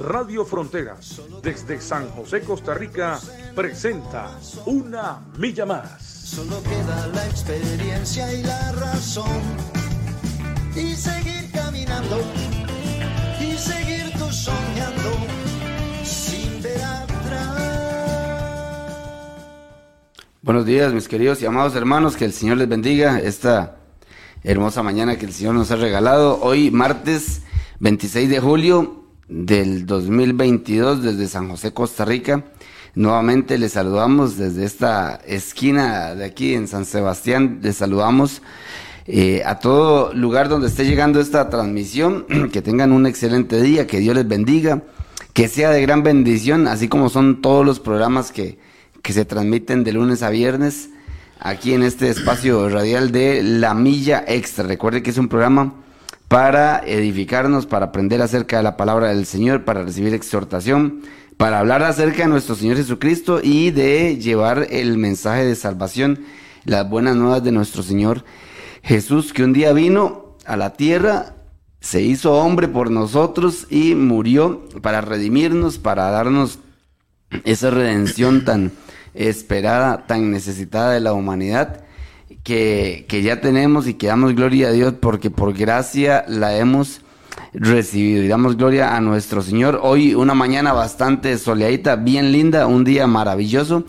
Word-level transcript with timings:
Radio 0.00 0.44
Fronteras, 0.44 1.20
desde 1.42 1.80
San 1.80 2.08
José, 2.10 2.42
Costa 2.42 2.72
Rica, 2.72 3.18
presenta 3.56 4.30
Una 4.66 5.20
Milla 5.36 5.66
Más. 5.66 6.00
Solo 6.00 6.62
queda 6.62 7.08
la 7.08 7.26
experiencia 7.26 8.32
y 8.32 8.44
la 8.44 8.72
razón. 8.72 9.42
Y 10.76 10.94
seguir 10.94 11.50
caminando. 11.52 12.20
Y 13.40 13.58
seguir 13.58 14.12
tú 14.16 14.30
soñando. 14.30 15.10
Sin 16.04 16.62
ver 16.62 16.80
atrás. 16.80 17.56
Buenos 20.42 20.64
días, 20.64 20.92
mis 20.92 21.08
queridos 21.08 21.42
y 21.42 21.46
amados 21.46 21.74
hermanos. 21.74 22.16
Que 22.16 22.24
el 22.24 22.32
Señor 22.32 22.58
les 22.58 22.68
bendiga 22.68 23.18
esta 23.18 23.78
hermosa 24.44 24.84
mañana 24.84 25.18
que 25.18 25.26
el 25.26 25.32
Señor 25.32 25.54
nos 25.54 25.72
ha 25.72 25.76
regalado. 25.76 26.40
Hoy, 26.40 26.70
martes 26.70 27.42
26 27.80 28.30
de 28.30 28.38
julio 28.38 29.07
del 29.28 29.86
2022, 29.86 31.02
desde 31.02 31.28
San 31.28 31.48
José, 31.48 31.72
Costa 31.72 32.04
Rica. 32.04 32.44
Nuevamente 32.94 33.58
les 33.58 33.72
saludamos 33.72 34.36
desde 34.36 34.64
esta 34.64 35.16
esquina 35.26 36.14
de 36.14 36.24
aquí 36.24 36.54
en 36.54 36.66
San 36.66 36.84
Sebastián. 36.84 37.60
Les 37.62 37.76
saludamos 37.76 38.42
eh, 39.06 39.42
a 39.44 39.58
todo 39.58 40.12
lugar 40.14 40.48
donde 40.48 40.68
esté 40.68 40.84
llegando 40.84 41.20
esta 41.20 41.48
transmisión. 41.50 42.26
Que 42.52 42.62
tengan 42.62 42.92
un 42.92 43.06
excelente 43.06 43.60
día, 43.60 43.86
que 43.86 44.00
Dios 44.00 44.16
les 44.16 44.26
bendiga, 44.26 44.82
que 45.34 45.48
sea 45.48 45.70
de 45.70 45.82
gran 45.82 46.02
bendición, 46.02 46.66
así 46.66 46.88
como 46.88 47.08
son 47.08 47.40
todos 47.42 47.64
los 47.64 47.78
programas 47.78 48.32
que, 48.32 48.58
que 49.02 49.12
se 49.12 49.24
transmiten 49.24 49.84
de 49.84 49.92
lunes 49.92 50.22
a 50.22 50.30
viernes 50.30 50.90
aquí 51.40 51.74
en 51.74 51.82
este 51.82 52.08
espacio 52.08 52.68
radial 52.68 53.12
de 53.12 53.42
La 53.42 53.74
Milla 53.74 54.24
Extra. 54.26 54.66
Recuerde 54.66 55.02
que 55.02 55.10
es 55.10 55.18
un 55.18 55.28
programa 55.28 55.74
para 56.28 56.80
edificarnos, 56.86 57.66
para 57.66 57.86
aprender 57.86 58.20
acerca 58.20 58.58
de 58.58 58.62
la 58.62 58.76
palabra 58.76 59.08
del 59.08 59.24
Señor, 59.24 59.64
para 59.64 59.82
recibir 59.82 60.12
exhortación, 60.12 61.02
para 61.38 61.58
hablar 61.58 61.82
acerca 61.82 62.22
de 62.22 62.28
nuestro 62.28 62.54
Señor 62.54 62.76
Jesucristo 62.76 63.40
y 63.42 63.70
de 63.70 64.18
llevar 64.18 64.66
el 64.70 64.98
mensaje 64.98 65.44
de 65.44 65.54
salvación, 65.54 66.20
las 66.64 66.88
buenas 66.88 67.16
nuevas 67.16 67.42
de 67.42 67.52
nuestro 67.52 67.82
Señor 67.82 68.24
Jesús, 68.82 69.32
que 69.32 69.42
un 69.42 69.52
día 69.52 69.72
vino 69.72 70.36
a 70.44 70.56
la 70.56 70.74
tierra, 70.74 71.34
se 71.80 72.02
hizo 72.02 72.34
hombre 72.34 72.68
por 72.68 72.90
nosotros 72.90 73.66
y 73.70 73.94
murió 73.94 74.68
para 74.82 75.00
redimirnos, 75.00 75.78
para 75.78 76.10
darnos 76.10 76.58
esa 77.44 77.70
redención 77.70 78.44
tan 78.44 78.72
esperada, 79.14 80.06
tan 80.06 80.30
necesitada 80.30 80.92
de 80.92 81.00
la 81.00 81.12
humanidad, 81.12 81.84
que, 82.42 83.06
que 83.08 83.22
ya 83.22 83.40
tenemos 83.40 83.86
y 83.86 83.94
que 83.94 84.06
damos 84.06 84.34
gloria 84.34 84.68
a 84.68 84.72
Dios 84.72 84.94
porque 85.00 85.30
por 85.30 85.54
gracia 85.54 86.24
la 86.28 86.56
hemos 86.56 87.02
recibido. 87.52 88.22
Y 88.22 88.28
damos 88.28 88.56
gloria 88.56 88.96
a 88.96 89.00
nuestro 89.00 89.42
Señor. 89.42 89.80
Hoy 89.82 90.14
una 90.14 90.34
mañana 90.34 90.72
bastante 90.72 91.36
soleadita, 91.38 91.96
bien 91.96 92.32
linda, 92.32 92.66
un 92.66 92.84
día 92.84 93.06
maravilloso 93.06 93.84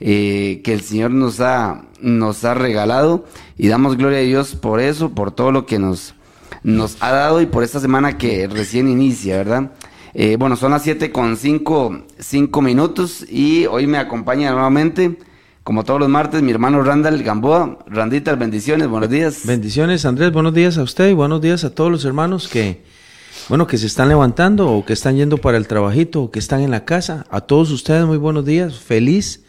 eh, 0.00 0.60
que 0.62 0.72
el 0.72 0.82
Señor 0.82 1.10
nos 1.10 1.40
ha, 1.40 1.82
nos 2.00 2.44
ha 2.44 2.54
regalado. 2.54 3.24
Y 3.56 3.68
damos 3.68 3.96
gloria 3.96 4.18
a 4.18 4.22
Dios 4.22 4.54
por 4.54 4.80
eso, 4.80 5.10
por 5.10 5.32
todo 5.32 5.52
lo 5.52 5.66
que 5.66 5.78
nos, 5.78 6.14
nos 6.62 6.96
ha 7.00 7.10
dado 7.10 7.40
y 7.40 7.46
por 7.46 7.64
esta 7.64 7.80
semana 7.80 8.18
que 8.18 8.46
recién 8.46 8.88
inicia, 8.88 9.36
¿verdad? 9.38 9.72
Eh, 10.14 10.36
bueno, 10.38 10.56
son 10.56 10.72
las 10.72 10.82
7 10.82 11.12
con 11.12 11.36
5, 11.36 12.62
minutos 12.62 13.24
y 13.28 13.66
hoy 13.66 13.86
me 13.86 13.98
acompaña 13.98 14.50
nuevamente, 14.50 15.18
como 15.68 15.84
todos 15.84 16.00
los 16.00 16.08
martes, 16.08 16.40
mi 16.40 16.50
hermano 16.50 16.82
Randall 16.82 17.22
Gamboa. 17.22 17.80
Randita, 17.88 18.34
bendiciones, 18.36 18.88
buenos 18.88 19.10
días. 19.10 19.42
Bendiciones, 19.44 20.06
Andrés, 20.06 20.32
buenos 20.32 20.54
días 20.54 20.78
a 20.78 20.82
usted 20.82 21.10
y 21.10 21.12
buenos 21.12 21.42
días 21.42 21.62
a 21.62 21.74
todos 21.74 21.90
los 21.90 22.06
hermanos 22.06 22.48
que, 22.48 22.84
bueno, 23.50 23.66
que 23.66 23.76
se 23.76 23.84
están 23.84 24.08
levantando 24.08 24.70
o 24.70 24.86
que 24.86 24.94
están 24.94 25.16
yendo 25.16 25.36
para 25.36 25.58
el 25.58 25.68
trabajito 25.68 26.22
o 26.22 26.30
que 26.30 26.38
están 26.38 26.62
en 26.62 26.70
la 26.70 26.86
casa. 26.86 27.26
A 27.28 27.42
todos 27.42 27.70
ustedes, 27.70 28.06
muy 28.06 28.16
buenos 28.16 28.46
días, 28.46 28.78
feliz. 28.78 29.44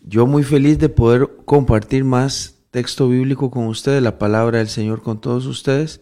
Yo 0.00 0.26
muy 0.26 0.44
feliz 0.44 0.78
de 0.78 0.88
poder 0.88 1.28
compartir 1.44 2.04
más 2.04 2.54
texto 2.70 3.10
bíblico 3.10 3.50
con 3.50 3.66
ustedes, 3.66 4.02
la 4.02 4.18
palabra 4.18 4.60
del 4.60 4.68
Señor 4.68 5.02
con 5.02 5.20
todos 5.20 5.44
ustedes, 5.44 6.00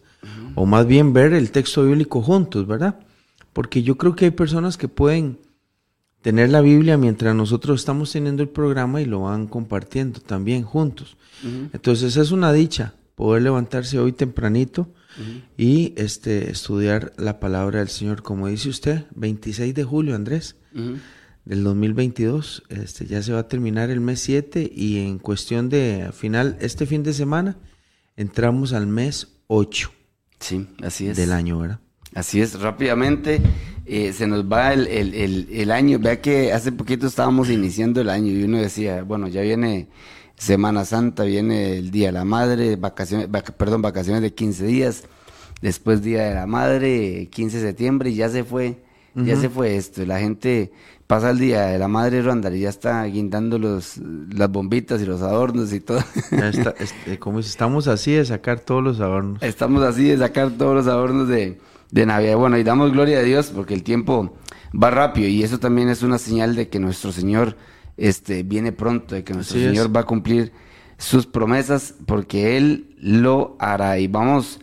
o 0.55 0.67
más 0.67 0.87
bien 0.87 1.13
ver 1.13 1.33
el 1.33 1.51
texto 1.51 1.85
bíblico 1.85 2.23
juntos, 2.23 2.69
¿verdad? 2.69 3.01
Porque 3.53 3.83
yo 3.83 3.99
creo 3.99 4.15
que 4.15 4.27
hay 4.27 4.31
personas 4.31 4.77
que 4.77 4.87
pueden 4.87 5.41
tener 6.23 6.51
la 6.51 6.61
Biblia 6.61 6.97
mientras 6.97 7.35
nosotros 7.35 7.81
estamos 7.81 8.13
teniendo 8.13 8.43
el 8.43 8.49
programa 8.49 9.03
y 9.03 9.05
lo 9.05 9.23
van 9.23 9.49
compartiendo 9.49 10.21
también 10.21 10.63
juntos. 10.63 11.17
Entonces 11.73 12.17
es 12.17 12.31
una 12.31 12.53
dicha 12.53 12.95
poder 13.17 13.43
levantarse 13.43 13.99
hoy 13.99 14.13
tempranito 14.13 14.89
y 15.59 15.93
este, 15.97 16.51
estudiar 16.51 17.13
la 17.19 17.41
palabra 17.41 17.81
del 17.81 17.89
Señor, 17.89 18.23
como 18.23 18.47
dice 18.47 18.69
usted, 18.69 19.05
26 19.17 19.75
de 19.75 19.85
julio, 19.85 20.15
Andrés, 20.15 20.57
del 21.45 21.65
2022. 21.65 22.63
Este, 22.69 23.07
ya 23.07 23.21
se 23.23 23.33
va 23.33 23.41
a 23.41 23.49
terminar 23.49 23.91
el 23.91 24.01
mes 24.01 24.21
7 24.21 24.71
y 24.73 24.99
en 24.99 25.19
cuestión 25.19 25.69
de 25.69 26.11
final, 26.13 26.57
este 26.61 26.87
fin 26.87 27.03
de 27.03 27.13
semana, 27.13 27.59
entramos 28.17 28.73
al 28.73 28.87
mes 28.87 29.41
8. 29.49 29.91
Sí, 30.39 30.69
así 30.83 31.09
es. 31.09 31.17
Del 31.17 31.33
año, 31.33 31.59
¿verdad? 31.59 31.81
Así 32.15 32.41
es, 32.41 32.61
rápidamente 32.61 33.41
eh, 33.85 34.13
se 34.13 34.27
nos 34.27 34.45
va 34.45 34.73
el, 34.73 34.87
el, 34.87 35.49
el, 35.51 35.71
año. 35.71 35.99
Vea 35.99 36.21
que 36.21 36.53
hace 36.53 36.73
poquito 36.73 37.07
estábamos 37.07 37.51
iniciando 37.51 38.01
el 38.01 38.11
año 38.11 38.33
y 38.33 38.45
uno 38.45 38.59
decía, 38.59 39.03
bueno, 39.03 39.29
ya 39.29 39.43
viene 39.43 39.89
Semana 40.37 40.85
Santa, 40.85 41.25
viene 41.25 41.79
el 41.79 41.91
Día 41.91 42.09
de 42.09 42.13
la 42.13 42.25
Madre, 42.25 42.77
vacaciones, 42.77 43.29
perdón, 43.57 43.83
vacaciones 43.83 44.23
de 44.23 44.35
15 44.35 44.67
días, 44.67 45.05
después 45.61 46.03
Día 46.03 46.25
de 46.29 46.35
la 46.35 46.47
Madre, 46.47 47.29
15 47.31 47.59
de 47.59 47.63
septiembre 47.69 48.11
y 48.11 48.17
ya 48.17 48.29
se 48.29 48.45
fue, 48.45 48.79
ya 49.15 49.37
se 49.37 49.49
fue 49.49 49.77
esto. 49.77 50.05
La 50.07 50.21
gente 50.21 50.73
pasa 51.09 51.31
el 51.31 51.39
Día 51.39 51.67
de 51.67 51.79
la 51.79 51.89
Madre 51.89 52.23
Rondar 52.23 52.55
y 52.55 52.61
ya 52.61 52.71
está 52.71 53.05
guindando 53.05 53.59
los, 53.59 53.99
las 53.99 54.51
bombitas 54.51 55.03
y 55.03 55.07
los 55.07 55.23
adornos 55.23 55.73
y 55.73 55.81
todo. 55.81 55.99
este, 56.79 57.19
como 57.19 57.41
estamos 57.41 57.89
así 57.89 58.13
de 58.13 58.25
sacar 58.25 58.61
todos 58.61 58.83
los 58.83 59.01
adornos. 59.01 59.43
Estamos 59.43 59.83
así 59.83 60.05
de 60.05 60.19
sacar 60.19 60.53
todos 60.53 60.75
los 60.75 60.87
adornos 60.87 61.29
de 61.29 61.59
de 61.93 62.07
Navidad. 62.07 62.37
Bueno, 62.37 62.59
y 62.59 62.65
damos 62.65 62.91
gloria 62.91 63.19
a 63.19 63.23
Dios 63.23 63.53
porque 63.55 63.75
el 63.75 63.85
tiempo 63.85 64.35
va 64.75 64.91
rápido 64.91 65.29
y 65.29 65.45
eso 65.45 65.61
también 65.61 65.89
es 65.89 66.03
una 66.03 66.19
señal 66.19 66.57
de 66.57 66.69
que 66.69 66.81
nuestro 66.81 67.13
Señor 67.13 67.57
este, 67.97 68.43
viene 68.43 68.73
pronto, 68.73 69.15
de 69.15 69.23
que 69.23 69.35
nuestro 69.35 69.61
Señor 69.61 69.95
va 69.95 70.01
a 70.01 70.05
cumplir 70.05 70.53
sus 70.99 71.27
promesas 71.27 71.95
porque 72.07 72.57
Él 72.57 72.97
lo 72.99 73.57
hará. 73.59 73.99
Y 73.99 74.09
vamos, 74.09 74.59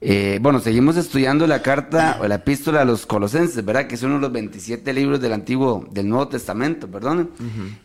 eh, 0.00 0.38
bueno, 0.40 0.60
seguimos 0.60 0.96
estudiando 0.96 1.48
la 1.48 1.62
carta 1.62 2.18
o 2.20 2.28
la 2.28 2.36
epístola 2.36 2.82
a 2.82 2.84
los 2.84 3.06
colosenses, 3.06 3.64
¿verdad? 3.64 3.88
Que 3.88 3.96
es 3.96 4.02
uno 4.04 4.14
de 4.14 4.20
los 4.20 4.32
27 4.32 4.92
libros 4.92 5.20
del 5.20 5.32
Antiguo, 5.32 5.84
del 5.90 6.08
Nuevo 6.08 6.28
Testamento, 6.28 6.88
perdón. 6.88 7.30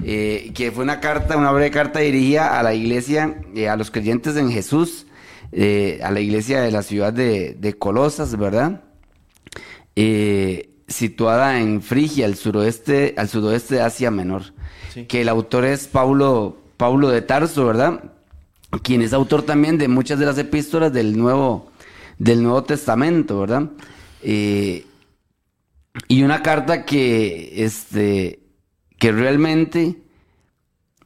Eh, 0.03 0.51
que 0.53 0.71
fue 0.71 0.83
una 0.83 0.99
carta, 0.99 1.35
una 1.35 1.51
breve 1.51 1.71
carta 1.71 1.99
dirigida 1.99 2.59
a 2.59 2.61
la 2.61 2.75
iglesia, 2.75 3.41
eh, 3.55 3.69
a 3.69 3.75
los 3.75 3.89
creyentes 3.89 4.37
en 4.37 4.51
Jesús. 4.51 5.07
Eh, 5.55 5.99
a 6.01 6.09
la 6.09 6.19
iglesia 6.19 6.61
de 6.61 6.71
la 6.71 6.81
ciudad 6.81 7.13
de, 7.13 7.75
Colosas, 7.77 8.35
¿verdad? 8.35 8.82
Eh, 9.95 10.69
situada 10.87 11.59
en 11.59 11.81
Frigia, 11.81 12.25
al 12.25 12.35
suroeste, 12.35 13.15
al 13.17 13.29
sudoeste 13.29 13.75
de 13.75 13.81
Asia 13.81 14.11
Menor. 14.11 14.53
Que 15.07 15.21
el 15.21 15.29
autor 15.29 15.65
es 15.65 15.87
Paulo, 15.87 16.57
Paulo 16.77 17.09
de 17.09 17.21
Tarso, 17.21 17.65
¿verdad? 17.65 18.11
Quien 18.83 19.01
es 19.01 19.13
autor 19.13 19.43
también 19.43 19.77
de 19.77 19.87
muchas 19.87 20.19
de 20.19 20.25
las 20.25 20.37
epístolas 20.37 20.93
del 20.93 21.17
Nuevo, 21.17 21.71
del 22.19 22.43
Nuevo 22.43 22.63
Testamento, 22.63 23.39
¿verdad? 23.39 23.69
Eh, 24.21 24.85
y 26.07 26.23
una 26.23 26.41
carta 26.41 26.85
que, 26.85 27.63
este, 27.63 28.39
que 28.99 29.11
realmente 29.11 30.01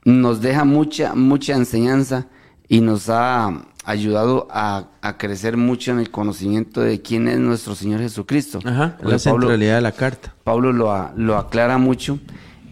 nos 0.04 0.42
deja 0.42 0.64
mucha, 0.64 1.16
mucha 1.16 1.56
enseñanza 1.56 2.28
y 2.68 2.82
nos 2.82 3.10
ha 3.10 3.68
ayudado 3.88 4.50
a, 4.52 4.90
crecer 5.18 5.56
mucho 5.56 5.92
en 5.94 6.00
el 6.00 6.12
conocimiento 6.12 6.82
de 6.82 7.02
quién 7.02 7.30
es 7.30 7.40
nuestro 7.40 7.74
Señor 7.74 8.02
Jesucristo. 8.02 8.60
Ajá, 8.66 8.98
la 9.02 9.18
centralidad 9.18 9.76
de 9.76 9.82
la 9.82 9.94
carta. 9.94 10.36
Pablo 10.44 10.74
lo, 10.74 11.10
lo 11.16 11.38
aclara 11.38 11.78
mucho, 11.78 12.20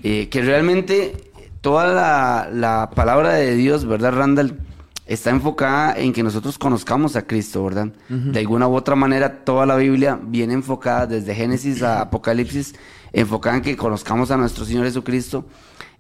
eh, 0.04 0.28
que 0.28 0.42
realmente 0.42 1.32
toda 1.62 2.52
la, 2.52 2.92
palabra 2.94 3.34
de 3.36 3.56
Dios, 3.56 3.86
¿verdad, 3.86 4.12
Randall? 4.12 4.60
Está 5.06 5.30
enfocada 5.30 5.98
en 5.98 6.12
que 6.12 6.22
nosotros 6.22 6.58
conozcamos 6.58 7.16
a 7.16 7.26
Cristo, 7.26 7.64
¿verdad? 7.64 7.88
De 8.10 8.40
alguna 8.40 8.68
u 8.68 8.76
otra 8.76 8.96
manera, 8.96 9.46
toda 9.46 9.66
la 9.66 9.78
Biblia 9.78 10.20
viene 10.22 10.54
enfocada 10.54 11.08
desde 11.08 11.34
Génesis 11.34 11.82
a 11.82 12.02
Apocalipsis, 12.02 12.76
enfocada 13.14 13.56
en 13.56 13.62
que 13.62 13.78
conozcamos 13.78 14.32
a 14.32 14.38
nuestro 14.38 14.66
Señor 14.66 14.84
Jesucristo 14.84 15.46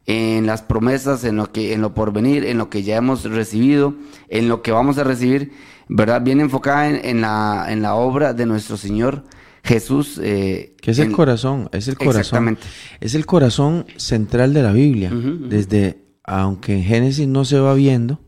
en 0.06 0.46
las 0.46 0.62
promesas, 0.62 1.24
en 1.24 1.38
lo 1.38 1.52
que, 1.52 1.74
en 1.74 1.81
lo 1.81 1.94
porvenir, 1.94 2.46
en 2.46 2.57
lo 2.57 2.69
que 2.69 2.84
ya 2.84 2.98
hemos 2.98 3.24
recibido, 3.24 3.96
en 4.30 4.48
lo 4.48 4.62
que 4.62 4.72
vamos 4.72 4.98
a 4.98 5.04
recibir, 5.04 5.52
¿verdad? 5.88 6.22
Bien 6.22 6.40
enfocada 6.40 6.90
en, 6.90 7.22
la, 7.22 7.66
en 7.69 7.81
la 7.81 7.96
obra 7.96 8.34
de 8.34 8.46
nuestro 8.46 8.78
Señor 8.78 9.24
Jesús. 9.63 10.19
Eh, 10.24 10.75
que 10.80 10.92
es 10.92 11.00
el 11.00 11.12
corazón, 11.12 11.69
es 11.72 11.88
el 11.88 11.98
corazón. 11.98 12.57
Es 13.00 13.16
el 13.16 13.25
corazón 13.25 13.86
central 13.98 14.54
de 14.54 14.62
la 14.62 14.72
Biblia. 14.72 15.12
Desde, 15.12 16.06
aunque 16.24 16.74
en 16.74 16.84
Génesis 16.84 17.28
no 17.28 17.44
se 17.46 17.60
va 17.60 17.74
viendo, 17.74 18.22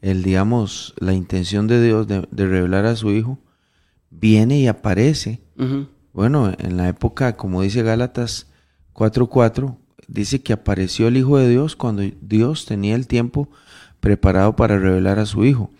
el, 0.00 0.22
digamos, 0.22 0.94
la 0.98 1.12
intención 1.12 1.66
de 1.66 1.82
Dios 1.84 2.06
de, 2.08 2.26
revelar 2.30 2.86
a 2.86 2.96
su 2.96 3.10
Hijo, 3.10 3.38
viene 4.10 4.58
y 4.60 4.66
aparece. 4.66 5.42
Bueno, 6.14 6.52
en 6.58 6.76
la 6.78 6.88
época, 6.88 7.36
como 7.36 7.62
dice 7.62 7.82
Gálatas 7.82 8.50
4.4, 8.94 9.76
dice 10.12 10.42
que 10.42 10.52
apareció 10.52 11.08
el 11.08 11.16
Hijo 11.16 11.38
de 11.38 11.48
Dios 11.48 11.74
cuando 11.76 12.02
Dios 12.20 12.66
tenía 12.66 12.94
el 12.94 13.06
tiempo 13.06 13.48
preparado 14.00 14.56
para 14.56 14.78
revelar 14.78 15.18
a 15.18 15.26
su 15.26 15.44
Hijo. 15.44 15.70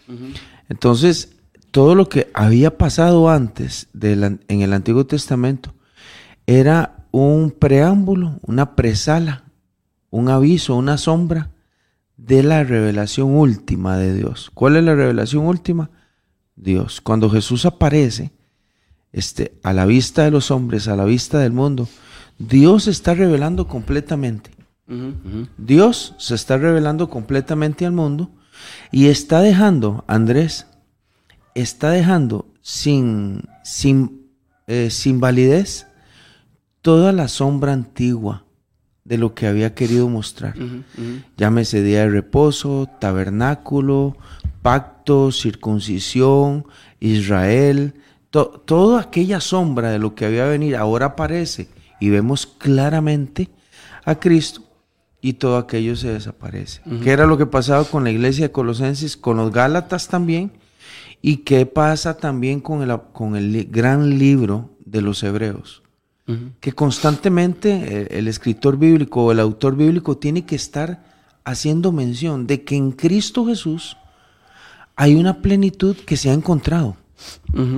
Entonces, 0.69 1.37
todo 1.70 1.94
lo 1.94 2.08
que 2.08 2.31
había 2.34 2.79
pasado 2.79 3.29
antes 3.29 3.88
en 4.00 4.61
el 4.61 4.73
Antiguo 4.73 5.06
Testamento 5.06 5.75
era 6.46 7.06
un 7.11 7.50
preámbulo, 7.50 8.38
una 8.43 8.75
presala, 8.75 9.44
un 10.11 10.29
aviso, 10.29 10.76
una 10.76 10.99
sombra 10.99 11.50
de 12.17 12.43
la 12.43 12.64
revelación 12.64 13.34
última 13.37 13.96
de 13.96 14.14
Dios. 14.14 14.50
¿Cuál 14.55 14.76
es 14.76 14.84
la 14.84 14.94
revelación 14.94 15.46
última? 15.46 15.90
Dios. 16.56 17.00
Cuando 17.00 17.29
Jesús 17.29 17.67
aparece 17.67 18.32
este, 19.12 19.58
a 19.62 19.73
la 19.73 19.84
vista 19.84 20.25
de 20.25 20.31
los 20.31 20.50
hombres, 20.50 20.88
a 20.88 20.96
la 20.96 21.05
vista 21.05 21.38
del 21.38 21.52
mundo, 21.52 21.88
Dios 22.49 22.85
se 22.85 22.91
está 22.91 23.15
revelando 23.15 23.69
completamente. 23.69 24.50
Dios 25.56 26.15
se 26.19 26.35
está 26.35 26.59
revelando 26.59 27.09
completamente 27.09 27.87
al 27.87 27.93
mundo 27.93 28.31
y 28.91 29.06
está 29.06 29.41
dejando, 29.41 30.05
Andrés, 30.06 30.67
está 31.55 31.91
dejando 31.91 32.47
sin, 32.61 33.44
sin, 33.65 34.27
eh, 34.67 34.91
sin 34.91 35.21
validez 35.21 35.87
toda 36.83 37.12
la 37.12 37.29
sombra 37.29 37.73
antigua 37.73 38.44
de 39.05 39.19
lo 39.19 39.35
que 39.35 39.47
había 39.47 39.75
querido 39.75 40.09
mostrar. 40.09 40.55
Llámese 41.37 41.83
día 41.83 42.00
de 42.00 42.11
reposo, 42.11 42.89
tabernáculo, 43.00 44.17
pacto, 44.62 45.31
circuncisión, 45.31 46.67
Israel, 47.00 47.94
toda 48.31 49.00
aquella 49.00 49.41
sombra 49.41 49.91
de 49.91 49.99
lo 50.00 50.15
que 50.15 50.27
había 50.27 50.44
venido 50.47 50.79
ahora 50.79 51.06
aparece 51.06 51.69
y 52.02 52.10
vemos 52.10 52.46
claramente 52.46 53.49
a 54.04 54.19
Cristo 54.19 54.60
y 55.20 55.34
todo 55.34 55.56
aquello 55.56 55.94
se 55.94 56.08
desaparece. 56.08 56.81
¿Qué 57.00 57.12
era 57.12 57.26
lo 57.26 57.38
que 57.38 57.46
pasaba 57.46 57.84
con 57.84 58.02
la 58.02 58.10
iglesia 58.10 58.49
de 58.49 58.52
Colosenses, 58.52 59.16
con 59.16 59.37
los 59.37 59.52
Gálatas 59.52 60.08
también? 60.08 60.50
¿Y 61.20 61.38
qué 61.38 61.64
pasa 61.64 62.16
también 62.16 62.58
con 62.58 62.82
el, 62.82 62.99
con 63.12 63.37
el 63.37 63.69
gran 63.70 64.19
libro 64.19 64.70
de 64.84 65.00
los 65.00 65.22
Hebreos? 65.22 65.84
Que 66.58 66.72
constantemente 66.72 67.70
eh, 67.70 68.08
el, 68.19 68.26
escritor 68.26 68.78
bíblico 68.78 69.26
o 69.26 69.31
el 69.31 69.38
autor 69.38 69.76
bíblico 69.76 70.16
tiene 70.16 70.44
que 70.44 70.56
estar 70.56 71.05
haciendo 71.44 71.93
mención 71.93 72.48
de 72.48 72.64
que 72.64 72.75
en 72.75 72.90
Cristo 72.90 73.46
Jesús 73.46 73.96
hay 74.96 75.14
una 75.14 75.40
plenitud 75.40 75.94
que 75.94 76.16
se 76.16 76.31
ha 76.31 76.32
encontrado, 76.32 76.96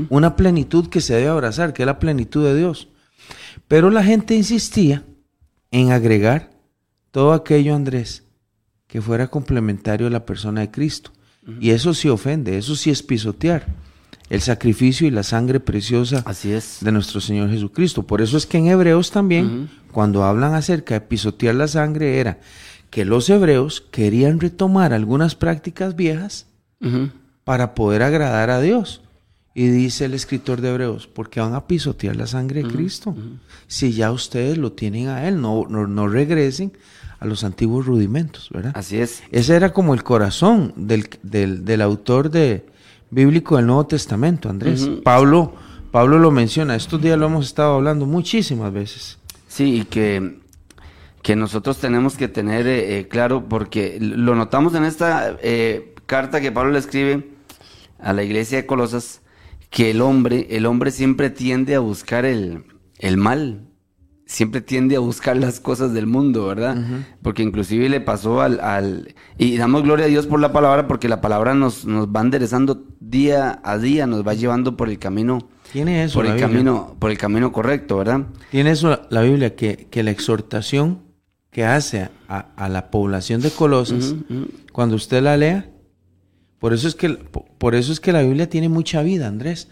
una 0.08 0.34
plenitud 0.34 0.88
que 0.88 1.02
se 1.02 1.14
debe 1.14 1.28
abrazar, 1.28 1.74
que 1.74 1.82
es 1.82 1.86
la 1.86 1.98
plenitud 1.98 2.42
de 2.42 2.56
Dios. 2.56 2.88
Pero 3.74 3.90
la 3.90 4.04
gente 4.04 4.36
insistía 4.36 5.02
en 5.72 5.90
agregar 5.90 6.52
todo 7.10 7.32
aquello, 7.32 7.74
Andrés, 7.74 8.22
que 8.86 9.02
fuera 9.02 9.26
complementario 9.26 10.06
a 10.06 10.10
la 10.10 10.24
persona 10.24 10.60
de 10.60 10.70
Cristo. 10.70 11.10
Y 11.58 11.70
eso 11.70 11.92
sí 11.92 12.08
ofende, 12.08 12.56
eso 12.56 12.76
sí 12.76 12.90
es 12.90 13.02
pisotear 13.02 13.66
el 14.30 14.40
sacrificio 14.42 15.08
y 15.08 15.10
la 15.10 15.24
sangre 15.24 15.58
preciosa 15.58 16.22
Así 16.24 16.52
es. 16.52 16.78
de 16.82 16.92
nuestro 16.92 17.20
Señor 17.20 17.50
Jesucristo. 17.50 18.04
Por 18.04 18.22
eso 18.22 18.36
es 18.36 18.46
que 18.46 18.58
en 18.58 18.68
Hebreos 18.68 19.10
también, 19.10 19.68
cuando 19.90 20.22
hablan 20.22 20.54
acerca 20.54 20.94
de 20.94 21.00
pisotear 21.00 21.56
la 21.56 21.66
sangre, 21.66 22.20
era 22.20 22.38
que 22.90 23.04
los 23.04 23.28
hebreos 23.28 23.80
querían 23.90 24.38
retomar 24.38 24.92
algunas 24.92 25.34
prácticas 25.34 25.96
viejas 25.96 26.46
para 27.42 27.74
poder 27.74 28.04
agradar 28.04 28.50
a 28.50 28.60
Dios. 28.60 29.02
Y 29.54 29.68
dice 29.68 30.06
el 30.06 30.14
escritor 30.14 30.60
de 30.60 30.70
Hebreos, 30.70 31.06
porque 31.06 31.40
van 31.40 31.54
a 31.54 31.66
pisotear 31.66 32.16
la 32.16 32.26
sangre 32.26 32.64
de 32.64 32.68
Cristo. 32.68 33.14
Si 33.68 33.92
ya 33.92 34.10
ustedes 34.10 34.58
lo 34.58 34.72
tienen 34.72 35.08
a 35.08 35.28
Él, 35.28 35.40
no, 35.40 35.66
no 35.68 36.08
regresen 36.08 36.72
a 37.20 37.26
los 37.26 37.44
antiguos 37.44 37.86
rudimentos, 37.86 38.50
¿verdad? 38.52 38.72
Así 38.74 38.98
es. 38.98 39.22
Ese 39.30 39.56
era 39.56 39.72
como 39.72 39.94
el 39.94 40.02
corazón 40.02 40.74
del, 40.76 41.08
del, 41.22 41.80
autor 41.80 42.30
de, 42.30 42.66
bíblico 43.10 43.56
del 43.56 43.66
Nuevo 43.66 43.86
Testamento, 43.86 44.48
Andrés. 44.48 44.88
Pablo, 45.02 45.54
Pablo 45.90 46.18
lo 46.18 46.30
menciona, 46.30 46.74
estos 46.74 47.00
días 47.00 47.18
lo 47.18 47.26
hemos 47.26 47.46
estado 47.46 47.74
hablando 47.74 48.06
muchísimas 48.06 48.72
veces. 48.72 49.18
Sí, 49.48 49.80
y 49.80 49.84
que, 49.84 50.40
que 51.22 51.36
nosotros 51.36 51.78
tenemos 51.78 52.16
que 52.16 52.28
tener 52.28 52.66
eh, 52.66 52.98
eh, 52.98 53.08
claro, 53.08 53.48
porque 53.48 53.98
lo 54.00 54.34
notamos 54.34 54.74
en 54.74 54.84
esta 54.84 55.36
eh, 55.42 55.94
carta 56.06 56.40
que 56.40 56.52
Pablo 56.52 56.72
le 56.72 56.80
escribe 56.80 57.30
a 58.00 58.12
la 58.12 58.22
iglesia 58.22 58.58
de 58.58 58.66
Colosas, 58.66 59.22
que 59.74 59.90
el 59.90 60.02
hombre, 60.02 60.46
el 60.50 60.66
hombre 60.66 60.92
siempre 60.92 61.30
tiende 61.30 61.74
a 61.74 61.80
buscar 61.80 62.24
el, 62.24 62.62
el 63.00 63.16
mal, 63.16 63.62
siempre 64.24 64.60
tiende 64.60 64.94
a 64.94 65.00
buscar 65.00 65.36
las 65.36 65.58
cosas 65.58 65.92
del 65.92 66.06
mundo, 66.06 66.46
¿verdad? 66.46 66.76
Porque 67.22 67.42
inclusive 67.42 67.88
le 67.88 68.00
pasó 68.00 68.40
al, 68.40 68.60
al, 68.60 69.16
Y 69.36 69.56
damos 69.56 69.82
gloria 69.82 70.04
a 70.04 70.08
Dios 70.08 70.28
por 70.28 70.38
la 70.38 70.52
palabra, 70.52 70.86
porque 70.86 71.08
la 71.08 71.20
palabra 71.20 71.54
nos, 71.54 71.86
nos 71.86 72.06
va 72.06 72.20
enderezando 72.20 72.86
día 73.00 73.60
a 73.64 73.76
día, 73.78 74.06
nos 74.06 74.24
va 74.24 74.34
llevando 74.34 74.76
por 74.76 74.88
el 74.88 75.00
camino... 75.00 75.48
Tiene 75.72 76.04
eso 76.04 76.20
por 76.20 76.26
el 76.26 76.38
camino 76.38 76.94
Por 77.00 77.10
el 77.10 77.18
camino 77.18 77.50
correcto, 77.50 77.98
¿verdad? 77.98 78.28
Tiene 78.52 78.70
eso 78.70 79.02
la 79.10 79.22
Biblia, 79.22 79.56
que, 79.56 79.88
que 79.90 80.04
la 80.04 80.12
exhortación 80.12 81.00
que 81.50 81.64
hace 81.64 82.10
a, 82.28 82.68
la 82.68 82.92
población 82.92 83.40
de 83.40 83.50
Colosas, 83.50 84.14
cuando 84.70 84.94
usted 84.94 85.20
la 85.20 85.36
lea, 85.36 85.73
por 86.64 86.72
eso 86.72 86.88
es 86.88 86.94
que, 86.94 87.10
por 87.10 87.74
eso 87.74 87.92
es 87.92 88.00
que 88.00 88.10
la 88.10 88.22
Biblia 88.22 88.48
tiene 88.48 88.70
mucha 88.70 89.02
vida, 89.02 89.26
Andrés. 89.28 89.68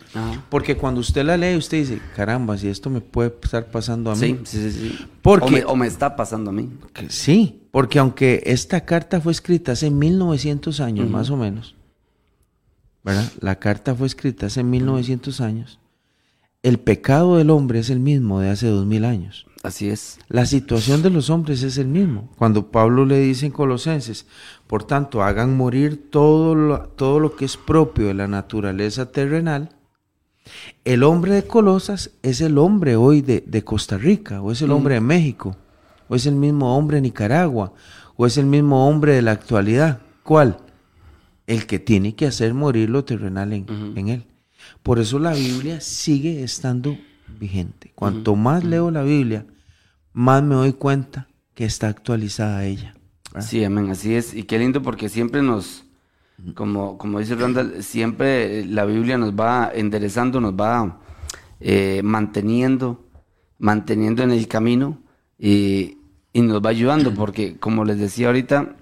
Porque 0.50 0.76
cuando 0.76 1.00
usted 1.00 1.24
la 1.24 1.38
lee, 1.38 1.56
usted 1.56 1.78
dice, 1.78 2.02
caramba, 2.14 2.58
si 2.58 2.68
esto 2.68 2.90
me 2.90 3.00
puede 3.00 3.34
estar 3.42 3.70
pasando 3.70 4.10
a 4.10 4.14
mí. 4.14 4.40
Sí, 4.44 4.60
sí, 4.60 4.70
sí. 4.70 4.98
Porque, 5.22 5.64
o, 5.66 5.74
me, 5.74 5.86
está 5.86 6.14
pasando 6.16 6.50
a 6.50 6.52
mí. 6.52 6.68
sí, 7.08 7.62
porque 7.70 7.98
aunque 7.98 8.42
esta 8.44 8.84
carta 8.84 9.22
fue 9.22 9.32
escrita 9.32 9.72
hace 9.72 9.90
1900 9.90 10.80
años, 10.80 11.08
más 11.08 11.30
o 11.30 11.38
menos, 11.38 11.76
¿verdad? 13.02 13.32
La 13.40 13.58
carta 13.58 13.94
fue 13.94 14.06
escrita 14.06 14.48
hace 14.48 14.62
1900 14.62 15.40
años. 15.40 15.78
El 16.62 16.78
pecado 16.78 17.38
del 17.38 17.48
hombre 17.48 17.78
es 17.78 17.88
el 17.88 18.00
mismo 18.00 18.38
de 18.40 18.50
hace 18.50 18.66
2000 18.66 19.06
años. 19.06 19.46
Así 19.62 19.88
es. 19.88 20.18
La 20.28 20.44
situación 20.44 21.02
de 21.02 21.10
los 21.10 21.30
hombres 21.30 21.62
es 21.62 21.78
el 21.78 21.86
mismo. 21.86 22.28
Cuando 22.36 22.72
Pablo 22.72 23.06
le 23.06 23.20
dice 23.20 23.46
en 23.46 23.52
Colosenses, 23.52 24.26
por 24.72 24.84
tanto, 24.84 25.22
hagan 25.22 25.54
morir 25.54 26.08
todo 26.08 26.54
lo, 26.54 26.88
todo 26.88 27.20
lo 27.20 27.36
que 27.36 27.44
es 27.44 27.58
propio 27.58 28.06
de 28.06 28.14
la 28.14 28.26
naturaleza 28.26 29.12
terrenal, 29.12 29.76
el 30.86 31.02
hombre 31.02 31.34
de 31.34 31.46
Colosas 31.46 32.12
es 32.22 32.40
el 32.40 32.56
hombre 32.56 32.96
hoy 32.96 33.20
de, 33.20 33.64
Costa 33.64 33.98
Rica, 33.98 34.40
o 34.40 34.50
es 34.50 34.62
el 34.62 34.70
mm. 34.70 34.72
hombre 34.72 34.94
de 34.94 35.02
México, 35.02 35.58
o 36.08 36.14
es 36.14 36.24
el 36.24 36.36
mismo 36.36 36.74
hombre 36.74 36.96
de 36.96 37.02
Nicaragua, 37.02 37.74
o 38.16 38.24
es 38.24 38.38
el 38.38 38.46
mismo 38.46 38.88
hombre 38.88 39.12
de 39.12 39.20
la 39.20 39.32
actualidad. 39.32 40.00
¿Cuál? 40.22 40.56
El 41.46 41.66
que 41.66 41.78
tiene 41.78 42.14
que 42.14 42.24
hacer 42.24 42.54
morir 42.54 42.88
lo 42.88 43.04
terrenal 43.04 43.52
en, 43.52 43.66
en 43.94 44.08
él. 44.08 44.24
Por 44.82 44.98
eso 44.98 45.18
la 45.18 45.34
Biblia 45.34 45.82
sigue 45.82 46.42
estando 46.42 46.96
vigente. 47.38 47.92
Cuanto 47.94 48.36
más 48.36 48.64
leo 48.64 48.90
la 48.90 49.02
Biblia, 49.02 49.44
más 50.14 50.42
me 50.42 50.54
doy 50.54 50.72
cuenta 50.72 51.28
que 51.52 51.66
está 51.66 51.88
actualizada 51.88 52.64
ella. 52.64 52.94
Sí, 53.40 53.64
amén, 53.64 53.90
así 53.90 54.14
es. 54.14 54.34
Y 54.34 54.44
qué 54.44 54.58
lindo 54.58 54.82
porque 54.82 55.08
siempre 55.08 55.42
nos, 55.42 55.84
como, 56.54 56.98
como 56.98 57.18
dice 57.18 57.34
Randall, 57.34 57.82
siempre 57.82 58.64
la 58.66 58.84
Biblia 58.84 59.16
nos 59.16 59.32
va 59.32 59.70
enderezando, 59.74 60.40
nos 60.40 60.54
va 60.54 61.00
eh, 61.60 62.02
manteniendo, 62.04 63.06
manteniendo 63.58 64.22
en 64.22 64.32
el 64.32 64.48
camino 64.48 65.02
y, 65.38 65.98
nos 66.34 66.62
va 66.62 66.70
ayudando 66.70 67.14
porque, 67.14 67.58
como 67.58 67.84
les 67.84 67.98
decía 67.98 68.28
ahorita, 68.28 68.76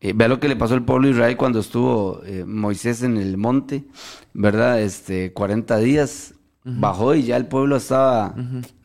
eh, 0.00 0.12
vea 0.14 0.28
lo 0.28 0.40
que 0.40 0.48
le 0.48 0.56
pasó 0.56 0.74
al 0.74 0.84
pueblo 0.84 1.06
de 1.06 1.14
Israel 1.14 1.36
cuando 1.36 1.60
estuvo 1.60 2.22
eh, 2.24 2.44
Moisés 2.44 3.02
en 3.02 3.16
el 3.16 3.36
monte, 3.36 3.84
¿verdad? 4.32 4.80
Este, 4.80 5.32
40 5.32 5.78
días 5.78 6.34
bajó 6.64 7.14
y 7.14 7.24
ya 7.24 7.36
el 7.36 7.46
pueblo 7.46 7.76
estaba 7.76 8.34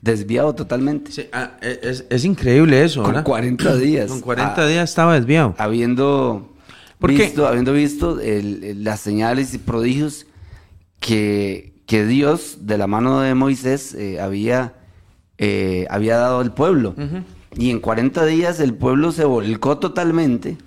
desviado 0.02 0.56
totalmente. 0.56 1.30
Ah, 1.32 1.58
e, 1.62 2.04
es, 2.10 2.26
increíble 2.26 2.84
eso, 2.84 3.04
Con 3.04 3.22
40 3.22 3.76
días. 3.78 4.10
Con 4.10 4.22
40 4.22 4.56
ah, 4.56 4.68
días 4.68 4.90
estaba 4.90 5.16
desviado. 5.16 5.56
Habiendo 5.58 6.54
visto, 7.00 7.48
habiendo 7.48 7.74
visto 7.74 8.20
las 8.22 9.00
señales 9.00 9.54
y 9.54 9.60
prodigios 9.60 10.26
que, 11.00 11.74
que, 11.86 12.06
Dios, 12.06 12.60
de 12.62 12.78
la 12.78 12.88
mano 12.88 13.20
de 13.22 13.36
Moisés, 13.36 13.94
eh, 13.94 14.20
había, 14.20 14.76
eh, 15.38 15.86
había 15.90 16.18
dado 16.18 16.40
al 16.40 16.54
pueblo. 16.54 16.96
Y 17.56 17.72
en 17.72 17.80
40 17.80 18.26
días 18.26 18.60
el 18.60 18.74
pueblo 18.74 19.12
se 19.12 19.26
volcó 19.26 19.78
totalmente. 19.78 20.58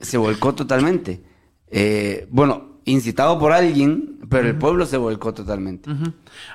Se 0.00 0.16
volcó 0.16 0.54
totalmente. 0.54 1.22
Eh, 1.70 2.26
bueno, 2.30 2.69
incitado 2.84 3.38
por 3.38 3.52
alguien, 3.52 4.18
pero 4.28 4.48
el 4.48 4.56
pueblo 4.56 4.86
se 4.86 4.96
volcó 4.96 5.32
totalmente. 5.34 5.90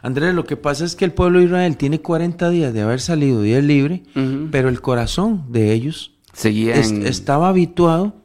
Andrés, 0.01 0.33
lo 0.33 0.43
que 0.45 0.57
pasa 0.57 0.85
es 0.85 0.95
que 0.95 1.05
el 1.05 1.11
pueblo 1.13 1.39
de 1.39 1.45
Israel 1.45 1.77
tiene 1.77 2.01
40 2.01 2.49
días 2.49 2.73
de 2.73 2.81
haber 2.81 3.01
salido 3.01 3.41
de 3.41 3.61
libre, 3.61 4.03
Ujú. 4.15 4.47
pero 4.51 4.69
el 4.69 4.81
corazón 4.81 5.45
de 5.49 5.73
ellos 5.73 6.11
Seguía 6.33 6.75
es- 6.75 6.91
estaba 6.91 7.49
habituado 7.49 8.15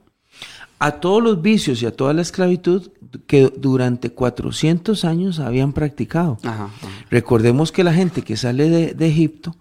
a 0.79 0.93
todos 0.93 1.23
los 1.23 1.43
vicios 1.43 1.83
y 1.83 1.87
a 1.87 1.95
toda 1.95 2.13
la 2.15 2.23
esclavitud 2.23 2.91
que 3.27 3.53
durante 3.57 4.11
400 4.11 5.05
años 5.05 5.41
habían 5.41 5.73
practicado. 5.73 6.39
Ajá, 6.43 6.65
ajá. 6.65 6.89
Recordemos 7.11 7.73
que 7.73 7.85
la 7.85 7.93
gente 7.93 8.23
que 8.23 8.37
sale 8.37 8.69
de, 8.71 8.95
de 8.95 9.07
Egipto 9.09 9.57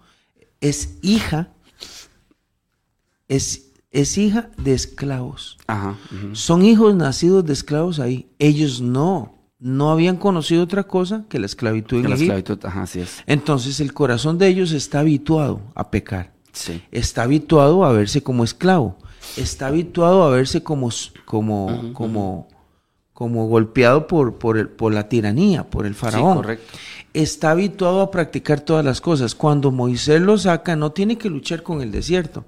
es 0.60 0.98
hija, 1.02 1.48
es, 3.28 3.69
es 3.90 4.16
hija 4.18 4.50
de 4.56 4.72
esclavos. 4.72 5.58
Ajá. 5.66 5.96
Son 6.32 6.64
hijos 6.64 6.94
nacidos 6.94 7.44
de 7.44 7.52
esclavos 7.52 7.98
ahí. 7.98 8.28
Ellos 8.38 8.80
no, 8.80 9.34
no 9.58 9.90
habían 9.90 10.16
conocido 10.16 10.62
otra 10.62 10.84
cosa 10.84 11.24
que 11.28 11.38
la 11.38 11.46
esclavitud 11.46 11.96
en 11.96 12.02
Que 12.04 12.08
la 12.08 12.14
Egipto. 12.14 12.34
esclavitud, 12.36 12.66
ajá, 12.66 12.82
así 12.82 13.00
es. 13.00 13.22
Entonces 13.26 13.80
el 13.80 13.92
corazón 13.92 14.38
de 14.38 14.48
ellos 14.48 14.72
está 14.72 15.00
habituado 15.00 15.60
a 15.74 15.90
pecar. 15.90 16.32
Sí. 16.52 16.82
Está 16.90 17.22
habituado 17.24 17.84
a 17.84 17.92
verse 17.92 18.22
como 18.22 18.44
esclavo. 18.44 18.96
Está 19.36 19.66
habituado 19.68 20.24
a 20.24 20.30
verse 20.30 20.62
como, 20.62 20.88
como, 21.24 21.92
como, 21.92 22.48
como 23.12 23.46
golpeado 23.48 24.06
por, 24.06 24.38
por, 24.38 24.56
el- 24.58 24.68
por 24.68 24.92
la 24.94 25.08
tiranía, 25.08 25.68
por 25.68 25.84
el 25.86 25.94
faraón. 25.94 26.36
correcto. 26.38 26.78
Está 27.12 27.50
habituado 27.50 28.00
a 28.02 28.10
practicar 28.10 28.60
todas 28.60 28.84
las 28.84 29.00
cosas. 29.00 29.34
Cuando 29.34 29.70
Moisés 29.72 30.20
lo 30.22 30.38
saca, 30.38 30.74
no 30.76 30.92
tiene 30.92 31.18
que 31.18 31.28
luchar 31.28 31.62
con 31.64 31.82
el 31.82 31.90
desierto. 31.90 32.44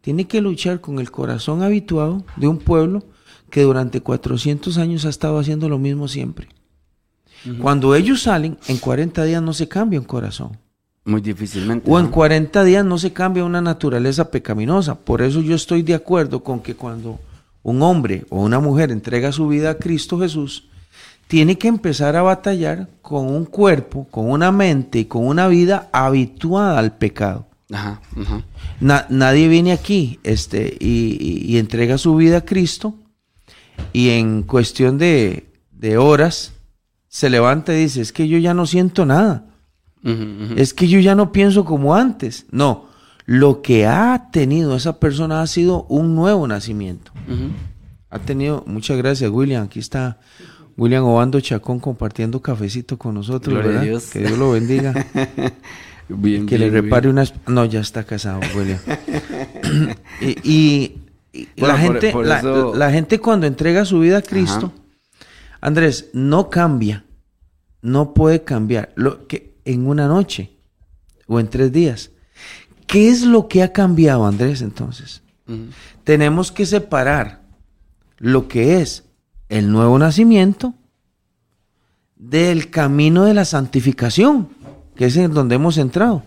Tiene 0.00 0.26
que 0.26 0.40
luchar 0.40 0.80
con 0.80 0.98
el 0.98 1.10
corazón 1.10 1.62
habituado 1.62 2.24
de 2.36 2.48
un 2.48 2.58
pueblo 2.58 3.02
que 3.50 3.62
durante 3.62 4.00
400 4.00 4.78
años 4.78 5.04
ha 5.04 5.10
estado 5.10 5.38
haciendo 5.38 5.68
lo 5.68 5.78
mismo 5.78 6.08
siempre. 6.08 6.48
Cuando 7.60 7.94
ellos 7.94 8.22
salen, 8.22 8.58
en 8.68 8.78
40 8.78 9.24
días 9.24 9.42
no 9.42 9.52
se 9.52 9.68
cambia 9.68 10.00
un 10.00 10.06
corazón. 10.06 10.58
Muy 11.04 11.20
difícilmente. 11.20 11.90
O 11.90 11.98
en 11.98 12.06
ajá. 12.06 12.14
40 12.14 12.64
días 12.64 12.84
no 12.84 12.98
se 12.98 13.12
cambia 13.12 13.44
una 13.44 13.60
naturaleza 13.62 14.30
pecaminosa. 14.30 14.94
Por 14.94 15.22
eso 15.22 15.40
yo 15.40 15.54
estoy 15.54 15.82
de 15.82 15.94
acuerdo 15.94 16.42
con 16.44 16.60
que 16.60 16.74
cuando 16.76 17.18
un 17.62 17.82
hombre 17.82 18.24
o 18.28 18.42
una 18.42 18.60
mujer 18.60 18.90
entrega 18.90 19.32
su 19.32 19.48
vida 19.48 19.70
a 19.70 19.74
Cristo 19.74 20.18
Jesús, 20.18 20.68
tiene 21.26 21.56
que 21.56 21.68
empezar 21.68 22.16
a 22.16 22.22
batallar 22.22 22.88
con 23.02 23.26
un 23.26 23.44
cuerpo, 23.44 24.06
con 24.10 24.30
una 24.30 24.52
mente 24.52 24.98
y 25.00 25.04
con 25.06 25.26
una 25.26 25.48
vida 25.48 25.88
habituada 25.92 26.78
al 26.78 26.96
pecado. 26.96 27.46
Ajá, 27.72 28.00
ajá. 28.20 28.44
Na- 28.80 29.06
nadie 29.10 29.46
viene 29.48 29.72
aquí 29.72 30.18
este, 30.24 30.76
y, 30.80 31.16
y- 31.20 31.52
y 31.54 31.58
entrega 31.58 31.98
su 31.98 32.16
vida 32.16 32.38
a 32.38 32.44
Cristo 32.44 32.94
y 33.92 34.10
en 34.10 34.42
cuestión 34.42 34.98
de, 34.98 35.46
de 35.70 35.96
horas 35.96 36.52
se 37.08 37.30
levanta 37.30 37.72
y 37.74 37.82
dice, 37.82 38.00
es 38.00 38.12
que 38.12 38.28
yo 38.28 38.38
ya 38.38 38.54
no 38.54 38.66
siento 38.66 39.06
nada. 39.06 39.46
Es 40.56 40.72
que 40.72 40.88
yo 40.88 40.98
ya 40.98 41.14
no 41.14 41.30
pienso 41.30 41.64
como 41.66 41.94
antes. 41.94 42.46
No, 42.50 42.86
lo 43.26 43.60
que 43.62 43.86
ha 43.86 44.30
tenido 44.32 44.74
esa 44.74 44.98
persona 44.98 45.42
ha 45.42 45.46
sido 45.46 45.84
un 45.90 46.14
nuevo 46.14 46.48
nacimiento. 46.48 47.12
Ha 48.08 48.18
tenido, 48.18 48.64
muchas 48.66 48.96
gracias 48.96 49.30
William, 49.30 49.64
aquí 49.64 49.78
está 49.78 50.18
William 50.76 51.04
Obando 51.04 51.38
Chacón 51.40 51.78
compartiendo 51.80 52.40
cafecito 52.40 52.96
con 52.98 53.14
nosotros, 53.14 53.52
Gloria 53.54 53.70
a 53.70 53.72
¿verdad? 53.74 53.86
Dios. 53.86 54.10
Que 54.10 54.20
Dios 54.20 54.38
lo 54.38 54.50
bendiga. 54.52 54.94
Bien, 56.16 56.46
que 56.46 56.58
le 56.58 56.70
repare 56.70 57.02
bien. 57.08 57.12
una... 57.12 57.22
esp- 57.24 57.34
No, 57.48 57.64
ya 57.64 57.80
está 57.80 58.04
casado, 58.04 58.40
William. 58.56 58.78
y 60.20 60.28
y- 60.42 60.96
y 61.32 61.48
Bueno, 61.58 61.74
la, 61.76 61.82
por- 61.84 61.92
gente, 61.92 62.12
por 62.12 62.26
la, 62.26 62.38
eso- 62.38 62.74
la 62.74 62.90
gente 62.90 63.18
cuando 63.20 63.46
entrega 63.46 63.84
su 63.84 64.00
vida 64.00 64.18
a 64.18 64.22
Cristo, 64.22 64.72
Andrés, 65.60 66.08
no 66.12 66.50
cambia, 66.50 67.04
no 67.82 68.14
puede 68.14 68.42
cambiar 68.44 68.92
lo 68.96 69.26
que 69.26 69.54
en 69.64 69.86
una 69.86 70.08
noche 70.08 70.50
o 71.26 71.38
en 71.38 71.48
tres 71.48 71.70
días. 71.72 72.10
¿Qué 72.86 73.08
es 73.08 73.22
lo 73.24 73.46
que 73.46 73.62
ha 73.62 73.72
cambiado, 73.72 74.26
Andrés, 74.26 74.62
entonces? 74.62 75.22
Tenemos 76.04 76.50
que 76.50 76.66
separar 76.66 77.42
lo 78.18 78.48
que 78.48 78.80
es 78.80 79.04
el 79.48 79.70
nuevo 79.70 79.98
nacimiento 79.98 80.74
del 82.16 82.70
camino 82.70 83.24
de 83.24 83.34
la 83.34 83.44
santificación, 83.44 84.48
que 85.00 85.06
es 85.06 85.16
en 85.16 85.32
donde 85.32 85.54
hemos 85.54 85.78
entrado. 85.78 86.24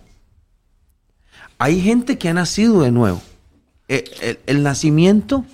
Hay 1.59 1.79
gente 1.79 2.17
que 2.17 2.27
ha 2.29 2.33
nacido 2.33 2.81
de 2.81 2.91
nuevo. 2.91 3.21
E- 3.87 4.03
El, 4.19 4.39
el 4.47 4.63
nacimiento 4.63 5.45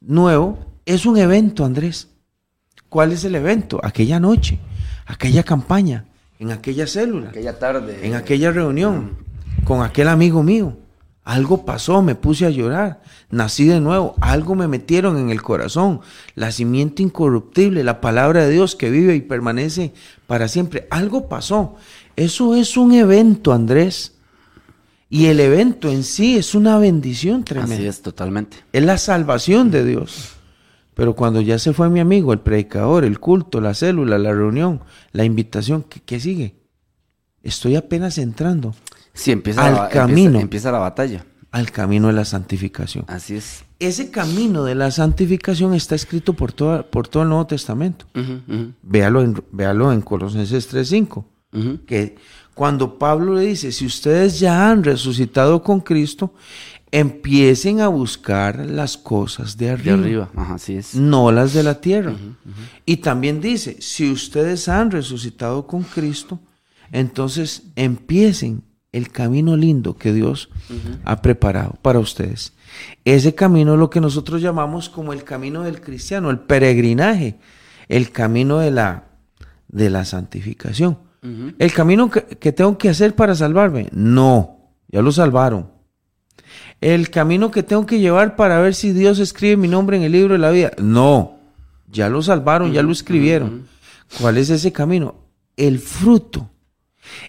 nuevo 0.00 0.58
es 0.86 1.04
un 1.04 1.18
evento, 1.18 1.66
Andrés. 1.66 2.08
¿Cuál 2.88 3.12
es 3.12 3.22
el 3.24 3.34
evento? 3.34 3.80
Aquella 3.82 4.18
noche, 4.18 4.58
aquella 5.04 5.42
campaña, 5.42 6.06
en 6.38 6.50
aquella 6.50 6.86
célula 6.86 7.28
Aquella 7.28 7.58
tarde. 7.58 7.98
en 8.06 8.14
aquella 8.14 8.50
reunión 8.50 9.18
con 9.64 9.82
aquel 9.82 10.08
amigo 10.08 10.42
mío. 10.42 10.74
Algo 11.24 11.66
pasó, 11.66 12.00
me 12.00 12.14
puse 12.14 12.46
a 12.46 12.50
llorar, 12.50 13.02
nací 13.28 13.66
de 13.66 13.80
nuevo, 13.80 14.14
algo 14.22 14.54
me 14.54 14.68
metieron 14.68 15.18
en 15.18 15.28
el 15.28 15.42
corazón, 15.42 16.00
la 16.34 16.50
simiente 16.50 17.02
incorruptible, 17.02 17.84
la 17.84 18.00
palabra 18.00 18.46
de 18.46 18.52
Dios 18.52 18.74
que 18.74 18.88
vive 18.88 19.14
y 19.16 19.20
permanece 19.20 19.92
para 20.26 20.48
siempre. 20.48 20.88
Algo 20.90 21.28
pasó. 21.28 21.76
Eso 22.18 22.54
es 22.54 22.76
un 22.76 22.92
evento, 22.92 23.52
Andrés. 23.52 24.14
Y 25.10 25.26
el 25.26 25.40
evento 25.40 25.88
en 25.90 26.02
sí 26.04 26.36
es 26.36 26.54
una 26.54 26.78
bendición 26.78 27.44
tremenda. 27.44 27.74
Así 27.76 27.86
es, 27.86 28.02
totalmente. 28.02 28.58
Es 28.72 28.82
la 28.84 28.98
salvación 28.98 29.70
de 29.70 29.84
Dios. 29.84 30.30
Pero 30.94 31.14
cuando 31.14 31.40
ya 31.40 31.58
se 31.58 31.72
fue 31.72 31.88
mi 31.88 32.00
amigo, 32.00 32.32
el 32.32 32.40
predicador, 32.40 33.04
el 33.04 33.20
culto, 33.20 33.60
la 33.60 33.72
célula, 33.72 34.18
la 34.18 34.32
reunión, 34.32 34.80
la 35.12 35.24
invitación, 35.24 35.84
¿qué, 35.88 36.00
qué 36.04 36.18
sigue? 36.20 36.56
Estoy 37.42 37.76
apenas 37.76 38.18
entrando 38.18 38.74
Sí, 39.14 39.30
empieza, 39.32 39.64
Al 39.66 39.74
la, 39.74 39.88
camino. 39.88 40.38
empieza 40.40 40.70
la 40.72 40.78
batalla. 40.80 41.24
al 41.52 41.70
camino 41.70 42.08
de 42.08 42.12
la 42.14 42.24
santificación. 42.24 43.04
Así 43.08 43.36
es. 43.36 43.64
Ese 43.78 44.10
camino 44.10 44.64
de 44.64 44.74
la 44.74 44.90
santificación 44.90 45.72
está 45.74 45.94
escrito 45.94 46.34
por, 46.34 46.52
toda, 46.52 46.82
por 46.82 47.06
todo 47.08 47.22
el 47.22 47.28
Nuevo 47.30 47.46
Testamento. 47.46 48.06
Véalo 48.82 49.22
en, 49.22 49.42
véalo 49.52 49.92
en 49.92 50.00
Colosenses 50.02 50.72
3.5. 50.74 51.24
que 51.86 52.16
cuando 52.54 52.98
Pablo 52.98 53.34
le 53.34 53.42
dice, 53.42 53.72
si 53.72 53.86
ustedes 53.86 54.40
ya 54.40 54.70
han 54.70 54.84
resucitado 54.84 55.62
con 55.62 55.80
Cristo, 55.80 56.34
empiecen 56.90 57.80
a 57.80 57.88
buscar 57.88 58.64
las 58.66 58.96
cosas 58.96 59.56
de 59.56 59.66
De 59.66 59.72
arriba, 59.72 59.94
arriba, 59.94 60.30
ajá, 60.34 60.54
así 60.54 60.74
es. 60.74 60.94
no 60.94 61.30
las 61.30 61.52
de 61.52 61.62
la 61.62 61.80
tierra. 61.80 62.16
Y 62.86 62.98
también 62.98 63.40
dice, 63.40 63.76
si 63.80 64.10
ustedes 64.10 64.68
han 64.68 64.90
resucitado 64.90 65.66
con 65.66 65.82
Cristo, 65.82 66.40
entonces 66.92 67.64
empiecen 67.76 68.62
el 68.92 69.10
camino 69.10 69.56
lindo 69.56 69.96
que 69.96 70.12
Dios 70.12 70.48
ha 71.04 71.20
preparado 71.20 71.78
para 71.82 71.98
ustedes. 71.98 72.54
Ese 73.04 73.34
camino 73.34 73.74
es 73.74 73.78
lo 73.78 73.90
que 73.90 74.00
nosotros 74.00 74.40
llamamos 74.40 74.88
como 74.88 75.12
el 75.12 75.24
camino 75.24 75.62
del 75.62 75.80
cristiano, 75.80 76.30
el 76.30 76.40
peregrinaje, 76.40 77.38
el 77.88 78.10
camino 78.10 78.58
de 78.58 78.70
la, 78.70 79.04
de 79.68 79.90
la 79.90 80.04
santificación. 80.04 80.98
¿El 81.20 81.72
camino 81.72 82.10
que, 82.10 82.22
que 82.22 82.52
tengo 82.52 82.78
que 82.78 82.88
hacer 82.88 83.14
para 83.14 83.34
salvarme? 83.34 83.88
No, 83.92 84.72
ya 84.88 85.02
lo 85.02 85.10
salvaron. 85.12 85.70
¿El 86.80 87.10
camino 87.10 87.50
que 87.50 87.62
tengo 87.62 87.86
que 87.86 87.98
llevar 87.98 88.36
para 88.36 88.60
ver 88.60 88.74
si 88.74 88.92
Dios 88.92 89.18
escribe 89.18 89.56
mi 89.56 89.68
nombre 89.68 89.96
en 89.96 90.04
el 90.04 90.12
libro 90.12 90.34
de 90.34 90.38
la 90.38 90.50
vida? 90.50 90.72
No, 90.78 91.38
ya 91.90 92.08
lo 92.08 92.22
salvaron, 92.22 92.72
ya 92.72 92.82
lo 92.82 92.92
escribieron. 92.92 93.66
¿Cuál 94.20 94.38
es 94.38 94.50
ese 94.50 94.72
camino? 94.72 95.16
El 95.56 95.78
fruto. 95.78 96.50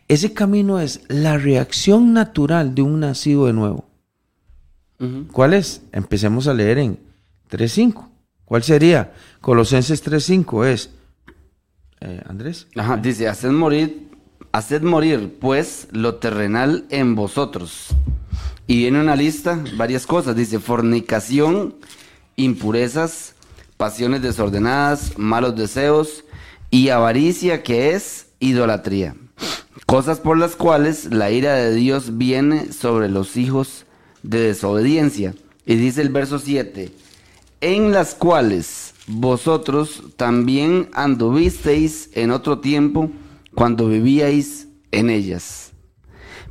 Ese 0.07 0.33
camino 0.33 0.79
es 0.79 1.01
la 1.07 1.37
reacción 1.37 2.13
natural 2.13 2.75
de 2.75 2.81
un 2.81 2.99
nacido 2.99 3.47
de 3.47 3.53
nuevo. 3.53 3.85
¿Cuál 5.31 5.53
es? 5.53 5.81
Empecemos 5.93 6.47
a 6.47 6.53
leer 6.53 6.77
en 6.77 6.99
3.5. 7.49 8.07
¿Cuál 8.43 8.63
sería? 8.63 9.13
Colosenses 9.41 10.05
3.5 10.05 10.65
es... 10.65 10.89
eh, 12.01 12.21
Andrés. 12.27 12.67
Dice, 13.01 13.27
haced 13.27 13.51
morir, 13.51 14.09
haced 14.51 14.81
morir, 14.81 15.37
pues, 15.39 15.87
lo 15.91 16.15
terrenal 16.15 16.85
en 16.89 17.15
vosotros. 17.15 17.87
Y 18.67 18.77
viene 18.77 19.01
una 19.01 19.15
lista, 19.15 19.63
varias 19.75 20.05
cosas. 20.05 20.35
Dice, 20.35 20.59
fornicación, 20.59 21.75
impurezas, 22.35 23.35
pasiones 23.77 24.21
desordenadas, 24.21 25.17
malos 25.17 25.55
deseos 25.55 26.23
y 26.69 26.89
avaricia, 26.89 27.63
que 27.63 27.93
es 27.93 28.27
idolatría. 28.39 29.15
Cosas 29.85 30.19
por 30.19 30.37
las 30.37 30.55
cuales 30.55 31.05
la 31.05 31.31
ira 31.31 31.55
de 31.55 31.73
Dios 31.73 32.17
viene 32.17 32.71
sobre 32.71 33.09
los 33.09 33.37
hijos 33.37 33.85
de 34.21 34.39
desobediencia. 34.39 35.33
Y 35.65 35.75
dice 35.75 36.01
el 36.01 36.09
verso 36.09 36.39
7, 36.39 36.91
en 37.61 37.91
las 37.91 38.15
cuales 38.15 38.88
vosotros 39.09 40.03
también 40.17 40.89
anduvisteis 40.93 42.11
en 42.13 42.29
otro 42.29 42.59
tiempo 42.59 43.09
cuando 43.55 43.87
vivíais 43.87 44.67
en 44.91 45.09
ellas. 45.09 45.73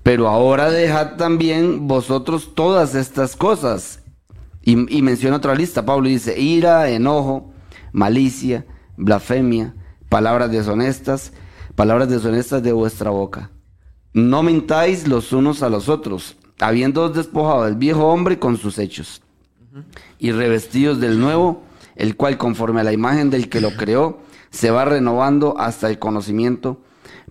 Pero 0.03 0.29
ahora 0.29 0.71
dejad 0.71 1.17
también 1.17 1.87
vosotros 1.87 2.55
todas 2.57 2.97
estas 2.97 3.37
cosas. 3.37 4.03
Y, 4.63 4.77
menciona 5.03 5.37
otra 5.37 5.55
lista. 5.55 5.87
Pablo 5.87 6.09
dice, 6.09 6.39
ira, 6.39 6.91
enojo, 6.91 7.53
malicia, 7.93 8.67
blasfemia, 8.97 9.75
palabras 10.09 10.51
deshonestas, 10.51 11.33
palabras 11.75 12.11
deshonestas 12.11 12.63
de 12.63 12.73
vuestra 12.73 13.11
boca. 13.11 13.51
No 14.13 14.43
mintáis 14.43 15.07
los 15.07 15.33
unos 15.33 15.63
a 15.63 15.71
los 15.71 15.89
otros, 15.89 16.37
habiendo 16.59 17.09
despojado 17.09 17.63
al 17.63 17.77
viejo 17.77 18.09
hombre 18.09 18.39
con 18.39 18.57
sus 18.57 18.79
hechos, 18.79 19.23
y 20.19 20.33
revestidos 20.33 21.01
del 21.01 21.19
nuevo, 21.21 21.63
el 21.99 22.17
cual 22.17 22.39
conforme 22.39 22.81
a 22.81 22.85
la 22.85 22.93
imagen 22.93 23.29
del 23.29 23.49
que 23.51 23.61
lo 23.61 23.77
creó, 23.77 24.21
se 24.51 24.71
va 24.71 24.87
renovando 24.87 25.59
hasta 25.59 25.91
el 25.91 25.99
conocimiento 25.99 26.81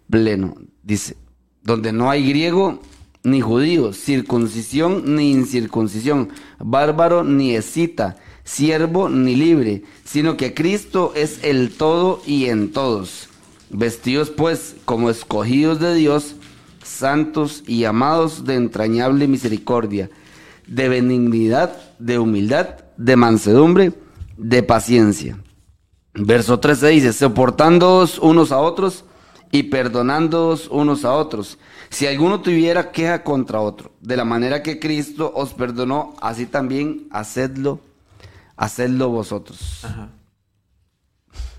pleno. 0.10 0.56
Dice, 0.84 1.18
donde 1.64 1.94
no 1.94 2.12
hay 2.12 2.28
griego 2.28 2.80
ni 3.24 3.42
judío, 3.42 3.94
circuncisión 3.94 5.16
ni 5.16 5.32
incircuncisión, 5.32 6.30
bárbaro 6.60 7.24
ni 7.24 7.56
escita, 7.56 8.18
siervo 8.44 9.10
ni 9.10 9.36
libre, 9.36 9.84
sino 10.04 10.38
que 10.38 10.54
Cristo 10.54 11.14
es 11.16 11.44
el 11.44 11.72
todo 11.72 12.22
y 12.26 12.46
en 12.46 12.72
todos. 12.72 13.30
Vestidos 13.70 14.30
pues 14.30 14.76
como 14.86 15.10
escogidos 15.10 15.80
de 15.80 15.96
Dios, 15.96 16.36
santos 16.84 17.64
y 17.68 17.86
amados 17.86 18.46
de 18.46 18.56
entrañable 18.56 19.28
misericordia, 19.28 20.10
de 20.68 20.90
benignidad, 20.90 21.78
de 22.00 22.20
humildad, 22.20 22.76
de 22.98 23.16
mansedumbre, 23.16 23.94
de 24.38 24.64
paciencia. 24.64 25.38
Verso 26.14 26.60
13 26.60 26.88
dice, 26.88 27.14
soportándoos 27.14 28.18
unos 28.20 28.52
a 28.52 28.60
otros 28.60 29.06
y 29.52 29.64
perdonándoos 29.64 30.68
unos 30.70 31.06
a 31.06 31.14
otros. 31.14 31.58
Si 31.90 32.08
alguno 32.08 32.42
tuviera 32.42 32.92
queja 32.92 33.24
contra 33.24 33.62
otro, 33.62 33.92
de 34.02 34.18
la 34.18 34.26
manera 34.26 34.64
que 34.64 34.80
Cristo 34.80 35.32
os 35.36 35.54
perdonó, 35.54 36.16
así 36.22 36.46
también 36.46 37.08
hacedlo, 37.12 37.80
hacedlo 38.56 39.10
vosotros. 39.10 39.86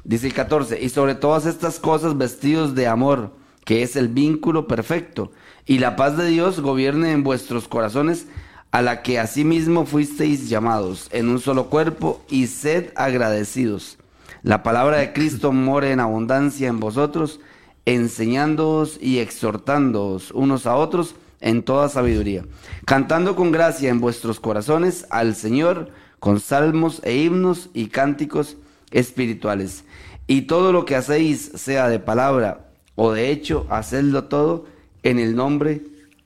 Dice 0.04 0.26
el 0.26 0.34
14, 0.34 0.82
y 0.82 0.88
sobre 0.88 1.14
todas 1.14 1.46
estas 1.46 1.78
cosas 1.78 2.16
vestidos 2.16 2.74
de 2.74 2.86
amor, 2.86 3.32
que 3.64 3.82
es 3.82 3.96
el 3.96 4.08
vínculo 4.08 4.66
perfecto, 4.66 5.32
y 5.66 5.78
la 5.78 5.96
paz 5.96 6.16
de 6.16 6.26
Dios 6.26 6.60
gobierne 6.60 7.12
en 7.12 7.22
vuestros 7.22 7.68
corazones, 7.68 8.26
a 8.70 8.82
la 8.82 9.02
que 9.02 9.18
asimismo 9.18 9.86
fuisteis 9.86 10.48
llamados 10.48 11.08
en 11.12 11.28
un 11.28 11.40
solo 11.40 11.70
cuerpo, 11.70 12.22
y 12.28 12.46
sed 12.46 12.92
agradecidos. 12.96 13.98
La 14.42 14.62
palabra 14.62 14.98
de 14.98 15.12
Cristo 15.12 15.52
more 15.52 15.90
en 15.92 16.00
abundancia 16.00 16.68
en 16.68 16.80
vosotros, 16.80 17.40
enseñándoos 17.86 18.98
y 19.00 19.18
exhortándoos 19.18 20.30
unos 20.32 20.66
a 20.66 20.76
otros 20.76 21.14
en 21.40 21.62
toda 21.62 21.88
sabiduría, 21.88 22.44
cantando 22.84 23.36
con 23.36 23.52
gracia 23.52 23.90
en 23.90 24.00
vuestros 24.00 24.40
corazones 24.40 25.06
al 25.10 25.34
Señor 25.34 25.90
con 26.18 26.40
salmos 26.40 27.00
e 27.04 27.16
himnos 27.16 27.70
y 27.74 27.86
cánticos 27.86 28.56
espirituales. 28.90 29.84
Y 30.26 30.42
todo 30.42 30.72
lo 30.72 30.84
que 30.84 30.96
hacéis, 30.96 31.52
sea 31.54 31.88
de 31.88 32.00
palabra 32.00 32.68
o 33.00 33.12
de 33.12 33.30
hecho, 33.30 33.64
hacedlo 33.70 34.24
todo 34.24 34.66
en 35.04 35.20
el 35.20 35.36
nombre 35.36 35.82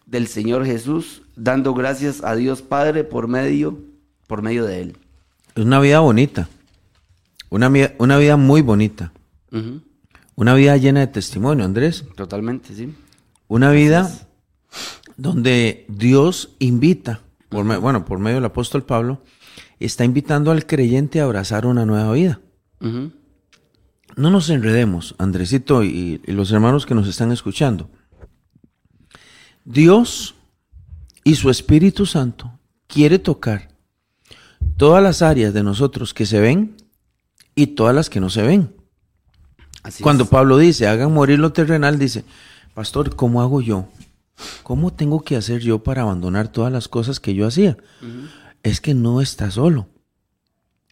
del 0.06 0.26
Señor 0.26 0.64
Jesús, 0.64 1.21
dando 1.36 1.74
gracias 1.74 2.22
a 2.24 2.34
Dios 2.34 2.62
Padre 2.62 3.04
por 3.04 3.28
medio, 3.28 3.78
por 4.26 4.42
medio 4.42 4.64
de 4.64 4.80
Él. 4.82 4.96
Es 5.54 5.64
una 5.64 5.80
vida 5.80 6.00
bonita. 6.00 6.48
Una, 7.50 7.68
vida- 7.68 7.92
una 7.98 8.16
vida 8.18 8.36
muy 8.36 8.62
bonita. 8.62 9.12
Una 10.34 10.54
vida 10.54 10.76
llena 10.78 11.00
de 11.00 11.06
testimonio, 11.08 11.64
Andrés. 11.64 12.04
Totalmente, 12.16 12.74
sí. 12.74 12.94
Una 13.48 13.70
vida 13.70 14.10
donde 15.18 15.84
Dios 15.88 16.50
invita, 16.58 17.20
por 17.50 17.64
me- 17.64 17.76
bueno, 17.76 18.04
por 18.06 18.18
medio 18.18 18.36
del 18.36 18.46
apóstol 18.46 18.84
Pablo, 18.84 19.20
está 19.78 20.04
invitando 20.06 20.50
al 20.50 20.64
creyente 20.66 21.20
a 21.20 21.24
abrazar 21.24 21.66
una 21.66 21.84
nueva 21.84 22.12
vida. 22.12 22.40
No 22.80 24.30
nos 24.30 24.48
enredemos, 24.48 25.14
Andresito 25.18 25.84
y, 25.84 26.20
y 26.26 26.32
los 26.32 26.50
hermanos 26.52 26.86
que 26.86 26.94
nos 26.94 27.06
están 27.08 27.30
escuchando. 27.32 27.90
Dios 29.64 30.34
y 31.24 31.34
su 31.34 31.50
Espíritu 31.50 32.06
Santo 32.06 32.58
quiere 32.86 33.18
tocar 33.18 33.68
todas 34.76 35.02
las 35.02 35.22
áreas 35.22 35.54
de 35.54 35.62
nosotros 35.62 36.14
que 36.14 36.26
se 36.26 36.40
ven 36.40 36.76
y 37.54 37.68
todas 37.68 37.94
las 37.94 38.10
que 38.10 38.20
no 38.20 38.30
se 38.30 38.42
ven. 38.42 38.74
Así 39.82 40.02
Cuando 40.02 40.24
es. 40.24 40.30
Pablo 40.30 40.58
dice, 40.58 40.86
hagan 40.86 41.12
morir 41.12 41.38
lo 41.38 41.52
terrenal, 41.52 41.98
dice, 41.98 42.24
pastor, 42.74 43.14
¿cómo 43.16 43.42
hago 43.42 43.60
yo? 43.60 43.88
¿Cómo 44.62 44.92
tengo 44.92 45.22
que 45.22 45.36
hacer 45.36 45.60
yo 45.60 45.82
para 45.82 46.02
abandonar 46.02 46.48
todas 46.48 46.72
las 46.72 46.88
cosas 46.88 47.20
que 47.20 47.34
yo 47.34 47.46
hacía? 47.46 47.76
Es 48.62 48.80
que 48.80 48.94
no 48.94 49.20
está 49.20 49.50
solo. 49.50 49.88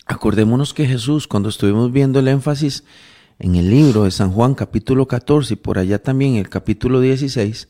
Acordémonos 0.06 0.74
que 0.74 0.86
Jesús, 0.86 1.28
cuando 1.28 1.48
estuvimos 1.48 1.92
viendo 1.92 2.18
el 2.18 2.28
énfasis 2.28 2.84
en 3.38 3.54
el 3.54 3.70
libro 3.70 4.04
de 4.04 4.10
San 4.10 4.32
Juan 4.32 4.54
capítulo 4.54 5.06
14 5.06 5.54
y 5.54 5.56
por 5.56 5.78
allá 5.78 6.02
también 6.02 6.36
el 6.36 6.48
capítulo 6.48 7.00
16, 7.00 7.68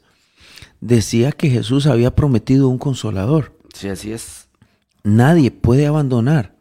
decía 0.80 1.32
que 1.32 1.50
Jesús 1.50 1.86
había 1.86 2.14
prometido 2.14 2.68
un 2.68 2.78
consolador. 2.78 3.56
Sí, 3.74 3.88
así 3.88 4.12
es. 4.12 4.48
Nadie 5.02 5.50
puede 5.50 5.86
abandonar 5.86 6.56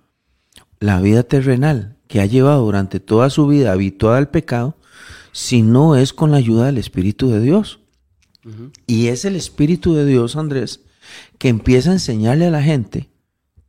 la 0.80 1.02
vida 1.02 1.24
terrenal 1.24 1.98
que 2.08 2.22
ha 2.22 2.26
llevado 2.26 2.64
durante 2.64 3.00
toda 3.00 3.30
su 3.30 3.48
vida 3.48 3.72
habituada 3.72 4.18
al 4.18 4.30
pecado 4.30 4.78
si 5.32 5.62
no 5.62 5.96
es 5.96 6.14
con 6.14 6.32
la 6.32 6.38
ayuda 6.38 6.68
del 6.68 6.78
Espíritu 6.78 7.30
de 7.30 7.42
Dios. 7.42 7.80
Y 8.88 9.08
es 9.08 9.26
el 9.26 9.36
Espíritu 9.36 9.94
de 9.94 10.06
Dios, 10.06 10.36
Andrés, 10.36 10.82
que 11.38 11.50
empieza 11.50 11.92
a 11.92 11.94
enseñarle 11.94 12.48
a 12.48 12.52
la 12.52 12.64
gente 12.64 13.10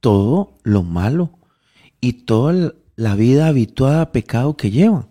todo 0.01 0.57
lo 0.63 0.83
malo 0.83 1.39
y 2.01 2.25
toda 2.25 2.75
la 2.97 3.15
vida 3.15 3.47
habituada 3.47 4.03
a 4.03 4.13
pecado 4.13 4.57
que 4.57 4.71
llevan. 4.71 5.09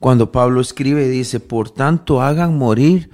Cuando 0.00 0.32
Pablo 0.32 0.60
escribe, 0.60 1.08
dice, 1.08 1.38
por 1.38 1.70
tanto 1.70 2.22
hagan 2.22 2.58
morir 2.58 3.10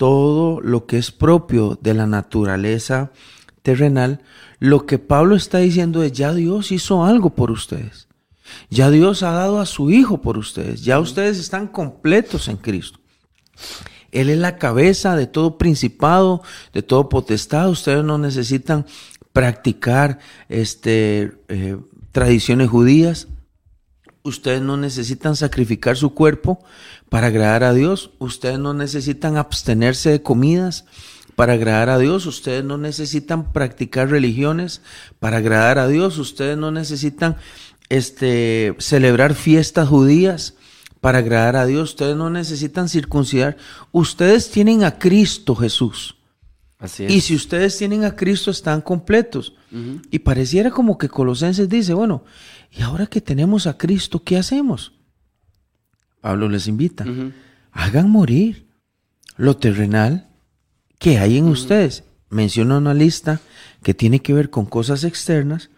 todo 0.00 0.62
lo 0.62 0.86
que 0.86 0.96
es 0.96 1.10
propio 1.10 1.78
de 1.82 1.92
la 1.92 2.06
naturaleza 2.06 3.12
terrenal. 3.60 4.22
Lo 4.58 4.86
que 4.86 4.98
Pablo 4.98 5.36
está 5.36 5.58
diciendo 5.58 6.02
es, 6.02 6.12
ya 6.12 6.32
Dios 6.32 6.72
hizo 6.72 7.04
algo 7.04 7.34
por 7.34 7.50
ustedes. 7.50 8.08
Ya 8.70 8.90
Dios 8.90 9.22
ha 9.22 9.32
dado 9.32 9.60
a 9.60 9.66
su 9.66 9.90
Hijo 9.90 10.22
por 10.22 10.38
ustedes. 10.38 10.84
Ya 10.84 10.98
ustedes 11.00 11.38
están 11.38 11.66
completos 11.68 12.48
en 12.48 12.56
Cristo. 12.56 12.98
Él 14.10 14.30
es 14.30 14.38
la 14.38 14.56
cabeza 14.56 15.16
de 15.16 15.26
todo 15.26 15.58
principado, 15.58 16.42
de 16.72 16.80
todo 16.82 17.10
potestad. 17.10 17.68
Ustedes 17.68 18.02
no 18.02 18.16
necesitan 18.16 18.86
practicar 19.34 20.18
este, 20.48 21.34
eh, 21.48 21.76
tradiciones 22.10 22.70
judías. 22.70 23.28
Ustedes 24.22 24.60
no 24.60 24.76
necesitan 24.76 25.34
sacrificar 25.34 25.96
su 25.96 26.14
cuerpo 26.14 26.62
para 27.08 27.28
agradar 27.28 27.64
a 27.64 27.72
Dios. 27.72 28.10
Ustedes 28.18 28.58
no 28.58 28.74
necesitan 28.74 29.36
abstenerse 29.36 30.10
de 30.10 30.22
comidas 30.22 30.84
para 31.36 31.54
agradar 31.54 31.88
a 31.88 31.98
Dios. 31.98 32.26
Ustedes 32.26 32.62
no 32.62 32.76
necesitan 32.76 33.52
practicar 33.52 34.10
religiones 34.10 34.82
para 35.20 35.38
agradar 35.38 35.78
a 35.78 35.88
Dios. 35.88 36.18
Ustedes 36.18 36.58
no 36.58 36.70
necesitan 36.70 37.36
este, 37.88 38.74
celebrar 38.78 39.34
fiestas 39.34 39.88
judías 39.88 40.54
para 41.00 41.18
agradar 41.18 41.56
a 41.56 41.64
Dios. 41.64 41.90
Ustedes 41.90 42.16
no 42.16 42.28
necesitan 42.28 42.90
circuncidar. 42.90 43.56
Ustedes 43.90 44.50
tienen 44.50 44.84
a 44.84 44.98
Cristo 44.98 45.54
Jesús. 45.54 46.16
Así 46.78 47.04
es. 47.04 47.12
Y 47.12 47.20
si 47.20 47.34
ustedes 47.34 47.76
tienen 47.76 48.04
a 48.04 48.16
Cristo, 48.16 48.50
están 48.50 48.80
completos. 48.80 49.54
Y 50.10 50.18
pareciera 50.20 50.70
como 50.70 50.98
que 50.98 51.08
Colosenses 51.08 51.68
dice, 51.68 51.94
bueno, 51.94 52.24
y 52.70 52.82
ahora 52.82 53.06
que 53.06 53.20
tenemos 53.20 53.66
a 53.66 53.76
Cristo, 53.76 54.22
¿qué 54.22 54.36
hacemos? 54.36 54.92
Pablo 56.20 56.48
les 56.48 56.68
invita, 56.68 57.04
hagan 57.72 58.10
morir 58.10 58.66
lo 59.36 59.56
terrenal 59.56 60.28
que 60.98 61.18
hay 61.18 61.38
en 61.38 61.48
ustedes. 61.48 62.04
Menciona 62.28 62.78
una 62.78 62.94
lista 62.94 63.40
que 63.82 63.94
tiene 63.94 64.20
que 64.20 64.34
ver 64.34 64.50
con 64.50 64.66
cosas 64.66 65.02
externas 65.04 65.70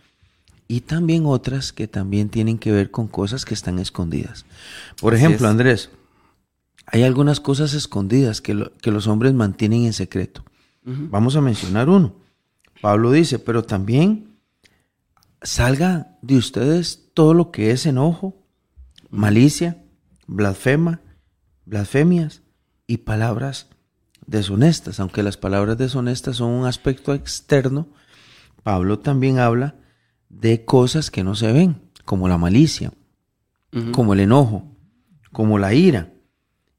y 0.69 0.81
también 0.83 1.25
otras 1.27 1.73
que 1.73 1.87
también 1.89 2.29
tienen 2.29 2.59
que 2.59 2.73
ver 2.73 2.91
con 2.91 3.07
cosas 3.09 3.45
que 3.45 3.55
están 3.55 3.79
escondidas. 3.79 4.45
Por 5.01 5.15
Así 5.15 5.25
ejemplo, 5.25 5.47
es. 5.47 5.51
Andrés, 5.51 5.91
hay 6.87 7.05
algunas 7.05 7.41
cosas 7.41 7.73
escondidas 7.75 8.41
que, 8.41 8.55
lo- 8.55 8.73
que 8.79 8.91
los 8.91 9.07
hombres 9.07 9.33
mantienen 9.33 9.85
en 9.87 9.93
secreto. 9.93 10.45
Vamos 10.85 11.37
a 11.37 11.41
mencionar 11.41 11.89
uno. 11.89 12.17
Pablo 12.81 13.13
dice, 13.13 13.39
pero 13.39 13.63
también 13.63 14.32
salga 15.43 16.19
de 16.23 16.37
ustedes 16.37 17.11
todo 17.15 17.35
lo 17.35 17.51
que 17.51 17.71
es 17.71 17.87
enojo, 17.87 18.47
malicia, 19.11 19.85
blasfema, 20.27 21.01
blasfemias 21.65 22.43
y 22.87 22.99
palabras 22.99 23.69
deshonestas. 24.27 25.01
Aunque 25.01 25.23
las 25.23 25.37
palabras 25.37 25.79
deshonestas 25.79 26.37
son 26.37 26.51
un 26.51 26.67
aspecto 26.67 27.15
externo, 27.15 27.89
Pablo 28.63 28.99
también 28.99 29.39
habla 29.39 29.77
de 30.29 30.65
cosas 30.65 31.11
que 31.11 31.25
no 31.25 31.35
se 31.35 31.53
ven, 31.53 31.91
como 32.05 32.29
la 32.29 32.39
malicia, 32.39 32.93
como 33.93 34.15
el 34.15 34.21
enojo, 34.21 34.77
como 35.33 35.59
la 35.59 35.75
ira. 35.75 36.13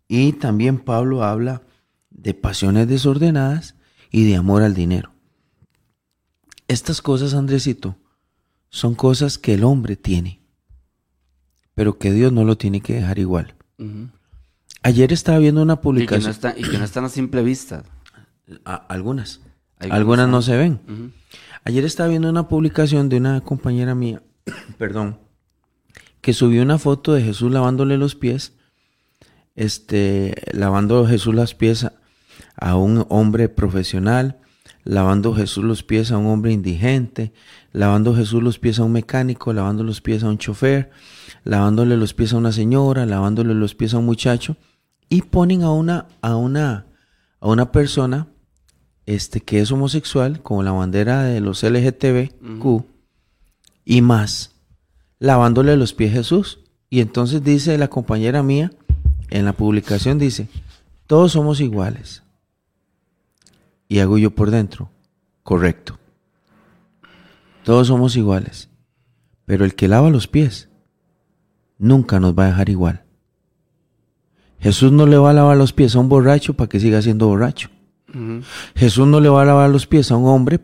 Y 0.07 0.33
también 0.33 0.79
Pablo 0.79 1.23
habla 1.23 1.63
de 2.09 2.33
pasiones 2.33 2.87
desordenadas 2.87 3.75
y 4.11 4.25
de 4.25 4.35
amor 4.35 4.63
al 4.63 4.73
dinero. 4.73 5.11
Estas 6.67 7.01
cosas, 7.01 7.33
Andresito, 7.33 7.97
son 8.73 8.95
cosas 8.95 9.37
que 9.37 9.53
el 9.53 9.63
hombre 9.63 9.95
tiene, 9.95 10.41
pero 11.75 11.99
que 11.99 12.11
Dios 12.11 12.33
no 12.33 12.43
lo 12.43 12.57
tiene 12.57 12.81
que 12.81 12.93
dejar 12.95 13.19
igual. 13.19 13.53
Ayer 14.81 15.13
estaba 15.13 15.37
viendo 15.37 15.61
una 15.61 15.73
Y 15.73 15.75
que, 15.75 15.79
no 15.79 15.81
publicación. 15.83 16.31
está- 16.31 16.55
y 16.57 16.63
que 16.63 16.79
no 16.79 16.83
están 16.83 17.05
a 17.05 17.09
simple 17.09 17.43
vista. 17.43 17.83
A- 18.65 18.75
algunas. 18.89 19.41
Algunas 19.77 19.97
Algunas 19.99 20.29
no 20.29 20.41
se 20.41 20.57
ven. 20.57 21.13
Ayer 21.65 21.85
estaba 21.85 22.09
viendo 22.09 22.29
una 22.31 22.47
publicación 22.47 23.09
de 23.09 23.17
una 23.17 23.41
compañera 23.41 23.93
mía, 23.93 24.23
perdón, 24.79 25.19
que 26.21 26.33
subió 26.33 26.63
una 26.63 26.79
foto 26.79 27.13
de 27.13 27.21
Jesús 27.21 27.51
lavándole 27.51 27.97
los 27.99 28.15
pies, 28.15 28.53
este, 29.55 30.33
lavando 30.51 31.05
Jesús 31.05 31.35
los 31.35 31.53
pies 31.53 31.83
a, 31.83 31.93
a 32.55 32.75
un 32.75 33.05
hombre 33.09 33.49
profesional, 33.49 34.39
lavando 34.83 35.33
Jesús 35.33 35.63
los 35.63 35.83
pies 35.83 36.11
a 36.11 36.17
un 36.17 36.27
hombre 36.27 36.51
indigente, 36.51 37.33
lavando 37.71 38.15
Jesús 38.15 38.43
los 38.43 38.59
pies 38.59 38.79
a 38.79 38.83
un 38.83 38.91
mecánico, 38.91 39.53
lavando 39.53 39.83
los 39.83 40.01
pies 40.01 40.23
a 40.23 40.29
un 40.29 40.37
chofer, 40.37 40.91
lavándole 41.43 41.97
los 41.97 42.13
pies 42.13 42.33
a 42.33 42.37
una 42.37 42.51
señora, 42.51 43.05
lavándole 43.05 43.53
los 43.53 43.75
pies 43.75 43.93
a 43.93 43.99
un 43.99 44.05
muchacho, 44.05 44.57
y 45.09 45.21
ponen 45.21 45.63
a 45.63 45.71
una, 45.71 46.07
a 46.21 46.35
una, 46.35 46.87
a 47.39 47.47
una 47.47 47.71
persona 47.71 48.27
este, 49.05 49.41
que 49.41 49.59
es 49.59 49.71
homosexual, 49.71 50.41
con 50.41 50.63
la 50.65 50.71
bandera 50.71 51.23
de 51.23 51.39
los 51.39 51.63
LGTBQ 51.63 52.85
y 53.85 54.01
más, 54.01 54.51
lavándole 55.19 55.75
los 55.77 55.93
pies 55.93 56.11
a 56.11 56.15
Jesús. 56.15 56.59
Y 56.89 57.01
entonces 57.01 57.43
dice 57.43 57.77
la 57.77 57.89
compañera 57.89 58.43
mía, 58.43 58.71
en 59.29 59.45
la 59.45 59.53
publicación 59.53 60.19
dice, 60.19 60.47
todos 61.07 61.33
somos 61.33 61.59
iguales. 61.59 62.22
Y 63.93 63.99
hago 63.99 64.17
yo 64.17 64.31
por 64.31 64.49
dentro, 64.49 64.89
correcto. 65.43 65.99
Todos 67.63 67.85
somos 67.87 68.15
iguales. 68.15 68.69
Pero 69.45 69.65
el 69.65 69.75
que 69.75 69.87
lava 69.87 70.09
los 70.09 70.27
pies 70.27 70.69
nunca 71.77 72.19
nos 72.19 72.33
va 72.33 72.45
a 72.45 72.47
dejar 72.47 72.69
igual. 72.69 73.03
Jesús 74.59 74.91
no 74.91 75.05
le 75.05 75.17
va 75.17 75.29
a 75.29 75.33
lavar 75.33 75.57
los 75.57 75.73
pies 75.73 75.95
a 75.95 75.99
un 75.99 76.09
borracho 76.09 76.55
para 76.55 76.69
que 76.69 76.79
siga 76.79 77.03
siendo 77.03 77.27
borracho. 77.27 77.69
Jesús 78.75 79.05
no 79.05 79.19
le 79.19 79.29
va 79.29 79.43
a 79.43 79.45
lavar 79.45 79.69
los 79.69 79.85
pies 79.85 80.11
a 80.11 80.15
un 80.15 80.27
hombre 80.27 80.59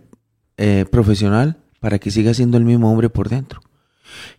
eh, 0.58 0.86
profesional 0.92 1.58
para 1.80 2.00
que 2.00 2.10
siga 2.10 2.34
siendo 2.34 2.58
el 2.58 2.66
mismo 2.66 2.92
hombre 2.92 3.10
por 3.10 3.30
dentro. 3.30 3.62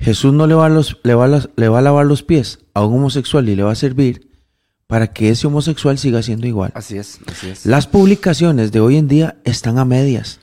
Jesús 0.01 0.33
no 0.33 0.49
le 0.49 0.55
va, 0.55 0.67
a 0.67 0.69
los- 0.69 0.99
le, 1.05 1.15
va 1.15 1.27
a 1.27 1.43
le 1.55 1.69
va 1.69 1.79
a 1.79 1.83
lavar 1.83 2.07
los 2.07 2.25
pies 2.25 2.59
a 2.75 2.85
un 2.85 2.95
homosexual 2.99 3.49
y 3.49 3.55
le 3.55 3.63
va 3.63 3.71
a 3.71 3.77
servir 3.77 4.30
para 4.91 5.07
que 5.13 5.31
ese 5.31 5.47
homosexual 5.47 5.97
siga 5.99 6.21
siendo 6.23 6.47
igual. 6.49 6.73
Así 6.75 6.99
es, 6.99 7.21
así 7.27 7.49
es. 7.49 7.65
Las 7.65 7.87
publicaciones 7.87 8.73
de 8.73 8.81
hoy 8.81 8.97
en 8.97 9.07
día 9.09 9.37
están 9.45 9.79
a 9.79 9.85
medias 9.85 10.41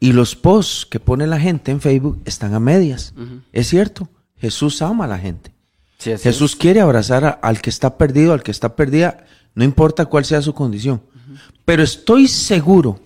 y 0.00 0.12
los 0.12 0.34
posts 0.36 0.84
que 0.84 1.00
pone 1.00 1.26
la 1.26 1.40
gente 1.40 1.70
en 1.70 1.80
Facebook 1.80 2.20
están 2.26 2.52
a 2.52 2.60
medias. 2.60 3.14
Es 3.52 3.68
cierto, 3.68 4.08
Jesús 4.36 4.82
ama 4.82 5.04
a 5.04 5.08
la 5.08 5.18
gente. 5.18 5.52
Sí, 5.98 6.10
Jesús 6.18 6.50
es. 6.52 6.56
quiere 6.56 6.80
abrazar 6.80 7.24
a- 7.24 7.30
al 7.30 7.60
que 7.62 7.70
está 7.70 7.96
perdido, 7.96 8.32
al 8.34 8.42
que 8.42 8.50
está 8.50 8.74
perdida, 8.76 9.24
no 9.54 9.64
importa 9.64 10.04
cuál 10.06 10.24
sea 10.24 10.42
su 10.42 10.52
condición. 10.52 11.00
Pero 11.64 11.82
estoy 11.82 12.26
seguro, 12.26 12.98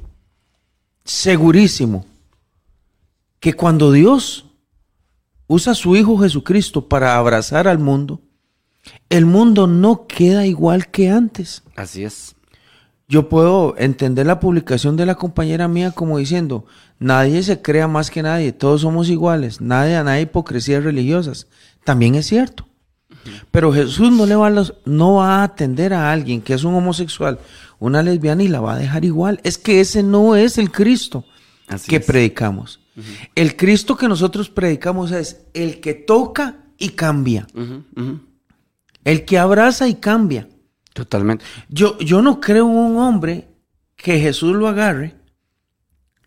segurísimo, 1.05 2.07
que 3.39 3.53
cuando 3.53 3.93
Dios 3.93 4.47
usa 5.47 5.73
a 5.73 5.77
su 5.77 5.95
Hijo 5.97 6.17
Jesucristo 6.19 6.89
para 6.89 7.17
abrazar 7.17 7.69
al 7.69 7.79
mundo, 7.79 8.21
el 9.09 9.27
mundo 9.27 9.67
no 9.67 10.07
queda 10.07 10.47
igual 10.47 10.89
que 10.91 11.11
antes. 11.11 11.63
Así 11.77 12.05
es. 12.05 12.35
Yo 13.09 13.29
puedo 13.29 13.75
entender 13.79 14.27
la 14.27 14.41
publicación 14.41 14.97
de 14.97 15.07
la 15.07 15.15
compañera 15.15 15.69
mía 15.69 15.91
como 15.93 16.19
diciendo, 16.19 16.65
nadie 16.99 17.43
se 17.43 17.61
crea 17.61 17.87
más 17.87 18.11
que 18.11 18.23
nadie, 18.23 18.53
todos 18.53 18.81
somos 18.81 19.11
iguales, 19.11 19.61
nadie, 19.61 19.93
nada 19.95 20.13
de 20.15 20.23
hipocresías 20.23 20.83
religiosas. 20.83 21.47
También 21.85 22.15
es 22.15 22.27
cierto. 22.27 22.67
Pero 23.51 23.73
Jesús 23.73 24.11
no, 24.11 24.27
le 24.27 24.35
va 24.37 24.49
a 24.49 24.51
los- 24.51 24.75
no 24.85 25.15
va 25.17 25.37
a 25.41 25.45
atender 25.45 25.93
a 25.95 26.13
alguien 26.13 26.41
que 26.43 26.55
es 26.55 26.65
un 26.65 26.75
homosexual, 26.75 27.39
una 27.79 28.03
lesbiana 28.03 28.43
y 28.43 28.49
la 28.49 28.61
va 28.61 28.75
a 28.75 28.79
dejar 28.79 29.05
igual. 29.05 29.41
Es 29.45 29.59
que 29.59 29.81
ese 29.81 30.03
no 30.03 30.35
es 30.37 30.59
el 30.59 30.71
Cristo 30.71 31.25
Así 31.69 31.89
que 31.89 31.97
es. 31.97 32.05
predicamos. 32.07 32.81
El 33.35 33.57
Cristo 33.57 33.97
que 33.97 34.09
nosotros 34.09 34.49
predicamos 34.51 35.11
es 35.13 35.43
el 35.53 35.81
que 35.81 35.95
toca 35.95 36.65
y 36.79 36.91
cambia, 36.91 37.47
ujú. 37.55 38.21
El 39.05 39.25
que 39.25 39.39
abraza 39.39 39.89
y 39.89 39.95
cambia. 39.95 40.49
Totalmente. 40.93 41.45
Yo, 41.69 41.99
yo 41.99 42.23
no 42.23 42.41
creo 42.41 42.67
en 42.67 42.77
un 42.77 42.99
hombre 42.99 43.49
que 43.97 44.21
Jesús 44.21 44.55
lo 44.55 44.69
agarre, 44.69 45.17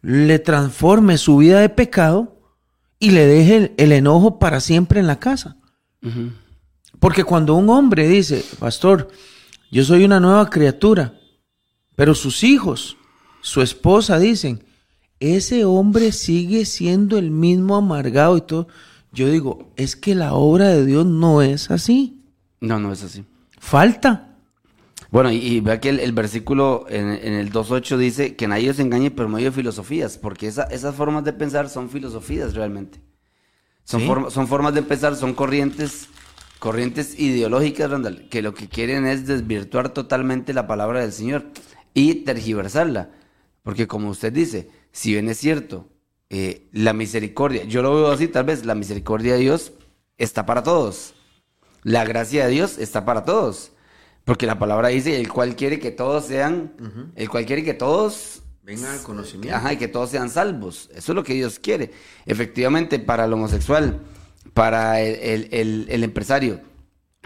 le 0.02 0.40
transforme 0.40 1.18
su 1.18 1.38
vida 1.38 1.60
de 1.60 1.70
pecado 1.70 2.42
y 3.00 3.12
le 3.12 3.26
deje 3.26 3.56
el, 3.56 3.74
el 3.78 3.92
enojo 3.92 4.40
para 4.40 4.60
siempre 4.60 5.00
en 5.00 5.08
la 5.08 5.20
casa. 5.20 5.58
Porque 7.00 7.24
cuando 7.24 7.56
un 7.56 7.70
hombre 7.70 8.08
dice, 8.08 8.44
pastor, 8.60 9.10
yo 9.72 9.84
soy 9.84 10.06
una 10.06 10.20
nueva 10.20 10.50
criatura, 10.50 11.14
pero 11.96 12.16
sus 12.16 12.44
hijos, 12.44 12.98
su 13.42 13.62
esposa 13.62 14.20
dicen, 14.20 14.64
ese 15.20 15.66
hombre 15.66 16.12
sigue 16.12 16.66
siendo 16.66 17.18
el 17.18 17.32
mismo 17.32 17.76
amargado 17.76 18.38
y 18.38 18.42
todo. 18.42 18.68
Yo 19.12 19.30
digo, 19.30 19.72
es 19.76 19.96
que 19.96 20.16
la 20.16 20.34
obra 20.34 20.70
de 20.70 20.86
Dios 20.86 21.06
no 21.06 21.42
es 21.42 21.72
así. 21.72 22.17
No, 22.62 22.80
no 22.80 22.92
es 22.92 23.04
así. 23.04 23.26
Falta. 23.60 24.36
Bueno, 25.12 25.32
y, 25.32 25.38
y 25.38 25.60
vea 25.62 25.80
que 25.80 25.90
el, 25.90 26.00
el 26.00 26.12
versículo 26.12 26.86
en, 26.90 27.10
en 27.10 27.34
el 27.34 27.52
2.8 27.52 27.98
dice 27.98 28.36
que 28.36 28.48
nadie 28.48 28.70
os 28.72 28.80
engañe 28.80 29.10
por 29.12 29.28
medio 29.30 29.46
de 29.46 29.52
filosofías, 29.56 30.18
porque 30.18 30.48
esa- 30.48 30.64
esas 30.64 30.96
formas 30.96 31.24
de 31.24 31.34
pensar 31.34 31.70
son 31.70 31.90
filosofías 31.90 32.54
realmente. 32.56 33.00
Son, 33.84 34.02
Sí. 34.02 34.08
son 34.32 34.48
formas 34.48 34.74
de 34.74 34.84
pensar, 34.84 35.16
son 35.16 35.34
corrientes, 35.34 36.08
corrientes 36.60 37.18
ideológicas, 37.20 37.90
Randall, 37.90 38.28
que 38.30 38.42
lo 38.42 38.54
que 38.54 38.68
quieren 38.68 39.06
es 39.06 39.26
desvirtuar 39.28 39.90
totalmente 39.90 40.54
la 40.54 40.68
palabra 40.68 41.00
del 41.00 41.14
Señor 41.14 41.46
y 41.94 42.16
tergiversarla. 42.26 43.12
Porque 43.64 43.88
como 43.88 44.10
usted 44.10 44.34
dice, 44.34 44.70
si 44.92 45.14
bien 45.14 45.30
es 45.30 45.38
cierto, 45.38 45.88
eh, 46.30 46.68
la 46.74 46.92
misericordia, 46.92 47.64
yo 47.64 47.82
lo 47.82 47.96
veo 47.96 48.12
así, 48.12 48.28
tal 48.28 48.44
vez 48.44 48.66
la 48.66 48.76
misericordia 48.76 49.34
de 49.36 49.40
Dios 49.40 49.72
está 50.18 50.46
para 50.46 50.64
todos. 50.64 51.14
La 51.88 52.04
gracia 52.04 52.46
de 52.46 52.52
Dios 52.52 52.78
está 52.80 53.06
para 53.06 53.24
todos. 53.24 53.72
Porque 54.26 54.46
la 54.46 54.60
palabra 54.60 54.90
dice, 54.90 55.18
el 55.20 55.30
cual 55.32 55.56
quiere 55.56 55.80
que 55.80 55.90
todos 55.92 56.26
sean, 56.26 56.74
el 57.16 57.30
cual 57.30 57.46
quiere 57.46 57.64
que 57.64 57.74
todos 57.74 58.42
Vengan 58.62 58.92
al 58.92 59.02
conocimiento. 59.04 59.56
Ajá, 59.56 59.72
y 59.72 59.78
que 59.78 59.88
todos 59.88 60.10
sean 60.10 60.30
salvos. 60.30 60.90
Eso 60.94 61.14
es 61.14 61.16
lo 61.16 61.24
que 61.24 61.34
Dios 61.34 61.60
quiere. 61.60 61.92
Efectivamente, 62.26 63.00
para 63.00 63.24
el 63.24 63.32
homosexual, 63.32 64.02
para 64.54 65.00
el, 65.00 65.16
el- 65.22 65.48
el- 65.54 65.86
el 65.90 66.04
empresario, 66.04 66.60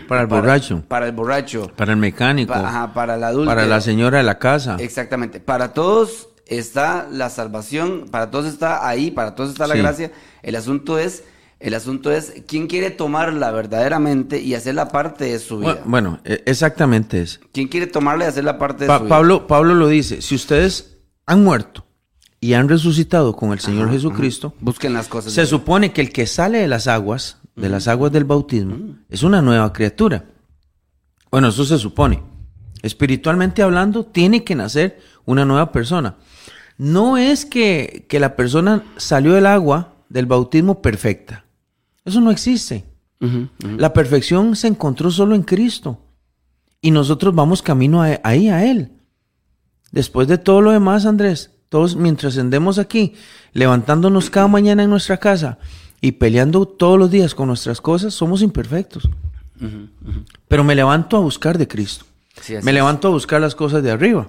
Para 0.08 0.22
el 0.22 0.28
borracho, 0.28 0.84
para 0.88 1.08
el 1.08 1.12
borracho, 1.14 1.72
para 1.76 1.92
el 1.94 1.98
mecánico, 1.98 2.54
pa- 2.54 2.68
ajá, 2.68 2.94
para 2.94 3.16
el 3.16 3.24
adulto. 3.24 3.50
para 3.50 3.66
la 3.66 3.82
señora 3.82 4.20
de 4.20 4.24
la 4.24 4.38
casa. 4.38 4.76
Exactamente. 4.80 5.40
Para 5.40 5.74
todos 5.74 6.30
está 6.46 7.08
la 7.12 7.32
salvación, 7.32 8.06
para 8.12 8.30
todos 8.30 8.46
está 8.46 8.88
ahí, 8.88 9.10
para 9.10 9.34
todos 9.34 9.50
está 9.50 9.66
la 9.66 9.74
Sí. 9.74 9.80
gracia. 9.82 10.12
El 10.44 10.56
asunto 10.56 11.00
es, 11.00 11.24
el 11.62 11.74
asunto 11.74 12.12
es 12.12 12.34
quién 12.48 12.68
quiere 12.68 12.92
tomarla 12.92 13.52
verdaderamente 13.52 14.40
y 14.42 14.56
hacerla 14.56 14.90
parte 14.90 15.26
de 15.26 15.40
su 15.40 15.60
vida. 15.60 15.84
Bu- 15.84 15.90
Bueno, 15.90 16.20
e- 16.26 16.44
exactamente 16.46 17.22
es. 17.22 17.40
¿Quién 17.54 17.68
quiere 17.68 17.88
tomarla 17.88 18.26
y 18.26 18.28
hacerla 18.28 18.58
parte 18.58 18.84
de 18.84 18.88
Pa- 18.88 18.98
su 18.98 19.04
vida? 19.06 19.10
Pablo, 19.10 19.48
Pablo 19.48 19.76
lo 19.76 19.88
dice, 19.88 20.22
si 20.22 20.36
ustedes 20.36 20.98
han 21.26 21.44
muerto 21.44 21.86
y 22.40 22.54
han 22.54 22.68
resucitado 22.68 23.36
con 23.36 23.52
el 23.52 23.60
Señor 23.60 23.92
Jesucristo, 23.92 24.54
Busquen 24.60 24.94
las 24.94 25.08
cosas. 25.08 25.34
se 25.34 25.46
supone 25.46 25.94
que 25.94 26.02
el 26.02 26.12
que 26.12 26.26
sale 26.28 26.58
de 26.58 26.68
las 26.68 26.88
aguas, 26.88 27.38
de 27.56 27.70
las 27.70 27.88
aguas 27.88 28.12
del 28.12 28.24
bautismo, 28.26 28.96
es 29.10 29.22
una 29.24 29.42
nueva 29.42 29.72
criatura. 29.74 30.26
Bueno, 31.30 31.50
eso 31.50 31.64
se 31.66 31.78
supone. 31.78 32.22
Espiritualmente 32.82 33.62
hablando, 33.62 34.06
tiene 34.06 34.44
que 34.44 34.56
nacer 34.56 35.00
una 35.26 35.46
nueva 35.46 35.72
persona. 35.72 36.16
No 36.78 37.18
es 37.18 37.46
que, 37.46 38.06
que 38.10 38.20
la 38.20 38.36
persona 38.36 38.84
salió 38.98 39.34
del 39.34 39.46
agua 39.46 39.94
del 40.10 40.26
bautismo 40.26 40.82
perfecta. 40.82 41.46
Eso 42.06 42.22
no 42.22 42.32
existe. 42.32 42.86
La 43.78 43.94
perfección 43.94 44.56
se 44.56 44.68
encontró 44.68 45.12
solo 45.12 45.36
en 45.36 45.44
Cristo. 45.44 46.00
Y 46.82 46.90
nosotros 46.92 47.36
vamos 47.36 47.62
camino 47.62 48.02
a- 48.02 48.20
ahí 48.24 48.50
a 48.50 48.66
Él. 48.70 48.92
Después 49.92 50.28
de 50.28 50.38
todo 50.40 50.62
lo 50.62 50.72
demás, 50.72 51.06
Andrés, 51.06 51.52
todos 51.70 51.96
mientras 51.96 52.38
andemos 52.38 52.80
aquí, 52.80 53.14
levantándonos 53.54 54.30
cada 54.32 54.48
mañana 54.48 54.84
en 54.84 54.90
nuestra 54.90 55.18
casa 55.18 55.60
y 56.02 56.14
peleando 56.14 56.66
todos 56.68 56.98
los 56.98 57.12
días 57.12 57.36
con 57.36 57.48
nuestras 57.50 57.80
cosas, 57.82 58.14
somos 58.16 58.42
imperfectos. 58.42 59.08
Pero 60.48 60.64
me 60.64 60.74
levanto 60.76 61.18
a 61.18 61.20
buscar 61.20 61.58
de 61.58 61.68
Cristo. 61.68 62.06
Sí, 62.42 62.54
Me 62.54 62.60
es. 62.60 62.74
levanto 62.74 63.08
a 63.10 63.12
buscar 63.12 63.40
las 63.42 63.54
cosas 63.54 63.84
de 63.84 63.92
arriba. 63.92 64.28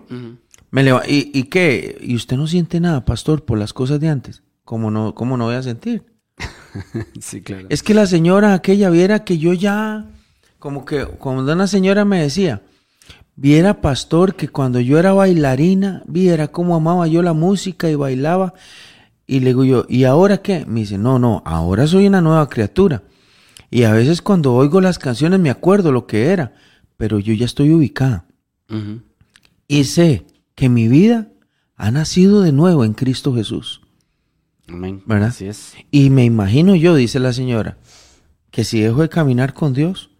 Me 0.70 0.82
¿Y, 1.08 1.30
¿Y 1.38 1.44
qué? 1.44 1.96
¿Y 2.02 2.14
usted 2.16 2.36
no 2.36 2.46
siente 2.46 2.80
nada, 2.80 3.04
pastor, 3.06 3.44
por 3.44 3.58
las 3.58 3.72
cosas 3.72 4.00
de 4.00 4.08
antes? 4.08 4.42
¿Cómo 4.64 4.90
no, 4.90 5.14
cómo 5.14 5.36
no 5.38 5.44
voy 5.46 5.54
a 5.54 5.62
sentir? 5.62 6.04
Sí, 7.20 7.42
claro. 7.42 7.66
Es 7.70 7.82
que 7.82 7.94
la 7.94 8.06
señora 8.06 8.54
aquella 8.54 8.90
viera 8.90 9.24
que 9.24 9.38
yo 9.38 9.52
ya, 9.52 10.06
como 10.58 10.84
que 10.84 11.04
cuando 11.04 11.52
una 11.52 11.66
señora 11.66 12.04
me 12.04 12.22
decía, 12.22 12.62
Viera, 13.34 13.80
pastor, 13.80 14.34
que 14.34 14.48
cuando 14.48 14.78
yo 14.78 14.98
era 14.98 15.14
bailarina, 15.14 16.02
viera 16.06 16.48
cómo 16.48 16.76
amaba 16.76 17.06
yo 17.06 17.22
la 17.22 17.32
música 17.32 17.88
y 17.88 17.94
bailaba. 17.94 18.54
Y 19.26 19.40
le 19.40 19.46
digo 19.46 19.64
yo, 19.64 19.86
¿y 19.88 20.04
ahora 20.04 20.38
qué? 20.38 20.66
Me 20.66 20.80
dice, 20.80 20.98
no, 20.98 21.18
no, 21.18 21.42
ahora 21.46 21.86
soy 21.86 22.06
una 22.06 22.20
nueva 22.20 22.48
criatura. 22.48 23.02
Y 23.70 23.84
a 23.84 23.92
veces 23.92 24.20
cuando 24.20 24.54
oigo 24.54 24.80
las 24.80 24.98
canciones 24.98 25.40
me 25.40 25.48
acuerdo 25.48 25.92
lo 25.92 26.06
que 26.06 26.26
era, 26.26 26.54
pero 26.98 27.18
yo 27.18 27.32
ya 27.32 27.46
estoy 27.46 27.72
ubicada. 27.72 28.26
Y 29.66 29.84
sé 29.84 30.26
que 30.54 30.68
mi 30.68 30.88
vida 30.88 31.28
ha 31.76 31.90
nacido 31.90 32.42
de 32.42 32.52
nuevo 32.52 32.84
en 32.84 32.92
Cristo 32.94 33.34
Jesús. 33.34 33.81
Amén. 34.72 35.02
¿Verdad? 35.06 35.28
Así 35.28 35.46
es. 35.46 35.74
Y 35.90 36.10
me 36.10 36.24
imagino 36.24 36.74
yo, 36.74 36.94
dice 36.94 37.20
la 37.20 37.32
señora, 37.32 37.76
que 38.50 38.64
si 38.64 38.80
dejo 38.80 39.02
de 39.02 39.08
caminar 39.08 39.52
con 39.52 39.72
Dios, 39.72 40.10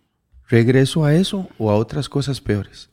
regreso 0.48 1.04
a 1.04 1.14
eso 1.14 1.48
o 1.58 1.70
a 1.70 1.76
otras 1.76 2.08
cosas 2.08 2.40
peores. 2.40 2.90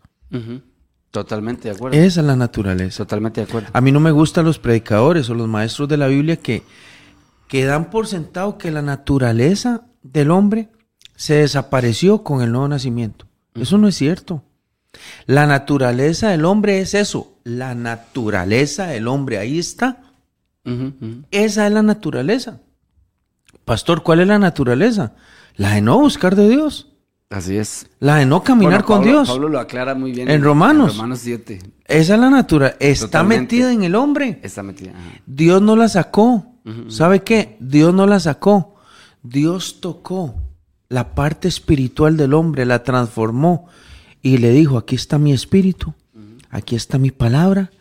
Totalmente 1.12 1.70
de 1.70 1.76
acuerdo. 1.76 1.98
Esa 1.98 2.22
es 2.22 2.26
la 2.26 2.36
naturaleza. 2.36 3.04
Totalmente 3.04 3.42
de 3.42 3.48
acuerdo. 3.48 3.70
A 3.74 3.82
mí 3.82 3.92
no 3.92 4.00
me 4.00 4.12
gustan 4.12 4.46
los 4.46 4.60
predicadores 4.60 5.30
o 5.30 5.34
los 5.34 5.48
maestros 5.48 5.90
de 5.90 5.98
la 5.98 6.08
Biblia 6.08 6.38
que, 6.38 6.64
que 7.48 7.66
dan 7.66 7.90
por 7.90 8.08
sentado 8.08 8.58
que 8.58 8.72
la 8.72 8.82
naturaleza 8.82 9.86
del 10.02 10.32
hombre 10.32 10.70
se 11.16 11.36
desapareció 11.36 12.24
con 12.24 12.42
el 12.42 12.52
nuevo 12.52 12.68
nacimiento. 12.68 13.26
Eso 13.56 13.78
no 13.78 13.88
es 13.88 13.96
cierto. 13.96 14.44
La 15.26 15.46
naturaleza 15.46 16.30
del 16.30 16.46
hombre 16.46 16.80
es 16.80 16.94
eso. 16.94 17.38
La 17.44 17.76
naturaleza 17.76 18.88
del 18.88 19.08
hombre, 19.08 19.38
ahí 19.38 19.60
está. 19.60 20.09
Esa 21.32 21.68
es 21.68 21.74
la 21.74 21.82
naturaleza. 21.82 22.60
Pastor, 23.66 24.04
¿cuál 24.04 24.20
es 24.22 24.28
la 24.28 24.40
naturaleza? 24.40 25.14
La 25.56 25.74
de 25.76 25.82
no 25.82 26.00
buscar 26.00 26.36
de 26.36 26.50
Dios. 26.50 26.88
Así 27.30 27.58
es. 27.58 27.88
La 28.00 28.16
de 28.16 28.26
no 28.26 28.44
caminar 28.44 28.84
Bueno, 28.84 28.86
con 28.86 29.04
Dios. 29.04 29.30
Pablo 29.30 29.50
lo 29.50 29.60
aclara 29.60 29.94
muy 29.94 30.12
bien. 30.12 30.30
En 30.30 30.44
Romanos. 30.44 30.92
En 30.94 30.98
Romanos 30.98 31.20
7. 31.20 31.60
Esa 31.86 32.14
es 32.16 32.20
la 32.20 32.30
naturaleza. 32.30 32.78
Está 32.80 33.06
Totalmente. 33.08 33.56
metida 33.56 33.72
en 33.72 33.84
el 33.84 33.96
hombre. 33.96 34.40
Está 34.42 34.64
metida. 34.64 34.92
ajá. 34.92 35.22
Dios 35.26 35.62
no 35.62 35.76
la 35.76 35.88
sacó. 35.90 36.46
¿Sabe 36.88 37.24
qué? 37.24 37.58
Dios 37.60 37.94
no 37.96 38.06
la 38.06 38.20
sacó. 38.20 38.76
Dios 39.24 39.80
tocó 39.82 40.36
la 40.88 41.14
parte 41.16 41.48
espiritual 41.48 42.16
del 42.18 42.34
hombre, 42.34 42.66
la 42.66 42.84
transformó 42.84 43.68
y 44.22 44.38
le 44.38 44.52
dijo, 44.52 44.78
aquí 44.78 44.96
está 44.96 45.18
mi 45.20 45.34
espíritu, 45.34 45.94
aquí 46.50 46.76
está 46.76 46.98
mi 46.98 47.12
palabra, 47.12 47.72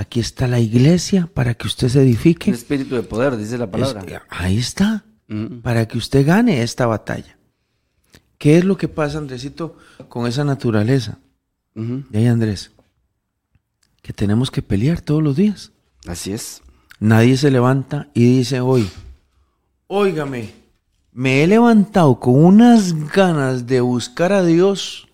aquí 0.00 0.18
está 0.20 0.46
la 0.48 0.58
iglesia 0.60 1.28
para 1.32 1.54
que 1.54 1.66
usted 1.66 1.88
se 1.88 2.00
edifique. 2.02 2.50
Un 2.50 2.56
espíritu 2.56 2.94
de 2.96 3.02
poder, 3.02 3.36
dice 3.36 3.58
la 3.58 3.70
palabra. 3.70 4.00
Es- 4.06 4.22
ahí 4.30 4.56
está, 4.58 5.04
Ujú. 5.28 5.60
para 5.60 5.86
que 5.86 5.98
usted 5.98 6.26
gane 6.26 6.62
esta 6.62 6.86
batalla. 6.86 7.36
¿Qué 8.38 8.56
es 8.58 8.64
lo 8.64 8.76
que 8.78 8.88
pasa, 8.88 9.18
Andresito, 9.18 9.76
con 10.08 10.26
esa 10.26 10.44
naturaleza? 10.44 11.18
De 11.74 12.18
ahí, 12.18 12.26
Andrés, 12.26 12.72
que 14.02 14.12
tenemos 14.12 14.50
que 14.50 14.62
pelear 14.62 15.00
todos 15.00 15.22
los 15.22 15.36
días. 15.36 15.72
Así 16.06 16.32
es. 16.32 16.62
Nadie 16.98 17.36
se 17.36 17.50
levanta 17.50 18.08
y 18.14 18.38
dice 18.38 18.60
hoy, 18.60 18.88
óigame, 19.86 20.50
me 21.12 21.42
he 21.42 21.46
levantado 21.46 22.18
con 22.20 22.42
unas 22.44 22.92
ganas 23.12 23.66
de 23.66 23.80
buscar 23.80 24.32
a 24.32 24.42
Dios 24.44 25.08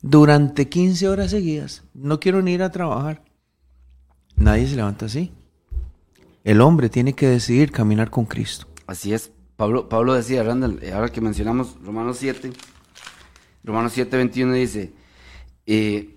durante 0.00 0.68
15 0.68 1.08
horas 1.08 1.30
seguidas. 1.30 1.82
No 1.94 2.20
quiero 2.20 2.40
ni 2.42 2.52
ir 2.52 2.62
a 2.62 2.70
trabajar. 2.70 3.22
Nadie 4.38 4.66
se 4.66 4.76
levanta 4.76 5.06
así. 5.06 5.32
El 6.44 6.60
hombre 6.60 6.88
tiene 6.88 7.12
que 7.12 7.28
decidir 7.28 7.72
caminar 7.72 8.10
con 8.10 8.24
Cristo. 8.24 8.66
Así 8.86 9.12
es. 9.12 9.32
Pablo, 9.56 9.88
Pablo 9.88 10.14
decía, 10.14 10.42
Randall, 10.44 10.78
eh, 10.82 10.92
ahora 10.92 11.10
que 11.10 11.20
mencionamos 11.20 11.76
Romanos 11.82 12.18
7, 12.20 12.52
Romanos 13.64 13.92
7, 13.92 14.16
21 14.16 14.52
dice, 14.52 14.92
eh, 15.66 16.16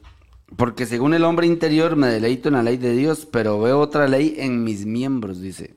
porque 0.55 0.85
según 0.85 1.15
el 1.15 1.23
hombre 1.23 1.47
interior 1.47 1.95
me 1.95 2.07
deleito 2.07 2.49
en 2.49 2.55
la 2.55 2.63
ley 2.63 2.77
de 2.77 2.93
Dios, 2.93 3.27
pero 3.29 3.59
veo 3.59 3.79
otra 3.79 4.07
ley 4.07 4.35
en 4.37 4.63
mis 4.63 4.85
miembros, 4.85 5.41
dice, 5.41 5.75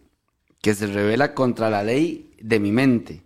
que 0.60 0.74
se 0.74 0.86
revela 0.86 1.32
contra 1.34 1.70
la 1.70 1.82
ley 1.82 2.34
de 2.40 2.60
mi 2.60 2.70
mente. 2.70 3.22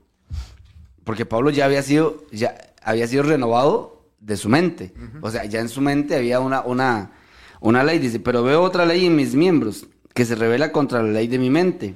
Porque 1.03 1.27
Pablo 1.27 1.51
ya 1.51 1.65
había 1.65 1.83
sido, 1.83 2.25
ya 2.31 2.57
había 2.83 3.09
sido 3.09 3.25
renovado 3.25 4.11
de 4.21 4.37
su 4.37 4.49
mente. 4.49 4.93
O 5.21 5.31
sea, 5.31 5.45
ya 5.47 5.61
en 5.61 5.69
su 5.69 5.81
mente 5.81 6.15
había 6.15 6.39
una, 6.39 6.61
una, 6.61 7.13
una 7.61 7.85
ley, 7.85 7.99
dice, 7.99 8.21
pero 8.21 8.43
veo 8.43 8.63
otra 8.63 8.87
ley 8.87 9.07
en 9.07 9.17
mis 9.17 9.35
miembros, 9.35 9.87
que 10.15 10.25
se 10.25 10.35
revela 10.35 10.73
contra 10.73 11.03
la 11.03 11.11
ley 11.11 11.29
de 11.29 11.39
mi 11.39 11.51
mente 11.51 11.95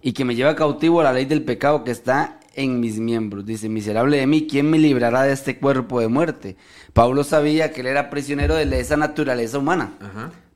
y 0.00 0.12
que 0.12 0.24
me 0.24 0.34
lleva 0.34 0.54
cautivo 0.56 1.00
a 1.00 1.04
la 1.04 1.12
ley 1.12 1.24
del 1.24 1.42
pecado 1.42 1.84
que 1.84 1.90
está 1.90 2.40
en 2.54 2.80
mis 2.80 2.98
miembros. 2.98 3.44
Dice, 3.46 3.68
miserable 3.68 4.18
de 4.18 4.26
mí, 4.26 4.46
¿quién 4.46 4.70
me 4.70 4.78
librará 4.78 5.22
de 5.22 5.32
este 5.32 5.58
cuerpo 5.58 6.00
de 6.00 6.08
muerte? 6.08 6.56
Pablo 6.92 7.24
sabía 7.24 7.72
que 7.72 7.80
él 7.80 7.86
era 7.86 8.10
prisionero 8.10 8.54
de 8.54 8.80
esa 8.80 8.96
naturaleza 8.96 9.58
humana. 9.58 9.92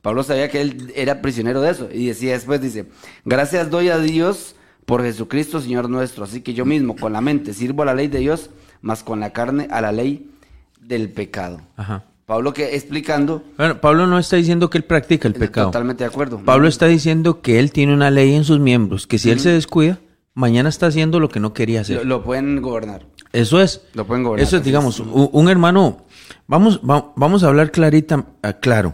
Pablo 0.01 0.23
sabía 0.23 0.49
que 0.49 0.61
él 0.61 0.93
era 0.95 1.21
prisionero 1.21 1.61
de 1.61 1.71
eso. 1.71 1.89
Y 1.91 2.07
decía 2.07 2.33
después, 2.33 2.61
dice, 2.61 2.85
gracias 3.25 3.69
doy 3.69 3.89
a 3.89 3.97
Dios 3.97 4.55
por 4.85 5.03
Jesucristo, 5.03 5.59
Señor 5.61 5.89
nuestro. 5.89 6.23
Así 6.23 6.41
que 6.41 6.53
yo 6.53 6.65
mismo 6.65 6.95
con 6.95 7.13
la 7.13 7.21
mente 7.21 7.53
sirvo 7.53 7.83
a 7.83 7.87
la 7.87 7.95
ley 7.95 8.07
de 8.07 8.19
Dios, 8.19 8.49
más 8.81 9.03
con 9.03 9.19
la 9.19 9.33
carne 9.33 9.67
a 9.71 9.81
la 9.81 9.91
ley 9.91 10.31
del 10.79 11.11
pecado. 11.11 11.61
Ajá. 11.75 12.05
Pablo 12.29 12.53
que 12.53 12.75
explicando, 12.75 13.41
Bueno, 13.57 13.81
Pablo 13.81 14.05
no 14.05 14.19
está 14.19 14.35
diciendo 14.35 14.69
que 14.69 14.77
él 14.77 14.83
practica 14.83 15.27
el 15.27 15.33
pecado. 15.33 15.69
totalmente 15.69 16.03
de 16.03 16.09
acuerdo. 16.11 16.37
Pablo 16.45 16.67
está 16.67 16.85
diciendo 16.85 17.41
que 17.41 17.57
él 17.57 17.71
tiene 17.71 17.91
una 17.91 18.11
ley 18.11 18.35
en 18.35 18.43
sus 18.43 18.59
miembros, 18.59 19.07
que 19.07 19.17
si 19.17 19.31
él 19.31 19.39
se 19.39 19.49
descuida, 19.49 19.97
mañana 20.35 20.69
está 20.69 20.85
haciendo 20.85 21.19
lo 21.19 21.29
que 21.29 21.39
no 21.39 21.53
quería 21.53 21.81
hacer. 21.81 21.97
lo, 21.97 22.03
lo 22.03 22.23
pueden 22.23 22.61
gobernar. 22.61 23.07
Eso 23.33 23.59
es. 23.59 23.81
Lo 23.95 24.05
pueden 24.05 24.23
gobernar. 24.23 24.47
Eso 24.47 24.57
es, 24.57 24.63
digamos, 24.63 24.99
un, 24.99 25.49
hermano, 25.49 26.05
vamos, 26.45 26.79
va- 26.87 27.11
vamos 27.15 27.41
a 27.43 27.47
hablar 27.47 27.71
clarita, 27.71 28.23
ah, 28.43 28.53
claro. 28.53 28.93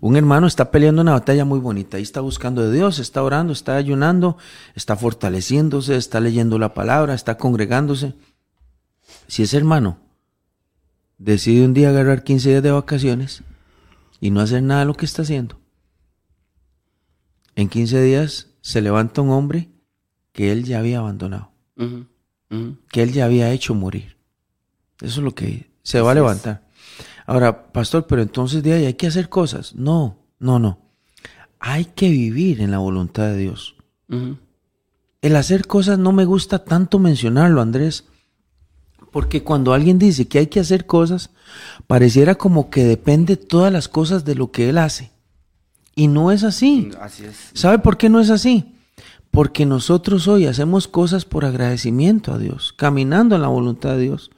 Un 0.00 0.14
hermano 0.16 0.46
está 0.46 0.70
peleando 0.70 1.02
una 1.02 1.14
batalla 1.14 1.44
muy 1.44 1.58
bonita, 1.58 1.96
ahí 1.96 2.04
está 2.04 2.20
buscando 2.20 2.62
de 2.62 2.72
Dios, 2.72 3.00
está 3.00 3.24
orando, 3.24 3.52
está 3.52 3.74
ayunando, 3.74 4.36
está 4.76 4.94
fortaleciéndose, 4.94 5.96
está 5.96 6.20
leyendo 6.20 6.60
la 6.60 6.74
palabra, 6.74 7.14
está 7.14 7.36
congregándose. 7.38 8.14
Si 9.26 9.42
ese 9.42 9.56
hermano 9.56 9.98
decide 11.18 11.64
un 11.64 11.74
día 11.74 11.90
agarrar 11.90 12.24
15 12.24 12.48
días 12.48 12.62
de 12.62 12.70
vacaciones 12.70 13.42
y 14.20 14.30
no 14.30 14.40
hacer 14.40 14.62
nada 14.62 14.80
de 14.80 14.86
lo 14.86 14.94
que 14.94 15.04
está 15.04 15.22
haciendo, 15.22 15.60
en 17.54 17.68
15 17.68 18.02
días 18.02 18.48
se 18.60 18.80
levanta 18.80 19.20
un 19.20 19.30
hombre 19.30 19.68
que 20.32 20.52
él 20.52 20.64
ya 20.64 20.78
había 20.78 20.98
abandonado 20.98 21.52
que 22.90 23.02
él 23.02 23.12
ya 23.12 23.26
había 23.26 23.50
hecho 23.52 23.74
morir. 23.74 24.16
Eso 25.00 25.20
es 25.20 25.24
lo 25.24 25.34
que 25.34 25.70
se 25.82 26.00
va 26.00 26.10
a 26.10 26.12
es. 26.12 26.16
levantar. 26.16 26.66
Ahora, 27.26 27.72
pastor, 27.72 28.06
pero 28.06 28.22
entonces 28.22 28.62
de 28.62 28.72
ahí 28.72 28.86
hay 28.86 28.94
que 28.94 29.06
hacer 29.06 29.28
cosas. 29.28 29.74
No, 29.74 30.18
no, 30.38 30.58
no. 30.58 30.78
Hay 31.60 31.86
que 31.86 32.08
vivir 32.08 32.60
en 32.60 32.70
la 32.70 32.78
voluntad 32.78 33.26
de 33.26 33.36
Dios. 33.36 33.76
El 35.20 35.36
hacer 35.36 35.66
cosas 35.66 35.98
no 35.98 36.12
me 36.12 36.24
gusta 36.24 36.64
tanto 36.64 36.98
mencionarlo, 36.98 37.60
Andrés, 37.60 38.06
porque 39.10 39.42
cuando 39.42 39.72
alguien 39.72 39.98
dice 39.98 40.28
que 40.28 40.38
hay 40.38 40.46
que 40.48 40.60
hacer 40.60 40.86
cosas, 40.86 41.30
pareciera 41.86 42.34
como 42.34 42.70
que 42.70 42.84
depende 42.84 43.36
todas 43.36 43.72
las 43.72 43.88
cosas 43.88 44.24
de 44.24 44.34
lo 44.34 44.50
que 44.50 44.68
él 44.68 44.78
hace. 44.78 45.10
Y 45.94 46.08
no 46.08 46.30
es 46.30 46.44
así. 46.44 46.90
Así 47.00 47.24
es. 47.24 47.50
¿Sabe 47.54 47.78
por 47.78 47.96
qué 47.96 48.08
no 48.08 48.20
es 48.20 48.30
así? 48.30 48.74
Porque 49.30 49.66
nosotros 49.66 50.28
hoy 50.28 50.46
hacemos 50.46 50.88
cosas 50.88 51.24
por 51.24 51.44
agradecimiento 51.44 52.32
a 52.32 52.38
Dios, 52.38 52.72
caminando 52.72 53.34
en 53.34 53.42
la 53.42 53.48
voluntad 53.48 53.90
de 53.90 54.02
Dios. 54.02 54.30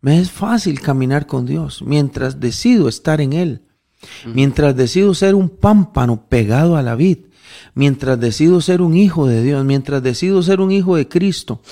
Me 0.00 0.20
es 0.20 0.30
fácil 0.30 0.80
caminar 0.80 1.26
con 1.26 1.46
Dios 1.46 1.82
mientras 1.82 2.38
decido 2.38 2.88
estar 2.88 3.22
en 3.22 3.32
Él, 3.32 3.62
mientras 4.26 4.76
decido 4.76 5.14
ser 5.14 5.34
un 5.34 5.48
pámpano 5.48 6.26
pegado 6.28 6.76
a 6.76 6.82
la 6.82 6.94
vid, 6.94 7.18
mientras 7.74 8.20
decido 8.20 8.60
ser 8.60 8.82
un 8.82 8.96
hijo 8.96 9.26
de 9.26 9.42
Dios, 9.42 9.64
mientras 9.64 10.02
decido 10.02 10.42
ser 10.42 10.60
un 10.60 10.70
hijo 10.70 10.96
de 10.96 11.08
Cristo. 11.08 11.62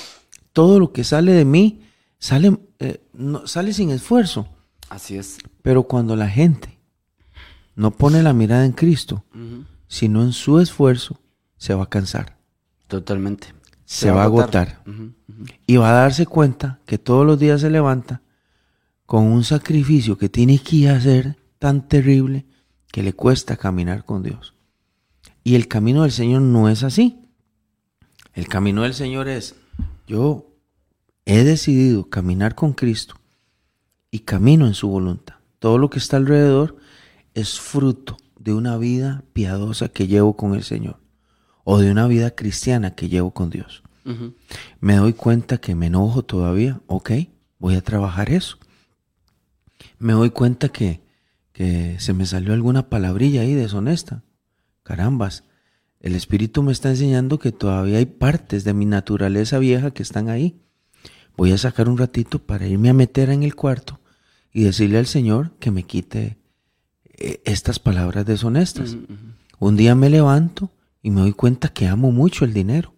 Todo 0.54 0.80
lo 0.80 0.92
que 0.92 1.04
sale 1.04 1.32
de 1.32 1.44
mí 1.44 1.82
sale, 2.22 2.56
eh, 2.78 3.02
no- 3.12 3.46
sale 3.48 3.72
sin 3.72 3.90
esfuerzo. 3.90 4.46
Así 4.88 5.16
es. 5.16 5.38
Pero 5.62 5.82
cuando 5.82 6.14
la 6.14 6.28
gente 6.28 6.78
no 7.74 7.90
pone 7.90 8.22
la 8.22 8.32
mirada 8.32 8.64
en 8.64 8.72
Cristo, 8.72 9.24
sino 9.88 10.22
en 10.22 10.32
su 10.32 10.60
esfuerzo, 10.60 11.18
se 11.56 11.74
va 11.74 11.84
a 11.84 11.88
cansar, 11.88 12.38
Totalmente. 12.86 13.48
se, 13.84 14.10
va 14.12 14.22
a 14.22 14.24
agotar, 14.26 14.84
y 15.66 15.76
va 15.76 15.90
a 15.90 16.02
darse 16.02 16.26
cuenta 16.26 16.78
que 16.86 16.98
todos 16.98 17.26
los 17.26 17.38
días 17.40 17.60
se 17.60 17.70
levanta 17.70 18.22
con 19.06 19.24
un 19.24 19.42
sacrificio 19.42 20.16
que 20.16 20.28
tiene 20.28 20.58
que 20.60 20.88
hacer 20.88 21.36
tan 21.58 21.88
terrible 21.88 22.46
que 22.92 23.02
le 23.02 23.14
cuesta 23.14 23.56
caminar 23.56 24.04
con 24.04 24.22
Dios. 24.22 24.54
Y 25.42 25.56
el 25.56 25.66
camino 25.66 26.02
del 26.02 26.12
Señor 26.12 26.42
no 26.42 26.68
es 26.68 26.82
así. 26.84 27.18
El 28.32 28.46
camino 28.48 28.82
del 28.82 28.94
Señor 28.94 29.26
es, 29.28 29.56
yo 30.06 30.51
he 31.24 31.44
decidido 31.44 32.08
caminar 32.08 32.54
con 32.54 32.72
Cristo 32.72 33.14
y 34.10 34.20
camino 34.20 34.66
en 34.66 34.74
su 34.74 34.88
voluntad. 34.88 35.36
Todo 35.58 35.78
lo 35.78 35.90
que 35.90 35.98
está 35.98 36.16
alrededor 36.16 36.76
es 37.34 37.60
fruto 37.60 38.16
de 38.38 38.52
una 38.52 38.76
vida 38.76 39.22
piadosa 39.32 39.88
que 39.88 40.08
llevo 40.08 40.36
con 40.36 40.54
el 40.54 40.64
Señor 40.64 40.98
o 41.64 41.78
de 41.78 41.90
una 41.90 42.06
vida 42.06 42.32
cristiana 42.32 42.94
que 42.94 43.08
llevo 43.08 43.32
con 43.32 43.50
Dios. 43.50 43.82
Me 44.80 44.96
doy 44.96 45.12
cuenta 45.12 45.58
que 45.58 45.76
me 45.76 45.86
enojo 45.86 46.24
todavía, 46.24 46.80
ok, 46.88 47.12
voy 47.60 47.76
a 47.76 47.82
trabajar 47.82 48.30
eso. 48.30 48.58
me 49.98 50.12
doy 50.12 50.30
cuenta 50.30 50.70
que, 50.70 51.02
que 51.52 51.96
se 52.00 52.12
me 52.12 52.26
salió 52.26 52.52
alguna 52.52 52.88
palabrilla 52.88 53.42
ahí 53.42 53.54
deshonesta. 53.54 54.24
Carambas, 54.82 55.44
el 56.00 56.16
Espíritu 56.16 56.64
me 56.64 56.72
está 56.72 56.90
enseñando 56.90 57.38
que 57.38 57.52
todavía 57.52 57.98
hay 57.98 58.06
partes 58.06 58.64
de 58.64 58.74
mi 58.74 58.86
naturaleza 58.86 59.60
vieja 59.60 59.92
que 59.92 60.02
están 60.02 60.28
ahí. 60.28 60.60
Voy 61.36 61.52
a 61.52 61.58
sacar 61.58 61.88
un 61.88 61.98
ratito 61.98 62.38
para 62.38 62.66
irme 62.66 62.90
a 62.90 62.94
meter 62.94 63.30
en 63.30 63.42
el 63.42 63.54
cuarto 63.54 64.00
y 64.52 64.64
decirle 64.64 64.98
al 64.98 65.06
Señor 65.06 65.52
que 65.58 65.70
me 65.70 65.84
quite 65.84 66.38
eh, 67.04 67.40
estas 67.44 67.78
palabras 67.78 68.26
deshonestas. 68.26 68.96
Un 69.58 69.76
día 69.76 69.94
me 69.94 70.10
levanto 70.10 70.70
y 71.02 71.10
me 71.10 71.20
doy 71.20 71.32
cuenta 71.32 71.68
que 71.68 71.86
amo 71.86 72.12
mucho 72.12 72.44
el 72.44 72.52
dinero, 72.52 72.94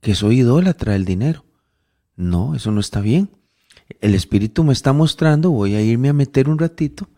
que 0.00 0.14
soy 0.14 0.40
idólatra 0.40 0.92
del 0.92 1.04
dinero. 1.04 1.44
No, 2.16 2.54
eso 2.54 2.70
no 2.70 2.80
está 2.80 3.00
bien. 3.00 3.30
El 4.00 4.14
Espíritu 4.14 4.64
me 4.64 4.72
está 4.72 4.92
mostrando, 4.92 5.50
voy 5.50 5.74
a 5.74 5.82
irme 5.82 6.08
a 6.08 6.12
meter 6.12 6.48
un 6.48 6.58
ratito 6.58 7.08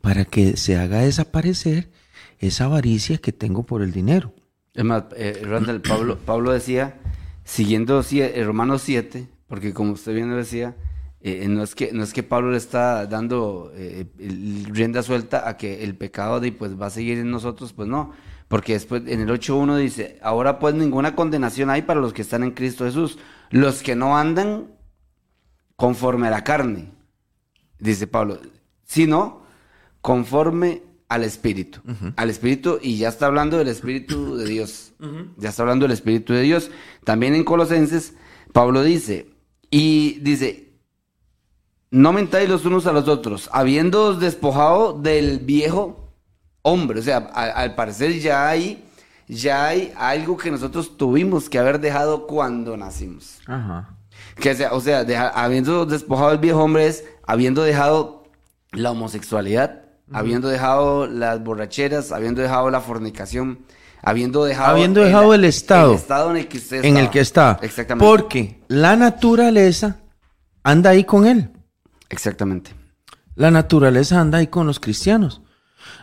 para 0.00 0.24
que 0.24 0.56
se 0.56 0.76
haga 0.76 1.00
desaparecer 1.00 1.90
esa 2.38 2.64
avaricia 2.64 3.18
que 3.18 3.32
tengo 3.32 3.64
por 3.64 3.82
el 3.82 3.92
dinero. 3.92 4.34
Es 4.74 4.84
más, 4.84 5.04
eh, 5.16 5.42
Randall, 5.44 5.80
Pablo, 5.80 6.18
Pablo 6.18 6.52
decía, 6.52 6.98
siguiendo 7.44 8.04
eh, 8.10 8.44
Romanos 8.44 8.82
7, 8.84 9.28
porque 9.48 9.74
como 9.74 9.92
usted 9.92 10.14
bien 10.14 10.34
decía, 10.34 10.76
eh, 11.20 11.46
no, 11.48 11.62
es 11.64 11.74
que, 11.74 11.92
no 11.92 12.04
es 12.04 12.12
que 12.12 12.22
Pablo 12.22 12.52
le 12.52 12.58
está 12.58 13.06
dando 13.06 13.72
rienda 14.16 15.02
suelta 15.02 15.48
a 15.48 15.56
que 15.56 15.82
el 15.82 15.96
pecado 15.96 16.38
de, 16.38 16.52
pues, 16.52 16.80
va 16.80 16.86
a 16.86 16.90
seguir 16.90 17.18
en 17.18 17.30
nosotros, 17.30 17.72
pues 17.72 17.88
no. 17.88 18.12
Porque 18.48 18.72
después 18.72 19.02
en 19.06 19.20
el 19.20 19.28
8.1 19.28 19.76
dice, 19.76 20.18
ahora 20.22 20.58
pues 20.58 20.74
ninguna 20.74 21.14
condenación 21.14 21.68
hay 21.68 21.82
para 21.82 22.00
los 22.00 22.14
que 22.14 22.22
están 22.22 22.42
en 22.42 22.52
Cristo 22.52 22.86
Jesús, 22.86 23.18
los 23.50 23.82
que 23.82 23.94
no 23.94 24.16
andan 24.16 24.68
conforme 25.76 26.28
a 26.28 26.30
la 26.30 26.44
carne, 26.44 26.90
dice 27.78 28.06
Pablo, 28.06 28.40
sino 28.84 29.42
conforme 30.00 30.82
al 31.08 31.24
Espíritu. 31.24 31.80
Al 32.16 32.30
Espíritu, 32.30 32.78
y 32.82 32.98
ya 32.98 33.08
está 33.08 33.26
hablando 33.26 33.58
del 33.58 33.68
Espíritu 33.68 34.36
de 34.36 34.46
Dios. 34.46 34.92
Ya 35.36 35.50
está 35.50 35.62
hablando 35.62 35.84
del 35.84 35.92
Espíritu 35.92 36.32
de 36.32 36.42
Dios. 36.42 36.70
También 37.04 37.34
en 37.34 37.44
Colosenses, 37.44 38.14
Pablo 38.52 38.82
dice, 38.82 39.30
y 39.70 40.18
dice, 40.20 40.72
no 41.90 42.12
mentáis 42.12 42.48
los 42.48 42.64
unos 42.64 42.86
a 42.86 42.92
los 42.92 43.08
otros, 43.08 43.48
habiendo 43.52 44.14
despojado 44.14 44.92
del 44.92 45.38
viejo 45.40 46.08
hombre. 46.62 47.00
O 47.00 47.02
sea, 47.02 47.18
al 47.18 47.74
parecer 47.74 48.18
ya 48.18 48.48
hay, 48.48 48.84
ya 49.26 49.66
hay 49.66 49.92
algo 49.96 50.36
que 50.36 50.50
nosotros 50.50 50.96
tuvimos 50.96 51.48
que 51.48 51.58
haber 51.58 51.80
dejado 51.80 52.26
cuando 52.26 52.76
nacimos. 52.76 53.40
Que 54.36 54.54
sea, 54.54 54.72
o 54.72 54.80
sea, 54.80 55.00
habiendo 55.34 55.86
despojado 55.86 56.30
del 56.30 56.38
viejo 56.38 56.62
hombre 56.62 56.86
es 56.86 57.04
habiendo 57.26 57.62
dejado 57.62 58.24
la 58.72 58.90
homosexualidad, 58.90 59.84
habiendo 60.12 60.48
dejado 60.48 61.06
las 61.06 61.42
borracheras, 61.42 62.12
habiendo 62.12 62.42
dejado 62.42 62.70
la 62.70 62.80
fornicación, 62.80 63.60
habiendo 64.08 64.44
dejado, 64.44 64.70
habiendo 64.70 65.00
dejado 65.00 65.34
el, 65.34 65.44
estado, 65.44 65.94
estado 65.94 66.30
en 66.30 66.38
el 66.38 66.48
que 66.48 66.58
usted 66.58 66.84
en 66.84 66.96
el 66.96 67.10
que 67.10 67.20
está. 67.20 67.58
Exactamente. 67.62 68.06
Porque 68.06 68.60
la 68.68 68.96
naturaleza 68.96 69.98
anda 70.62 70.90
ahí 70.90 71.04
con 71.04 71.26
él. 71.26 71.50
Exactamente. 72.08 72.72
La 73.34 73.50
naturaleza 73.50 74.20
anda 74.20 74.38
ahí 74.38 74.46
con 74.48 74.66
los 74.66 74.80
cristianos. 74.80 75.42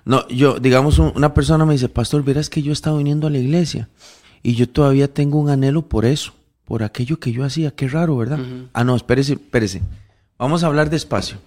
No, 0.06 0.28
yo, 0.28 0.60
digamos, 0.60 1.00
una 1.00 1.34
persona 1.34 1.66
me 1.66 1.74
dice, 1.74 1.90
pastor, 1.90 2.24
verás 2.24 2.50
que 2.50 2.62
yo 2.62 2.72
he 2.72 2.74
estado 2.74 2.98
viniendo 2.98 3.28
a 3.28 3.30
la 3.30 3.40
iglesia 3.40 3.90
y 4.44 4.56
yo 4.56 4.70
todavía 4.70 5.14
tengo 5.14 5.40
un 5.40 5.50
anhelo 5.50 5.84
por 5.84 6.06
eso, 6.06 6.34
por 6.64 6.84
aquello 6.84 7.20
que 7.20 7.32
yo 7.32 7.44
hacía. 7.44 7.72
Qué 7.72 7.88
raro, 7.88 8.18
¿verdad? 8.18 8.40
Ah, 8.74 8.84
no, 8.84 8.96
espérese, 8.96 9.34
espérese. 9.34 9.82
Vamos 10.38 10.64
a 10.64 10.68
hablar 10.68 10.90
despacio 10.90 11.38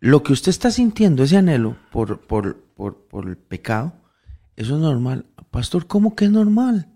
lo 0.00 0.22
que 0.22 0.32
usted 0.32 0.50
está 0.50 0.70
sintiendo, 0.70 1.22
ese 1.22 1.36
anhelo 1.36 1.76
por, 1.90 2.20
por, 2.20 2.56
por, 2.76 3.26
el 3.26 3.36
pecado, 3.36 3.92
eso 4.56 4.74
es 4.74 4.80
normal. 4.80 5.26
Pastor, 5.50 5.86
¿cómo 5.86 6.14
que 6.14 6.24
es 6.24 6.30
normal? 6.30 6.88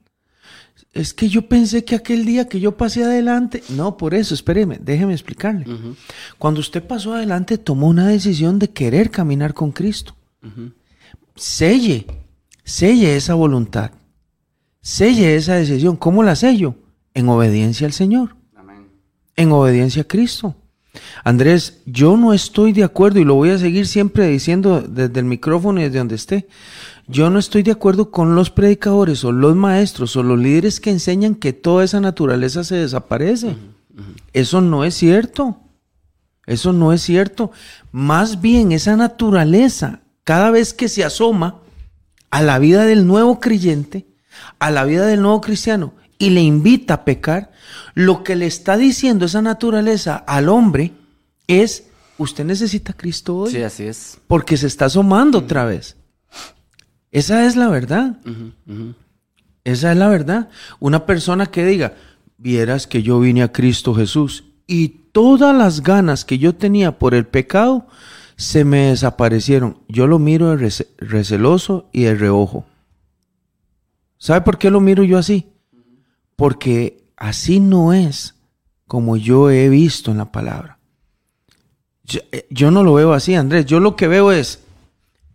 Es 0.92 1.14
que 1.14 1.29
yo 1.29 1.49
pensé 1.49 1.85
que 1.85 1.94
aquel 1.94 2.25
día 2.25 2.49
que 2.49 2.59
yo 2.59 2.77
pasé 2.77 3.05
adelante, 3.05 3.62
no, 3.68 3.96
por 3.96 4.12
eso, 4.12 4.35
espéreme, 4.35 4.79
déjeme 4.81 5.12
explicarle. 5.12 5.66
Cuando 6.38 6.61
usted 6.61 6.83
pasó 6.83 7.14
adelante, 7.14 7.59
tomó 7.59 7.88
una 7.88 8.09
decisión 8.09 8.59
de 8.59 8.70
querer 8.70 9.11
caminar 9.11 9.55
con 9.55 9.70
Cristo. 9.70 10.16
Selle, 11.37 12.07
selle 12.64 13.16
esa 13.16 13.35
voluntad, 13.35 13.92
selle 14.81 15.37
esa 15.37 15.55
decisión. 15.55 15.96
¿Cómo 15.96 16.23
la 16.23 16.35
sello? 16.35 16.75
En 17.14 17.29
obediencia 17.29 17.87
al 17.87 17.92
Señor, 17.92 18.37
en 19.37 19.53
obediencia 19.53 20.03
a 20.03 20.09
Cristo. 20.09 20.57
Andrés, 21.23 21.83
yo 21.87 22.16
no 22.16 22.33
estoy 22.33 22.73
de 22.73 22.83
acuerdo 22.85 23.20
y 23.20 23.25
lo 23.25 23.35
voy 23.35 23.51
a 23.51 23.59
seguir 23.59 23.87
siempre 23.87 24.27
diciendo 24.27 24.81
desde 24.81 25.20
el 25.20 25.27
micrófono 25.27 25.81
y 25.81 25.85
desde 25.85 25.99
donde 25.99 26.16
esté. 26.16 26.49
Yo 27.11 27.29
no 27.29 27.40
estoy 27.40 27.64
de 27.64 27.73
acuerdo 27.73 28.12
con 28.12 28.37
los 28.37 28.51
predicadores 28.51 29.25
o 29.25 29.33
los 29.33 29.57
maestros 29.57 30.14
o 30.14 30.23
los 30.23 30.38
líderes 30.38 30.79
que 30.79 30.90
enseñan 30.90 31.35
que 31.35 31.53
toda 31.53 31.83
esa 31.83 32.01
naturaleza 32.01 32.62
se 32.62 32.77
desaparece. 32.77 33.57
Eso 34.33 34.61
no 34.61 34.85
es 34.85 34.94
cierto. 34.94 35.59
Eso 36.46 36.73
no 36.73 36.92
es 36.92 37.03
cierto. 37.03 37.51
Más 37.90 38.40
bien 38.40 38.70
esa 38.70 38.96
naturaleza, 38.96 40.03
cada 40.23 40.53
vez 40.53 40.73
que 40.73 40.88
se 40.88 41.05
asoma 41.05 41.61
a 42.31 42.42
la 42.42 42.61
vida 42.61 42.85
del 42.85 43.09
nuevo 43.09 43.40
creyente, 43.40 44.07
a 44.61 44.70
la 44.70 44.85
vida 44.85 45.05
del 45.07 45.20
nuevo 45.20 45.40
cristiano, 45.40 45.94
y 46.16 46.31
le 46.31 46.42
invita 46.42 46.94
a 46.94 47.05
pecar, 47.05 47.51
lo 47.94 48.23
que 48.23 48.37
le 48.37 48.46
está 48.46 48.77
diciendo 48.77 49.27
esa 49.27 49.42
naturaleza 49.42 50.16
al 50.16 50.49
hombre 50.49 50.92
es, 51.49 51.85
usted 52.18 52.44
necesita 52.44 52.92
a 52.92 52.96
Cristo 52.96 53.37
hoy. 53.37 53.51
Sí, 53.51 53.62
así 53.62 53.85
es. 53.85 54.18
Porque 54.29 54.57
se 54.57 54.68
está 54.68 54.85
asomando 54.85 55.38
otra 55.38 55.64
vez. 55.64 55.96
Esa 57.11 57.46
es 57.46 57.57
la 57.57 57.68
verdad. 57.68 58.18
Esa 59.64 59.92
es 59.92 59.99
la 59.99 60.09
verdad. 60.09 60.49
Una 60.79 61.07
persona 61.07 61.46
que 61.46 61.64
diga, 61.64 61.94
vieras 62.38 62.87
que 62.87 63.03
yo 63.03 63.20
vine 63.20 63.42
a 63.42 63.53
Cristo 63.53 63.94
Jesús 63.94 64.44
y 64.66 64.88
todas 65.12 65.55
las 65.57 65.83
ganas 65.83 66.25
que 66.25 66.38
yo 66.38 66.55
tenía 66.55 66.99
por 66.99 67.14
el 67.14 67.27
pecado 67.27 67.87
se 68.37 68.64
me 68.64 68.90
desaparecieron. 68.90 69.79
Yo 69.88 70.07
lo 70.07 70.18
miro 70.18 70.57
de 70.57 70.73
receloso 70.99 71.88
y 71.92 72.05
de 72.05 72.14
reojo. 72.14 72.64
¿Sabe 74.16 74.42
por 74.42 74.59
qué 74.59 74.70
lo 74.70 74.81
miro 74.81 75.03
yo 75.03 75.18
así? 75.18 75.49
Porque 76.37 77.05
así 77.16 77.61
no 77.61 77.92
es 77.92 78.35
como 78.87 79.16
yo 79.16 79.51
he 79.51 79.68
visto 79.68 80.11
en 80.11 80.18
la 80.18 80.33
palabra. 80.33 80.79
Eh, 82.33 82.46
yo, 82.51 82.70
no 82.70 82.83
lo 82.83 82.94
veo 82.94 83.12
así, 83.12 83.35
Andrés. 83.35 83.66
Yo 83.66 83.81
lo 83.81 83.94
que 83.94 84.09
veo 84.09 84.33
es, 84.33 84.62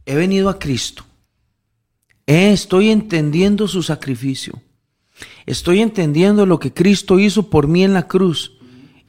he 0.05 0.15
venido 0.15 0.49
a 0.49 0.59
Cristo. 0.59 1.05
Estoy 2.25 2.89
entendiendo 2.89 3.67
su 3.67 3.83
sacrificio. 3.83 4.61
Estoy 5.45 5.81
entendiendo 5.81 6.45
lo 6.45 6.59
que 6.59 6.73
Cristo 6.73 7.19
hizo 7.19 7.49
por 7.49 7.67
mí 7.67 7.83
en 7.83 7.93
la 7.93 8.07
cruz. 8.07 8.53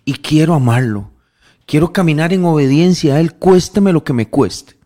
Y 0.04 0.14
quiero 0.14 0.54
amarlo. 0.54 1.10
Quiero 1.66 1.92
caminar 1.92 2.32
en 2.32 2.44
obediencia 2.44 3.16
a 3.16 3.20
Él, 3.20 3.34
cuésteme 3.34 3.92
lo 3.92 4.04
que 4.04 4.12
me 4.12 4.28
cueste. 4.28 4.76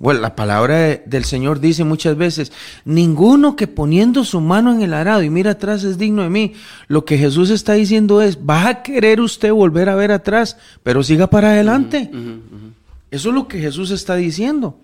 Bueno, 0.00 0.20
la 0.20 0.36
palabra 0.36 0.96
del 1.06 1.24
Señor 1.24 1.58
dice 1.58 1.82
muchas 1.82 2.16
veces, 2.16 2.52
ninguno 2.84 3.56
que 3.56 3.66
poniendo 3.66 4.22
su 4.22 4.40
mano 4.40 4.72
en 4.72 4.82
el 4.82 4.94
arado 4.94 5.24
y 5.24 5.30
mira 5.30 5.52
atrás 5.52 5.82
es 5.82 5.98
digno 5.98 6.22
de 6.22 6.30
mí. 6.30 6.52
Lo 6.86 7.04
que 7.04 7.18
Jesús 7.18 7.50
está 7.50 7.72
diciendo 7.72 8.22
es, 8.22 8.38
va 8.38 8.68
a 8.68 8.82
querer 8.84 9.20
usted 9.20 9.52
volver 9.52 9.88
a 9.88 9.96
ver 9.96 10.12
atrás, 10.12 10.56
pero 10.84 11.02
siga 11.02 11.26
para 11.26 11.50
adelante. 11.50 12.10
Eso 13.10 13.28
es 13.30 13.34
lo 13.34 13.48
que 13.48 13.58
Jesús 13.58 13.90
está 13.90 14.14
diciendo. 14.14 14.78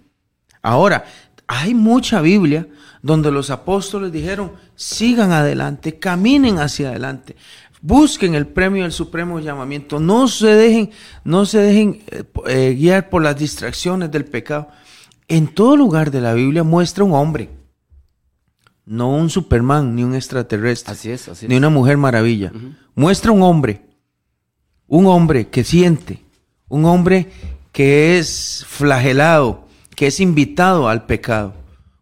Ahora, 0.62 1.04
hay 1.46 1.74
mucha 1.74 2.20
Biblia 2.20 2.66
donde 3.02 3.30
los 3.30 3.50
apóstoles 3.50 4.12
dijeron, 4.12 4.52
sigan 4.74 5.32
adelante, 5.32 5.98
caminen 5.98 6.58
hacia 6.58 6.88
adelante. 6.88 7.36
Busquen 7.82 8.34
el 8.34 8.46
premio 8.46 8.84
del 8.84 8.92
supremo 8.92 9.40
llamamiento. 9.40 10.00
No 10.00 10.26
se 10.26 10.46
dejen, 10.46 10.90
no 11.22 11.44
se 11.44 11.58
dejen 11.58 12.02
eh, 12.06 12.24
eh, 12.46 12.74
guiar 12.78 13.10
por 13.10 13.22
las 13.22 13.38
distracciones 13.38 14.10
del 14.10 14.24
pecado 14.24 14.68
en 15.28 15.48
todo 15.48 15.76
lugar 15.76 16.10
de 16.10 16.20
la 16.20 16.34
Biblia 16.34 16.62
muestra 16.62 17.04
un 17.04 17.12
hombre, 17.12 17.50
no 18.84 19.10
un 19.10 19.30
Superman 19.30 19.94
ni 19.94 20.04
un 20.04 20.14
extraterrestre, 20.14 20.92
así 20.92 21.10
es, 21.10 21.28
así 21.28 21.48
ni 21.48 21.56
una 21.56 21.70
mujer 21.70 21.96
maravilla. 21.96 22.52
Muestra 22.94 23.32
un 23.32 23.42
hombre, 23.42 23.82
un 24.86 25.06
hombre 25.06 25.48
que 25.48 25.64
siente, 25.64 26.22
un 26.68 26.84
hombre 26.84 27.30
que 27.72 28.18
es 28.18 28.64
flagelado, 28.68 29.63
que 29.94 30.06
es 30.06 30.20
invitado 30.20 30.88
al 30.88 31.06
pecado. 31.06 31.54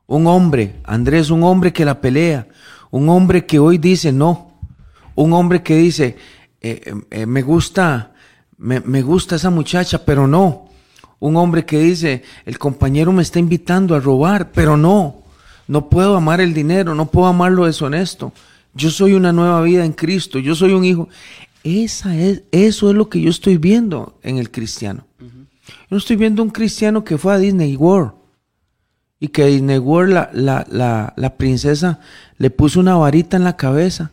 Un 0.06 0.26
hombre, 0.26 0.76
Andrés, 0.84 1.30
un 1.30 1.42
hombre 1.42 1.72
que 1.72 1.84
la 1.84 2.00
pelea, 2.00 2.48
un 2.90 3.08
hombre 3.08 3.46
que 3.46 3.58
hoy 3.58 3.78
dice 3.78 4.12
no, 4.12 4.52
un 5.14 5.32
hombre 5.32 5.62
que 5.62 5.76
dice, 5.76 6.16
eh, 6.60 6.80
eh, 6.84 6.94
eh, 7.10 7.26
me 7.26 7.42
gusta, 7.42 8.12
me, 8.58 8.80
me 8.80 9.02
gusta 9.02 9.36
esa 9.36 9.50
muchacha, 9.50 10.04
pero 10.04 10.26
no, 10.26 10.68
un 11.20 11.36
hombre 11.36 11.64
que 11.64 11.78
dice, 11.78 12.22
el 12.44 12.58
compañero 12.58 13.12
me 13.12 13.22
está 13.22 13.38
invitando 13.38 13.94
a 13.94 14.00
robar, 14.00 14.52
pero 14.52 14.76
no, 14.76 15.22
no 15.68 15.88
puedo 15.88 16.16
amar 16.16 16.40
el 16.40 16.52
dinero, 16.52 16.94
no 16.94 17.06
puedo 17.06 17.28
amar 17.28 17.52
lo 17.52 17.66
deshonesto. 17.66 18.32
Yo 18.74 18.90
soy 18.90 19.12
una 19.12 19.32
nueva 19.32 19.60
vida 19.62 19.84
en 19.84 19.92
Cristo, 19.92 20.38
yo 20.38 20.54
soy 20.54 20.72
un 20.72 20.84
hijo. 20.84 21.08
Esa 21.62 22.16
es, 22.16 22.42
eso 22.50 22.90
es 22.90 22.96
lo 22.96 23.08
que 23.08 23.20
yo 23.20 23.30
estoy 23.30 23.56
viendo 23.56 24.18
en 24.22 24.38
el 24.38 24.50
cristiano. 24.50 25.06
No 25.90 25.96
estoy 25.96 26.16
viendo 26.16 26.42
un 26.42 26.50
cristiano 26.50 27.04
que 27.04 27.18
fue 27.18 27.34
a 27.34 27.38
Disney 27.38 27.76
World 27.76 28.12
y 29.20 29.28
que 29.28 29.46
Disney 29.46 29.78
World 29.78 30.12
la, 30.12 30.30
la, 30.32 30.66
la, 30.70 31.12
la 31.16 31.36
princesa 31.36 32.00
le 32.38 32.50
puso 32.50 32.80
una 32.80 32.96
varita 32.96 33.36
en 33.36 33.44
la 33.44 33.56
cabeza 33.56 34.10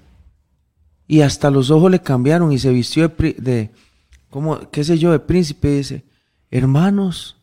y 1.07 1.21
hasta 1.21 1.49
los 1.49 1.71
ojos 1.71 1.89
le 1.89 2.01
cambiaron 2.01 2.51
y 2.51 2.59
se 2.59 2.71
vistió 2.71 3.07
de, 3.09 3.33
de 3.39 3.71
como, 4.29 4.69
qué 4.69 4.83
sé 4.83 4.99
yo, 4.99 5.11
de 5.11 5.19
príncipe. 5.19 5.71
Y 5.71 5.77
dice, 5.77 6.05
hermanos, 6.51 7.37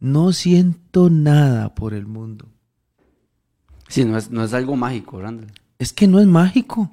no 0.00 0.32
siento 0.32 1.10
nada 1.10 1.74
por 1.74 1.92
el 1.92 2.06
mundo. 2.06 2.46
Sí, 3.88 4.06
no 4.06 4.16
es, 4.16 4.30
no 4.30 4.42
es 4.42 4.54
algo 4.54 4.74
mágico, 4.74 5.20
Randall. 5.20 5.52
Es 5.78 5.92
que 5.92 6.06
no 6.06 6.18
es 6.18 6.26
mágico. 6.26 6.90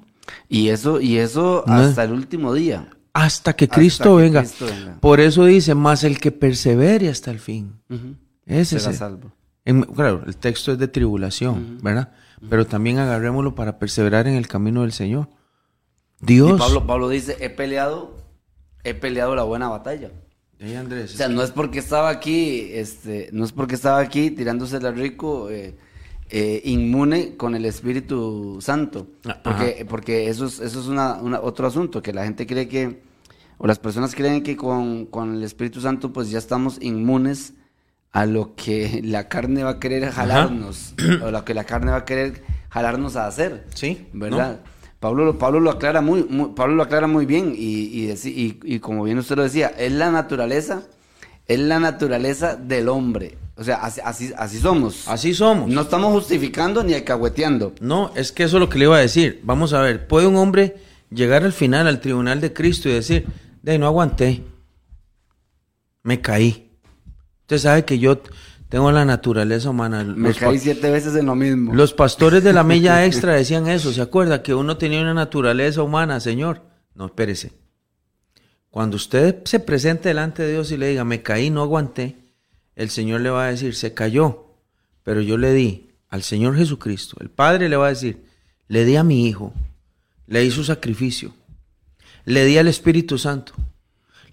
Y 0.50 0.68
eso, 0.68 1.00
y 1.00 1.16
eso 1.16 1.64
No 1.66 1.80
es- 1.80 1.88
hasta 1.88 2.04
el 2.04 2.12
último 2.12 2.52
día. 2.52 2.90
Hasta 3.24 3.54
que 3.54 3.64
Hasta 3.66 3.74
Cristo 3.76 4.16
que 4.16 4.22
venga. 4.22 4.40
Cristo 4.40 4.66
venga. 4.66 4.98
Por 5.00 5.20
eso 5.20 5.44
dice, 5.44 5.74
más 5.74 6.04
el 6.04 6.18
que 6.20 6.30
persevere 6.32 7.08
hasta 7.08 7.30
el 7.30 7.38
fin. 7.40 7.74
Ujú. 7.90 8.14
Ese 8.46 8.76
es 8.76 8.82
Será 8.84 8.96
salvo. 8.96 9.32
en- 9.64 9.82
claro, 9.82 10.22
el 10.26 10.36
texto 10.36 10.72
es 10.72 10.78
de 10.78 10.88
tribulación, 10.88 11.78
¿verdad? 11.82 12.12
Pero 12.48 12.66
también 12.66 12.98
agarrémoslo 12.98 13.54
para 13.54 13.78
perseverar 13.78 14.26
en 14.26 14.34
el 14.34 14.48
camino 14.48 14.82
del 14.82 14.92
Señor. 14.92 15.28
Dios. 16.20 16.52
Y 16.56 16.58
Pablo, 16.58 16.86
Pablo 16.86 17.08
dice, 17.08 17.36
he 17.40 17.50
peleado, 17.50 18.16
he 18.84 18.94
peleado 18.94 19.34
la 19.34 19.42
buena 19.42 19.68
batalla. 19.68 20.10
Andrés, 20.78 21.14
O 21.14 21.16
sea, 21.16 21.28
no 21.28 21.42
es 21.42 21.50
porque 21.52 21.78
estaba 21.78 22.10
aquí, 22.10 22.68
este, 22.72 23.30
no 23.32 23.44
es 23.46 23.52
porque 23.52 23.74
estaba 23.74 23.98
aquí 24.00 24.30
tirándosela 24.30 24.90
rico, 24.90 25.48
eh, 25.50 25.74
eh, 26.28 26.60
inmune 26.64 27.36
con 27.36 27.54
el 27.54 27.64
Espíritu 27.64 28.58
Santo. 28.60 29.06
Ah, 29.24 29.40
Porque, 29.42 29.86
porque 29.88 30.28
eso 30.28 30.44
es, 30.46 30.60
eso 30.60 30.80
es 30.80 30.86
una, 30.86 31.14
una- 31.14 31.40
otro 31.40 31.66
asunto, 31.66 32.02
que 32.02 32.12
la 32.12 32.24
gente 32.24 32.46
cree 32.46 32.68
que, 32.68 33.02
o 33.62 33.66
las 33.66 33.78
personas 33.78 34.14
creen 34.14 34.42
que 34.42 34.56
con, 34.56 35.04
con 35.06 35.34
el 35.36 35.42
Espíritu 35.44 35.80
Santo 35.82 36.12
pues 36.14 36.30
ya 36.30 36.38
estamos 36.38 36.78
inmunes 36.80 37.52
a 38.10 38.24
lo 38.26 38.54
que 38.54 39.00
la 39.04 39.28
carne 39.28 39.62
va 39.62 39.70
a 39.72 39.78
querer 39.78 40.10
jalarnos, 40.10 40.94
o 41.22 41.30
lo 41.30 41.44
que 41.44 41.52
la 41.54 41.64
carne 41.64 41.90
va 41.92 41.98
a 41.98 42.04
querer 42.06 42.42
jalarnos 42.70 43.16
a 43.16 43.26
hacer. 43.26 43.66
Sí, 43.74 44.06
¿Verdad? 44.14 44.60
Pablo, 44.98 45.24
lo- 45.26 45.38
Pablo 45.38 45.60
lo 45.60 45.70
aclara 45.70 46.00
muy, 46.00 46.24
muy- 46.24 46.50
Pablo 46.56 46.74
lo 46.74 46.82
aclara 46.82 47.06
muy 47.06 47.26
bien 47.26 47.54
y, 47.56 47.84
y, 47.86 48.08
deci- 48.08 48.32
y- 48.34 48.58
y 48.64 48.78
como 48.80 49.04
bien 49.04 49.18
usted 49.18 49.36
lo 49.36 49.42
decía, 49.42 49.68
es 49.78 49.92
la 49.92 50.10
naturaleza, 50.10 50.82
es 51.46 51.58
la 51.60 51.78
naturaleza 51.80 52.56
del 52.56 52.88
hombre. 52.88 53.36
O 53.56 53.64
sea, 53.64 53.76
así, 53.76 54.00
así, 54.04 54.32
así 54.38 54.58
somos. 54.58 55.06
Así 55.06 55.34
somos. 55.34 55.68
No 55.68 55.82
estamos 55.82 56.12
justificando 56.14 56.82
ni 56.82 56.94
alcahueteando. 56.94 57.74
No, 57.80 58.10
es 58.14 58.32
que 58.32 58.44
eso 58.44 58.56
es 58.56 58.60
lo 58.60 58.68
que 58.70 58.78
le 58.78 58.84
iba 58.86 58.96
a 58.96 59.00
decir. 59.00 59.40
Vamos 59.44 59.72
a 59.74 59.80
ver, 59.82 60.06
¿puede 60.06 60.26
un 60.26 60.36
hombre 60.36 60.76
llegar 61.10 61.44
al 61.44 61.52
final 61.52 61.86
al 61.86 62.00
tribunal 62.00 62.40
de 62.40 62.52
Cristo 62.54 62.88
y 62.88 62.92
decir, 62.92 63.26
de 63.62 63.72
ahí 63.72 63.78
no 63.78 63.86
aguanté, 63.86 64.42
me 66.02 66.20
caí? 66.20 66.70
Usted 67.42 67.58
sabe 67.58 67.84
que 67.84 67.98
yo 67.98 68.20
tengo 68.68 68.92
la 68.92 69.04
naturaleza 69.04 69.70
humana. 69.70 70.04
Me 70.04 70.32
caí 70.32 70.58
siete 70.58 70.90
veces 70.90 71.14
en 71.16 71.26
lo 71.26 71.34
mismo. 71.34 71.74
los 71.74 71.92
pastores 71.92 72.44
de 72.44 72.52
la 72.52 72.62
milla 72.62 73.04
extra 73.06 73.34
decían 73.34 73.68
eso, 73.68 73.92
¿se 73.92 74.00
acuerda? 74.00 74.42
Que 74.42 74.54
uno 74.54 74.76
tenía 74.76 75.00
una 75.00 75.14
naturaleza 75.14 75.82
humana, 75.82 76.20
Señor. 76.20 76.62
No, 76.94 77.06
espérese. 77.06 77.52
Cuando 78.70 78.96
usted 78.96 79.42
se 79.44 79.58
presente 79.58 80.10
delante 80.10 80.44
de 80.44 80.52
Dios 80.52 80.70
y 80.70 80.76
le 80.76 80.88
diga, 80.88 81.04
me 81.04 81.22
caí, 81.22 81.50
no 81.50 81.62
aguanté, 81.62 82.16
el 82.76 82.88
Señor 82.90 83.20
le 83.20 83.30
va 83.30 83.46
a 83.46 83.50
decir, 83.50 83.74
se 83.74 83.92
cayó, 83.94 84.54
pero 85.02 85.20
yo 85.20 85.36
le 85.36 85.52
di 85.52 85.90
al 86.08 86.22
Señor 86.22 86.56
Jesucristo. 86.56 87.16
El 87.20 87.30
Padre 87.30 87.68
le 87.68 87.76
va 87.76 87.86
a 87.86 87.90
decir, 87.90 88.24
le 88.68 88.84
di 88.84 88.94
a 88.94 89.02
mi 89.02 89.26
Hijo, 89.26 89.52
le 90.28 90.40
di 90.40 90.52
su 90.52 90.62
sacrificio, 90.62 91.34
le 92.24 92.44
di 92.44 92.58
al 92.58 92.68
Espíritu 92.68 93.18
Santo, 93.18 93.54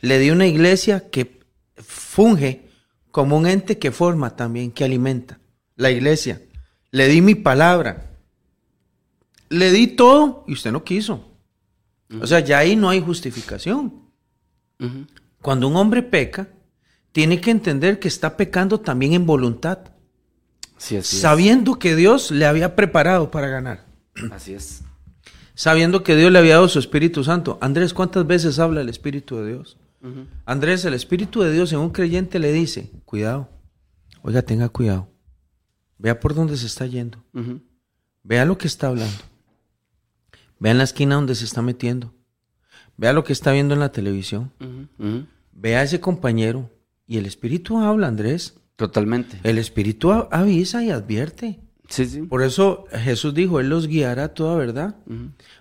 le 0.02 0.20
di 0.20 0.30
una 0.30 0.46
iglesia 0.46 1.10
que 1.10 1.40
funge 1.76 2.68
como 3.12 3.38
un 3.38 3.48
ente 3.48 3.78
que 3.80 3.92
forma 3.92 4.36
también, 4.36 4.72
que 4.72 4.84
alimenta. 4.84 5.40
La 5.76 5.92
iglesia. 5.92 6.42
Le 6.92 7.08
di 7.08 7.22
mi 7.22 7.36
palabra. 7.36 8.12
Le 9.50 9.72
di 9.72 9.88
todo 9.88 10.44
y 10.48 10.54
usted 10.54 10.72
no 10.72 10.84
quiso. 10.84 11.28
O 12.22 12.28
sea, 12.28 12.40
ya 12.40 12.60
ahí 12.60 12.76
no 12.76 12.90
hay 12.90 13.02
justificación. 13.02 14.08
Cuando 15.42 15.68
un 15.68 15.76
hombre 15.76 16.04
peca, 16.04 16.48
tiene 17.12 17.42
que 17.42 17.52
entender 17.52 18.00
que 18.00 18.08
está 18.08 18.38
pecando 18.38 18.80
también 18.80 19.14
en 19.14 19.26
voluntad, 19.26 19.80
Sí, 20.78 20.96
así 20.98 21.18
sabiendo 21.18 21.80
que 21.80 21.96
Dios 21.96 22.30
le 22.30 22.46
había 22.46 22.76
preparado 22.76 23.32
para 23.32 23.48
ganar. 23.48 23.86
Así 24.32 24.54
es. 24.54 24.84
Sabiendo 25.58 26.04
que 26.04 26.16
Dios 26.16 26.32
le 26.32 26.38
había 26.38 26.54
dado 26.54 26.70
su 26.70 26.78
Espíritu 26.78 27.24
Santo. 27.24 27.58
Andrés, 27.62 27.96
¿cuántas 27.96 28.28
veces 28.28 28.60
habla 28.60 28.82
el 28.82 28.90
Espíritu 28.90 29.38
de 29.38 29.54
Dios? 29.54 29.78
Andrés, 30.46 30.86
el 30.86 30.94
Espíritu 30.94 31.42
de 31.42 31.52
Dios 31.52 31.74
en 31.74 31.80
un 31.80 31.90
creyente 31.90 32.38
le 32.38 32.54
dice, 32.54 32.92
cuidado, 33.04 33.50
oiga, 34.22 34.44
tenga 34.44 34.70
cuidado, 34.70 35.10
vea 35.98 36.20
por 36.20 36.36
dónde 36.36 36.56
se 36.56 36.68
está 36.68 36.86
yendo, 36.86 37.22
vea 38.24 38.46
lo 38.46 38.58
que 38.58 38.68
está 38.68 38.88
hablando, 38.88 39.18
vea 40.60 40.72
en 40.72 40.78
la 40.78 40.84
esquina 40.84 41.16
donde 41.16 41.36
se 41.36 41.44
está 41.44 41.64
metiendo, 41.64 42.14
vea 42.96 43.12
lo 43.12 43.24
que 43.24 43.34
está 43.34 43.52
viendo 43.52 43.74
en 43.74 43.80
la 43.80 43.92
televisión, 43.92 44.54
vea 45.52 45.80
a 45.80 45.84
ese 45.84 46.00
compañero. 46.00 46.70
Y 47.08 47.18
el 47.18 47.26
Espíritu 47.26 47.80
habla, 47.80 48.08
Andrés. 48.08 48.60
Totalmente. 48.76 49.40
El 49.44 49.58
Espíritu 49.58 50.12
avisa 50.12 50.84
y 50.84 50.92
advierte. 50.92 51.62
Sí, 51.90 52.06
sí. 52.06 52.22
Por 52.24 52.44
eso 52.44 52.86
Jesús 52.92 53.34
dijo, 53.34 53.60
Él 53.60 53.70
los 53.70 53.88
guiará 53.88 54.26
a 54.26 54.34
toda 54.34 54.56
verdad. 54.58 54.96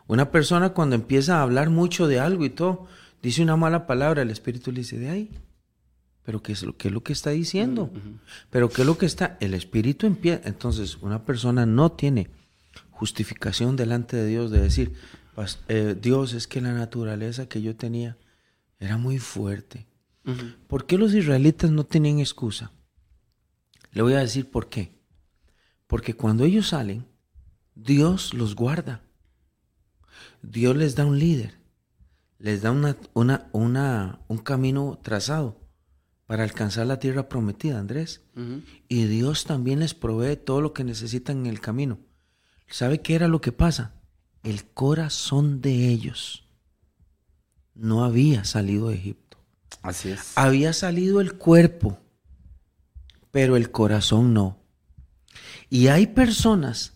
Una 0.06 0.30
persona 0.30 0.70
cuando 0.70 0.94
empieza 0.96 1.38
a 1.38 1.42
hablar 1.42 1.70
mucho 1.70 2.08
de 2.08 2.18
algo 2.20 2.44
y 2.44 2.50
todo, 2.50 2.86
dice 3.22 3.42
una 3.42 3.56
mala 3.56 3.86
palabra, 3.86 4.22
el 4.22 4.30
Espíritu 4.30 4.72
le 4.72 4.78
dice, 4.80 4.98
de 4.98 5.08
ahí. 5.10 5.30
Pero 6.24 6.42
¿qué 6.42 6.52
es 6.52 6.62
lo, 6.64 6.76
qué 6.76 6.88
es 6.88 6.94
lo 6.94 7.02
que 7.04 7.12
está 7.12 7.30
diciendo? 7.30 7.92
Pero 8.50 8.68
¿qué 8.68 8.82
es 8.82 8.86
lo 8.86 8.98
que 8.98 9.06
está? 9.06 9.36
El 9.40 9.54
Espíritu 9.54 10.06
empieza. 10.06 10.40
Entonces, 10.48 10.98
una 11.00 11.24
persona 11.24 11.64
no 11.66 11.92
tiene 11.92 12.28
justificación 12.90 13.76
delante 13.76 14.16
de 14.16 14.26
Dios 14.26 14.50
de 14.50 14.60
decir, 14.60 14.94
"Pas- 15.36 15.58
eh, 15.68 15.94
Dios, 16.00 16.32
es 16.32 16.48
que 16.48 16.60
la 16.60 16.72
naturaleza 16.72 17.48
que 17.48 17.62
yo 17.62 17.76
tenía 17.76 18.16
era 18.80 18.96
muy 18.96 19.18
fuerte. 19.18 19.86
¿Por 20.66 20.86
qué 20.86 20.98
los 20.98 21.14
israelitas 21.14 21.70
no 21.70 21.84
tenían 21.84 22.18
excusa? 22.18 22.72
Le 23.92 24.02
voy 24.02 24.14
a 24.14 24.18
decir 24.18 24.50
por 24.50 24.68
qué. 24.68 24.95
Porque 25.87 26.14
cuando 26.14 26.45
ellos 26.45 26.68
salen, 26.68 27.07
Dios 27.74 28.34
los 28.34 28.55
guarda. 28.55 29.03
Dios 30.43 30.76
les 30.76 30.95
da 30.97 31.05
un 31.05 31.18
líder. 31.18 31.55
Les 32.39 32.62
da 32.62 32.70
una, 32.70 32.97
una, 33.14 33.49
una- 33.53 34.20
un 34.28 34.39
camino 34.39 34.99
trazado 35.03 35.61
para 36.26 36.43
alcanzar 36.45 36.87
la 36.87 36.99
tierra 36.99 37.28
prometida, 37.28 37.78
Andrés. 37.78 38.22
Y 38.89 39.05
Dios 39.05 39.45
también 39.45 39.80
les 39.80 39.95
provee 39.95 40.37
todo 40.37 40.61
lo 40.61 40.72
que 40.72 40.84
necesitan 40.84 41.39
en 41.41 41.47
el 41.47 41.61
camino. 41.61 41.99
¿Sabe 42.68 43.01
qué 43.01 43.14
era 43.14 43.28
lo 43.28 43.41
que 43.41 43.53
pasa? 43.53 43.95
El 44.43 44.64
corazón 44.66 45.61
de 45.61 45.89
ellos 45.89 46.45
no 47.74 48.05
había 48.05 48.45
salido 48.45 48.89
de 48.89 48.97
Egipto. 48.97 49.39
Así 49.82 50.09
es. 50.11 50.32
Había 50.37 50.72
salido 50.72 51.20
el 51.20 51.34
cuerpo, 51.34 51.99
pero 53.30 53.57
el 53.57 53.70
corazón 53.70 54.34
no. 54.34 54.59
Y 55.68 55.88
hay 55.88 56.06
personas 56.06 56.94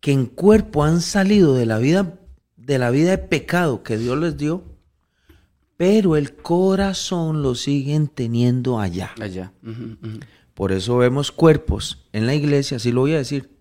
que 0.00 0.12
en 0.12 0.26
cuerpo 0.26 0.84
han 0.84 1.00
salido 1.00 1.54
de 1.54 1.66
la 1.66 1.78
vida 1.78 2.20
de 2.70 2.78
la 2.78 2.90
vida 2.90 3.10
de 3.10 3.18
pecado 3.18 3.82
que 3.82 3.98
Dios 3.98 4.16
les 4.18 4.36
dio, 4.36 4.62
pero 5.76 6.16
el 6.16 6.36
corazón 6.36 7.42
lo 7.42 7.56
siguen 7.56 8.06
teniendo 8.06 8.78
allá. 8.78 9.12
Allá. 9.20 9.52
Por 10.54 10.70
eso 10.70 10.96
vemos 10.98 11.32
cuerpos 11.32 12.06
en 12.12 12.26
la 12.26 12.34
iglesia, 12.34 12.76
así 12.76 12.92
lo 12.92 13.00
voy 13.00 13.14
a 13.14 13.18
decir, 13.18 13.58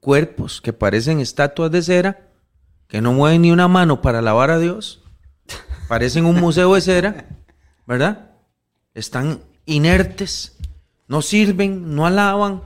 cuerpos 0.00 0.60
que 0.60 0.74
parecen 0.74 1.20
estatuas 1.20 1.70
de 1.70 1.80
cera, 1.82 2.28
que 2.88 3.00
no 3.00 3.14
mueven 3.14 3.42
ni 3.42 3.52
una 3.52 3.68
mano 3.68 4.02
para 4.02 4.18
alabar 4.18 4.50
a 4.50 4.58
Dios, 4.58 5.02
parecen 5.88 6.26
un 6.26 6.38
museo 6.38 6.74
de 6.74 6.80
cera, 6.82 7.26
¿verdad? 7.86 8.32
Están 8.92 9.40
inertes, 9.64 10.58
no 11.08 11.22
sirven, 11.22 11.94
no 11.94 12.04
alaban, 12.04 12.62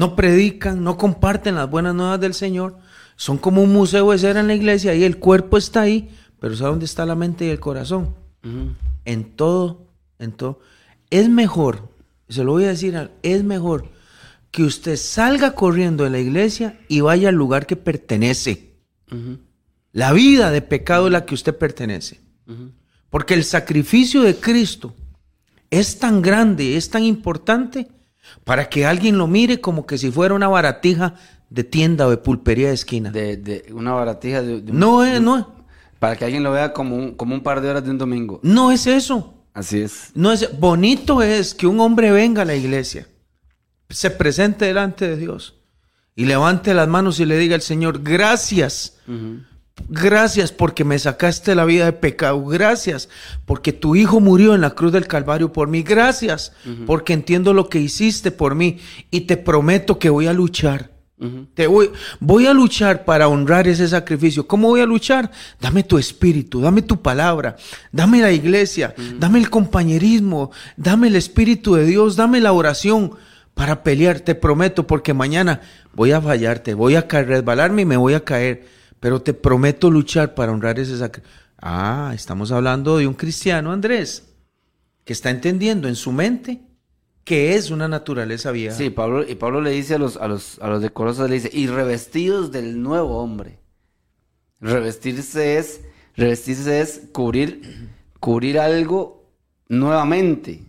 no 0.00 0.16
predican, 0.16 0.82
no 0.82 0.96
comparten 0.96 1.56
las 1.56 1.68
buenas 1.68 1.94
nuevas 1.94 2.18
del 2.18 2.32
Señor, 2.32 2.78
son 3.16 3.36
como 3.36 3.62
un 3.62 3.70
museo 3.70 4.12
de 4.12 4.18
cera 4.18 4.40
en 4.40 4.46
la 4.46 4.54
iglesia 4.54 4.94
y 4.94 5.04
el 5.04 5.18
cuerpo 5.18 5.58
está 5.58 5.82
ahí, 5.82 6.08
pero 6.38 6.56
¿sabe 6.56 6.70
dónde 6.70 6.86
está 6.86 7.04
la 7.04 7.14
mente 7.14 7.44
y 7.44 7.50
el 7.50 7.60
corazón? 7.60 8.14
En 9.04 9.36
todo, 9.36 9.88
en 10.18 10.32
todo. 10.32 10.60
Es 11.10 11.28
mejor, 11.28 11.90
se 12.30 12.44
lo 12.44 12.52
voy 12.52 12.64
a 12.64 12.68
decir, 12.68 13.10
es 13.22 13.44
mejor 13.44 13.90
que 14.50 14.62
usted 14.62 14.96
salga 14.96 15.54
corriendo 15.54 16.04
de 16.04 16.10
la 16.10 16.18
iglesia 16.18 16.80
y 16.88 17.02
vaya 17.02 17.28
al 17.28 17.34
lugar 17.34 17.66
que 17.66 17.76
pertenece. 17.76 18.70
La 19.92 20.14
vida 20.14 20.50
de 20.50 20.62
pecado 20.62 21.08
es 21.08 21.12
la 21.12 21.26
que 21.26 21.34
usted 21.34 21.54
pertenece. 21.54 22.22
Porque 23.10 23.34
el 23.34 23.44
sacrificio 23.44 24.22
de 24.22 24.36
Cristo 24.36 24.94
es 25.68 25.98
tan 25.98 26.22
grande, 26.22 26.78
es 26.78 26.88
tan 26.88 27.04
importante, 27.04 27.88
para 28.44 28.68
que 28.68 28.86
alguien 28.86 29.18
lo 29.18 29.26
mire 29.26 29.60
como 29.60 29.86
que 29.86 29.98
si 29.98 30.10
fuera 30.10 30.34
una 30.34 30.48
baratija 30.48 31.14
de 31.48 31.64
tienda 31.64 32.06
o 32.06 32.10
de 32.10 32.16
pulpería 32.16 32.68
de 32.68 32.74
esquina. 32.74 33.10
De, 33.10 33.36
de 33.36 33.66
una 33.72 33.92
baratija 33.92 34.42
de, 34.42 34.60
de 34.60 34.72
un- 34.72 34.78
no 34.78 35.04
es, 35.04 35.20
no, 35.20 35.54
Para 35.98 36.16
que 36.16 36.24
alguien 36.24 36.42
lo 36.42 36.52
vea 36.52 36.72
como 36.72 36.96
un, 36.96 37.14
como 37.14 37.34
un 37.34 37.42
par 37.42 37.60
de 37.60 37.68
horas 37.70 37.84
de 37.84 37.90
un 37.90 37.98
domingo. 37.98 38.40
no 38.42 38.70
es 38.72 38.86
eso. 38.86 39.34
Así 39.52 39.80
es. 39.80 40.10
No 40.14 40.30
es 40.30 40.58
bonito 40.60 41.22
es 41.22 41.54
que 41.54 41.66
un 41.66 41.80
hombre 41.80 42.12
venga 42.12 42.42
a 42.42 42.44
la 42.44 42.54
iglesia, 42.54 43.08
se 43.88 44.10
presente 44.10 44.64
delante 44.66 45.08
de 45.08 45.16
Dios 45.16 45.56
y 46.14 46.24
levante 46.26 46.72
las 46.72 46.86
manos 46.86 47.18
y 47.18 47.24
le 47.24 47.36
diga 47.36 47.56
al 47.56 47.60
Señor, 47.62 48.00
gracias. 48.02 48.96
Gracias 49.88 50.52
porque 50.52 50.84
me 50.84 50.98
sacaste 50.98 51.54
la 51.54 51.64
vida 51.64 51.86
de 51.86 51.92
pecado. 51.92 52.44
Gracias 52.44 53.08
porque 53.44 53.72
tu 53.72 53.96
hijo 53.96 54.20
murió 54.20 54.54
en 54.54 54.60
la 54.60 54.70
cruz 54.70 54.92
del 54.92 55.06
Calvario 55.06 55.52
por 55.52 55.68
mí. 55.68 55.82
Gracias 55.82 56.52
porque 56.86 57.12
entiendo 57.12 57.52
lo 57.54 57.68
que 57.68 57.80
hiciste 57.80 58.30
por 58.30 58.54
mí 58.54 58.78
y 59.10 59.22
te 59.22 59.36
prometo 59.36 59.98
que 59.98 60.10
voy 60.10 60.26
a 60.26 60.32
luchar. 60.32 60.90
Te 61.52 61.66
voy, 61.66 61.90
voy 62.18 62.46
a 62.46 62.54
luchar 62.54 63.04
para 63.04 63.28
honrar 63.28 63.68
ese 63.68 63.86
sacrificio. 63.86 64.46
¿Cómo 64.46 64.68
voy 64.68 64.80
a 64.80 64.86
luchar? 64.86 65.30
Dame 65.60 65.82
tu 65.82 65.98
espíritu, 65.98 66.62
dame 66.62 66.80
tu 66.80 67.02
palabra, 67.02 67.56
dame 67.92 68.22
la 68.22 68.32
iglesia, 68.32 68.94
dame 69.18 69.38
el 69.38 69.50
compañerismo, 69.50 70.50
dame 70.78 71.08
el 71.08 71.16
espíritu 71.16 71.74
de 71.74 71.84
Dios, 71.84 72.16
dame 72.16 72.40
la 72.40 72.52
oración 72.52 73.12
para 73.52 73.82
pelear. 73.82 74.20
Te 74.20 74.34
prometo 74.34 74.86
porque 74.86 75.12
mañana 75.12 75.60
voy 75.92 76.12
a 76.12 76.22
fallarte, 76.22 76.72
voy 76.72 76.94
a 76.94 77.02
resbalarme 77.02 77.82
y 77.82 77.86
me 77.86 77.98
voy 77.98 78.14
a 78.14 78.24
caer 78.24 78.79
pero 79.00 79.22
te 79.22 79.34
prometo 79.34 79.90
luchar 79.90 80.34
para 80.34 80.52
honrar 80.52 80.78
ese 80.78 80.96
sacrificio. 80.98 81.38
Ah, 81.58 82.12
estamos 82.14 82.52
hablando 82.52 82.96
de 82.98 83.06
un 83.06 83.14
cristiano, 83.14 83.72
Andrés, 83.72 84.24
que 85.04 85.12
está 85.12 85.30
entendiendo 85.30 85.88
en 85.88 85.96
su 85.96 86.12
mente 86.12 86.60
que 87.24 87.54
es 87.54 87.70
una 87.70 87.86
naturaleza 87.86 88.50
vieja. 88.50 88.74
Sí, 88.74 88.90
Pablo, 88.90 89.28
y 89.28 89.34
Pablo 89.36 89.60
le 89.60 89.70
dice 89.70 89.94
a 89.94 89.98
los, 89.98 90.16
a 90.16 90.26
los, 90.26 90.58
a 90.60 90.68
los 90.68 90.82
decorosos, 90.82 91.28
le 91.28 91.36
dice, 91.36 91.50
y 91.52 91.66
revestidos 91.66 92.50
del 92.50 92.82
nuevo 92.82 93.18
hombre. 93.18 93.60
Revestirse 94.60 95.58
es, 95.58 95.80
revestirse 96.16 96.80
es 96.80 97.02
cubrir, 97.12 97.88
cubrir 98.18 98.58
algo 98.58 99.30
nuevamente. 99.68 100.62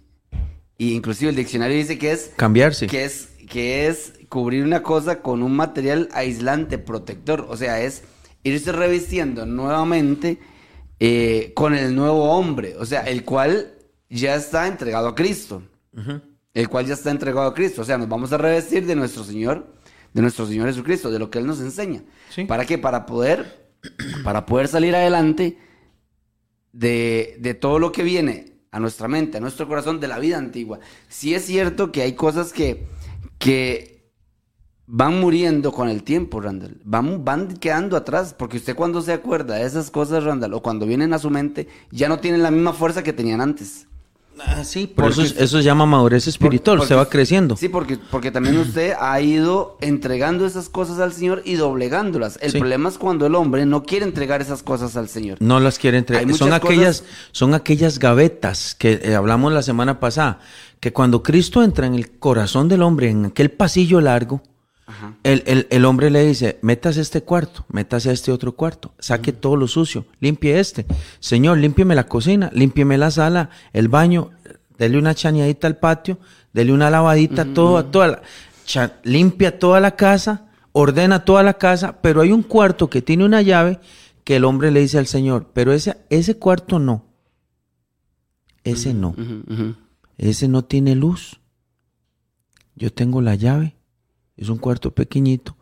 Y 0.78 0.94
inclusive 0.94 1.32
el 1.32 1.36
diccionario 1.36 1.78
dice 1.78 1.98
que 1.98 2.12
es 2.12 2.32
cambiarse. 2.36 2.88
Que 2.88 3.06
es, 3.06 3.30
que 3.50 3.88
es 3.88 4.14
cubrir 4.30 4.64
una 4.64 4.84
cosa 4.84 5.22
con 5.22 5.44
un 5.44 5.56
material 5.56 6.10
aislante, 6.14 6.78
protector. 6.78 7.48
O 7.50 7.58
sea, 7.58 7.82
es 7.82 8.04
irse 8.44 8.72
revistiendo 8.72 9.46
nuevamente 9.46 10.40
eh, 11.00 11.52
con 11.56 11.74
el 11.74 11.96
nuevo 11.96 12.32
hombre, 12.32 12.76
o 12.78 12.86
sea, 12.86 13.02
el 13.02 13.24
cual 13.24 13.74
ya 14.10 14.36
está 14.36 14.68
entregado 14.68 15.08
a 15.08 15.16
Cristo. 15.16 15.64
El 16.54 16.70
cual 16.70 16.86
ya 16.86 16.94
está 16.94 17.12
entregado 17.12 17.48
a 17.48 17.54
Cristo. 17.54 17.82
O 17.82 17.86
sea, 17.86 17.98
nos 17.98 18.08
vamos 18.10 18.32
a 18.34 18.38
revestir 18.38 18.86
de 18.86 18.96
nuestro 18.96 19.24
Señor, 19.24 19.74
de 20.14 20.22
nuestro 20.22 20.46
Señor 20.46 20.68
Jesucristo, 20.68 21.10
de 21.10 21.20
lo 21.20 21.30
que 21.30 21.40
Él 21.40 21.48
nos 21.48 21.60
enseña. 21.60 22.04
¿Para 22.48 22.66
qué? 22.66 22.78
Para 22.78 23.06
poder, 23.06 23.72
para 24.24 24.46
poder 24.46 24.68
salir 24.68 24.96
adelante 24.96 25.58
de, 26.74 27.38
de 27.40 27.54
todo 27.54 27.80
lo 27.80 27.92
que 27.92 28.04
viene 28.04 28.52
a 28.72 28.80
nuestra 28.80 29.08
mente, 29.08 29.38
a 29.38 29.42
nuestro 29.42 29.68
corazón 29.68 30.00
de 30.00 30.08
la 30.08 30.20
vida 30.20 30.38
antigua. 30.38 30.80
Sí 31.10 31.34
es 31.34 31.46
cierto 31.46 31.92
que 31.92 32.02
hay 32.02 32.14
cosas 32.14 32.54
que, 32.54 32.86
que 33.38 33.91
van 34.94 35.22
muriendo 35.22 35.72
con 35.72 35.88
el 35.88 36.04
tiempo, 36.04 36.42
Randall. 36.42 36.76
Van, 36.84 37.24
van 37.24 37.56
quedando 37.56 37.96
atrás, 37.96 38.36
porque 38.38 38.58
usted 38.58 38.76
cuando 38.76 39.02
se 39.02 39.14
acuerda 39.14 39.56
de 39.56 39.66
esas 39.66 39.90
cosas, 39.90 40.26
Randall, 40.26 40.54
o 40.54 40.62
cuando 40.62 40.86
vienen 40.86 41.14
a 41.14 41.20
su 41.20 41.30
mente, 41.30 41.70
ya 41.92 42.10
no 42.10 42.20
tienen 42.20 42.44
la 42.44 42.52
misma 42.52 42.74
fuerza 42.74 43.02
que 43.02 43.14
tenían 43.14 43.40
antes. 43.40 43.88
Ah, 44.40 44.64
sí, 44.66 44.88
por 44.88 45.12
eso, 45.12 45.22
eso 45.22 45.58
se 45.58 45.64
llama 45.64 45.86
madurez 45.86 46.28
espiritual, 46.28 46.82
se 46.86 46.96
va 46.96 47.08
creciendo. 47.08 47.56
Sí, 47.56 47.70
porque, 47.70 48.00
porque 48.10 48.32
también 48.32 48.58
usted 48.60 48.94
ha 49.00 49.22
ido 49.22 49.78
entregando 49.80 50.46
esas 50.46 50.68
cosas 50.68 51.00
al 51.00 51.14
Señor 51.14 51.42
y 51.46 51.56
doblegándolas. 51.56 52.38
El 52.42 52.52
problema 52.52 52.90
es 52.90 52.98
cuando 52.98 53.26
el 53.26 53.36
hombre 53.36 53.66
no 53.66 53.84
quiere 53.84 54.04
entregar 54.04 54.42
esas 54.42 54.62
cosas 54.62 54.98
al 54.98 55.08
Señor. 55.08 55.38
No 55.40 55.62
las 55.62 55.80
quiere 55.80 56.00
entregar. 56.00 56.34
Son 56.34 56.52
aquellas, 56.52 57.06
son 57.32 57.54
aquellas 57.54 57.98
gavetas 57.98 58.76
que 58.76 59.00
eh, 59.04 59.16
hablamos 59.16 59.54
la 59.54 59.62
semana 59.62 60.02
pasada, 60.02 60.40
que 60.82 60.92
cuando 60.92 61.24
Cristo 61.24 61.64
entra 61.64 61.88
en 61.88 61.96
el 61.96 62.12
corazón 62.20 62.68
del 62.68 62.82
hombre, 62.82 63.10
en 63.10 63.26
aquel 63.26 63.52
pasillo 63.52 64.02
largo, 64.02 64.42
el, 65.24 65.86
hombre 65.86 66.10
le 66.10 66.26
dice, 66.26 66.60
metas 66.62 66.98
este 66.98 67.24
cuarto, 67.24 67.66
metas 67.70 68.06
este 68.06 68.32
otro 68.32 68.54
cuarto, 68.54 68.94
saque 69.00 69.34
todo 69.34 69.56
lo 69.56 69.68
sucio, 69.68 70.06
limpie 70.20 70.60
este. 70.60 70.86
Señor, 71.20 71.58
límpieme 71.58 71.96
la 71.96 72.08
cocina, 72.08 72.50
límpieme 72.54 72.98
la 72.98 73.12
sala, 73.12 73.50
el 73.74 73.88
baño, 73.88 74.32
dele 74.78 74.98
una 74.98 75.16
chañadita 75.16 75.68
al 75.68 75.78
patio, 75.78 76.20
dele 76.54 76.74
una 76.74 76.90
lavadita, 76.90 77.46
todo, 77.46 77.86
toda 77.86 78.08
la, 78.08 78.22
limpia 79.04 79.60
toda 79.60 79.80
la 79.80 79.96
casa, 79.96 80.48
ordena 80.72 81.26
toda 81.26 81.44
la 81.44 81.56
casa, 81.56 82.02
pero 82.02 82.22
hay 82.22 82.32
un 82.32 82.44
cuarto 82.44 82.90
que 82.90 83.02
tiene 83.02 83.26
una 83.26 83.42
llave 83.42 83.80
que 84.24 84.38
el 84.38 84.46
hombre 84.46 84.72
le 84.72 84.82
dice 84.82 84.98
al 84.98 85.08
Señor, 85.08 85.50
pero 85.54 85.74
ese, 85.74 85.98
ese 86.10 86.38
cuarto 86.38 86.80
no, 86.80 87.06
ese 88.64 88.94
no, 88.94 89.16
ese 90.18 90.48
no 90.48 90.64
tiene 90.64 90.96
luz. 90.96 91.40
Yo 92.76 92.92
tengo 92.92 93.22
la 93.22 93.36
llave 93.36 93.76
es 94.42 94.50
un 94.50 94.58
cuarto 94.58 94.92
pequeñito. 94.92 95.56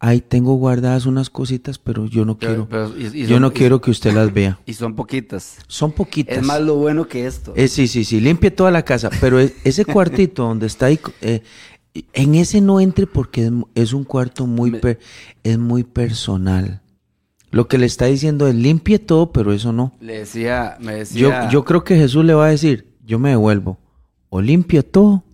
Ahí 0.00 0.20
tengo 0.20 0.54
guardadas 0.54 1.06
unas 1.06 1.28
cositas, 1.28 1.78
pero 1.78 2.06
yo 2.06 2.24
no 2.24 2.38
quiero, 2.38 2.68
yo 2.96 3.40
no 3.40 3.52
quiero 3.52 3.80
que 3.80 3.90
usted 3.90 4.12
las 4.12 4.32
vea. 4.32 4.60
Y 4.66 4.74
son 4.74 4.94
poquitas. 4.94 5.58
Son 5.66 5.90
poquitas. 5.90 6.38
Es 6.38 6.44
más 6.44 6.60
lo 6.60 6.76
bueno 6.76 7.08
que 7.08 7.26
esto. 7.26 7.52
Eh, 7.56 7.66
sí, 7.66 7.88
sí, 7.88 8.04
sí, 8.04 8.20
limpie 8.20 8.52
toda 8.52 8.70
la 8.70 8.84
casa, 8.84 9.10
pero 9.20 9.40
ese 9.40 9.84
cuartito 9.84 10.44
donde 10.44 10.66
está 10.66 10.86
ahí, 10.86 11.00
eh, 11.20 11.42
en 12.12 12.36
ese 12.36 12.60
no 12.60 12.80
entre 12.80 13.08
porque 13.08 13.50
es, 13.74 13.92
un 13.92 14.04
cuarto 14.04 14.46
muy, 14.46 14.78
es 15.42 15.58
muy 15.58 15.82
personal. 15.82 16.82
Lo 17.50 17.66
que 17.66 17.78
le 17.78 17.86
está 17.86 18.04
diciendo 18.04 18.46
es 18.46 18.54
limpie 18.54 18.98
todo, 19.00 19.32
pero 19.32 19.52
eso 19.52 19.72
no. 19.72 19.96
Le 20.00 20.18
decía, 20.18 20.76
me 20.80 20.94
decía. 20.96 21.46
Yo, 21.46 21.50
yo 21.50 21.64
creo 21.64 21.82
que 21.82 21.96
Jesús 21.96 22.24
le 22.24 22.34
va 22.34 22.46
a 22.46 22.50
decir, 22.50 22.94
yo 23.04 23.18
me 23.18 23.30
devuelvo, 23.30 23.78
o 24.28 24.40
limpio 24.40 24.84
todo 24.84 25.24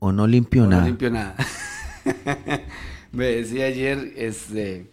o 0.00 0.12
no 0.12 0.26
limpio 0.26 0.66
nada. 0.66 0.82
No 0.82 0.88
limpio 0.88 1.10
nada. 1.10 1.36
me 3.12 3.26
decía 3.26 3.66
ayer 3.66 4.12
este, 4.16 4.86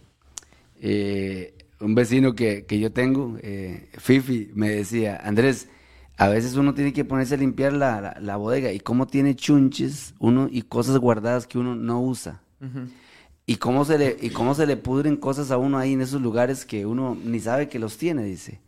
eh, 0.80 1.54
un 1.80 1.94
vecino 1.94 2.34
que, 2.34 2.64
yo 2.68 2.92
tengo, 2.92 3.36
eh, 3.42 3.88
Fifi, 3.98 4.50
me 4.54 4.70
decía, 4.70 5.20
Andrés, 5.22 5.68
a 6.16 6.28
veces 6.28 6.56
uno 6.56 6.74
tiene 6.74 6.92
que 6.92 7.04
ponerse 7.04 7.34
a 7.34 7.38
limpiar 7.38 7.72
la, 7.72 8.36
bodega 8.36 8.72
y 8.72 8.80
cómo 8.80 9.06
tiene 9.06 9.34
chunches 9.34 10.14
uno 10.18 10.48
y 10.50 10.62
cosas 10.62 10.98
guardadas 10.98 11.46
que 11.46 11.58
uno 11.58 11.74
no 11.74 12.02
usa. 12.02 12.42
Y 13.46 13.56
cómo, 13.56 13.86
se 13.86 13.96
le, 13.96 14.16
y 14.20 14.28
cómo 14.28 14.54
se 14.54 14.66
le 14.66 14.76
pudren 14.76 15.16
cosas 15.16 15.50
a 15.50 15.56
uno 15.56 15.78
ahí 15.78 15.94
en 15.94 16.02
esos 16.02 16.20
lugares 16.20 16.66
que 16.66 16.84
uno 16.84 17.16
ni 17.24 17.40
sabe 17.40 17.68
que 17.68 17.78
los 17.78 17.96
tiene, 17.96 18.22
dice. 18.22 18.60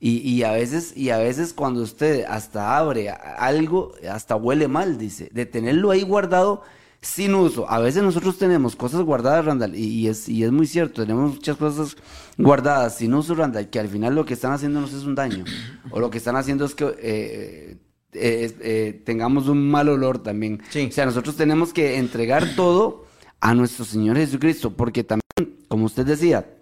Y, 0.00 0.18
y, 0.28 0.42
a 0.42 0.52
veces, 0.52 0.96
y 0.96 1.10
a 1.10 1.18
veces 1.18 1.52
cuando 1.52 1.82
usted 1.82 2.24
hasta 2.28 2.78
abre 2.78 3.10
algo, 3.10 3.92
hasta 4.10 4.34
huele 4.36 4.66
mal, 4.66 4.96
dice. 4.96 5.28
De 5.32 5.44
tenerlo 5.44 5.90
ahí 5.90 6.02
guardado, 6.02 6.62
sin 7.00 7.34
uso. 7.34 7.70
A 7.70 7.78
veces 7.78 8.02
nosotros 8.02 8.38
tenemos 8.38 8.76
cosas 8.76 9.02
guardadas, 9.02 9.44
Randall, 9.44 9.74
y, 9.74 10.08
es, 10.08 10.28
y 10.28 10.44
es 10.44 10.52
muy 10.52 10.66
cierto, 10.66 11.02
tenemos 11.02 11.34
muchas 11.34 11.56
cosas 11.56 11.96
guardadas 12.36 12.96
sin 12.96 13.14
uso, 13.14 13.34
Randall, 13.34 13.68
que 13.68 13.78
al 13.78 13.88
final 13.88 14.14
lo 14.14 14.24
que 14.24 14.34
están 14.34 14.52
haciendo 14.52 14.80
nos 14.80 14.92
es 14.92 15.04
un 15.04 15.14
daño. 15.14 15.44
O 15.90 16.00
lo 16.00 16.10
que 16.10 16.18
están 16.18 16.36
haciendo 16.36 16.64
es 16.64 16.74
que 16.74 16.84
eh, 16.98 17.76
eh, 18.12 18.56
eh, 18.60 19.02
tengamos 19.04 19.48
un 19.48 19.70
mal 19.70 19.88
olor 19.88 20.18
también. 20.18 20.60
O 20.88 20.92
sea, 20.92 21.06
nosotros 21.06 21.36
tenemos 21.36 21.72
que 21.72 21.98
entregar 21.98 22.56
todo 22.56 23.06
a 23.40 23.54
nuestro 23.54 23.84
Señor 23.84 24.16
Jesucristo, 24.16 24.76
porque 24.76 25.04
también, 25.04 25.58
como 25.68 25.86
usted 25.86 26.04
decía, 26.04 26.55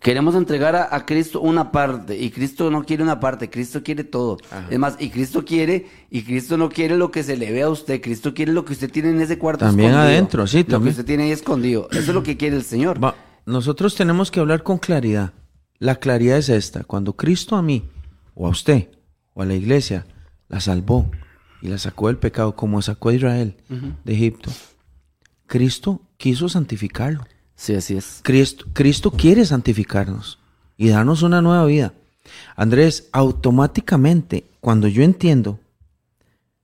Queremos 0.00 0.36
entregar 0.36 0.76
a, 0.76 1.06
Cristo 1.06 1.40
una 1.40 1.72
parte 1.72 2.16
y 2.16 2.30
Cristo 2.30 2.70
no 2.70 2.84
quiere 2.84 3.02
una 3.02 3.18
parte, 3.18 3.50
Cristo 3.50 3.82
quiere 3.82 4.04
todo. 4.04 4.38
Es 4.70 4.78
más, 4.78 4.96
y 5.00 5.10
Cristo 5.10 5.44
quiere, 5.44 5.86
y 6.08 6.22
Cristo 6.22 6.56
no 6.56 6.68
quiere 6.68 6.96
lo 6.96 7.10
que 7.10 7.24
se 7.24 7.36
le 7.36 7.50
ve 7.50 7.62
a 7.62 7.68
usted, 7.68 8.00
Cristo 8.00 8.32
quiere 8.32 8.52
lo 8.52 8.64
que 8.64 8.74
usted 8.74 8.90
tiene 8.90 9.10
en 9.10 9.20
ese 9.20 9.38
cuarto. 9.38 9.64
También 9.64 9.94
adentro, 9.94 10.46
sí, 10.46 10.62
también. 10.62 10.80
Lo 10.80 10.84
que 10.84 10.90
usted 10.90 11.04
tiene 11.04 11.24
ahí 11.24 11.32
escondido. 11.32 11.88
Eso 11.90 12.00
es 12.00 12.14
lo 12.14 12.22
que 12.22 12.36
quiere 12.36 12.56
el 12.56 12.62
Señor. 12.62 13.00
nosotros 13.44 13.96
tenemos 13.96 14.30
que 14.30 14.38
hablar 14.40 14.62
con 14.62 14.78
claridad. 14.78 15.32
La 15.78 15.96
claridad 15.96 16.38
es 16.38 16.48
esta. 16.48 16.84
Cuando 16.84 17.14
Cristo 17.14 17.56
a 17.56 17.62
mí, 17.62 17.84
o 18.34 18.46
a 18.46 18.50
usted, 18.50 18.88
o 19.34 19.42
a 19.42 19.46
la 19.46 19.54
iglesia, 19.54 20.06
la 20.48 20.60
salvó 20.60 21.10
y 21.60 21.68
la 21.68 21.78
sacó 21.78 22.06
del 22.06 22.18
pecado, 22.18 22.54
como 22.54 22.80
sacó 22.82 23.08
a 23.08 23.14
Israel 23.14 23.56
de 24.04 24.12
Egipto, 24.12 24.50
Cristo 25.46 26.02
quiso 26.16 26.48
santificarlo. 26.48 27.26
Sí, 27.58 27.74
así 27.74 27.96
es. 27.96 28.20
Cristo, 28.22 28.66
Cristo 28.72 29.10
quiere 29.10 29.44
santificarnos 29.44 30.38
y 30.76 30.90
darnos 30.90 31.22
una 31.22 31.42
nueva 31.42 31.66
vida. 31.66 31.92
Andrés, 32.54 33.08
automáticamente, 33.10 34.44
cuando 34.60 34.86
yo 34.86 35.02
entiendo, 35.02 35.58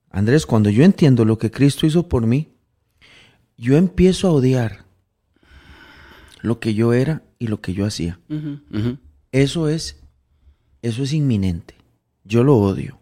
Andrés, 0.09 0.47
cuando 0.47 0.70
yo 0.70 0.84
entiendo 0.84 1.24
lo 1.24 1.36
que 1.36 1.51
Cristo 1.51 1.84
hizo 1.84 2.09
por 2.09 2.28
mí, 2.28 2.53
yo 3.57 3.76
empiezo 3.76 4.28
a 4.28 4.30
odiar 4.30 4.84
lo 6.42 6.61
que 6.61 6.74
yo 6.74 6.92
era 6.92 7.22
y 7.40 7.49
lo 7.49 7.61
que 7.61 7.74
yo 7.74 7.84
hacía. 7.84 8.20
Eso 9.32 9.68
es, 9.68 10.01
eso 10.80 11.03
es 11.03 11.12
inminente. 11.12 11.74
Yo 12.22 12.45
lo 12.45 12.57
odio. 12.57 13.01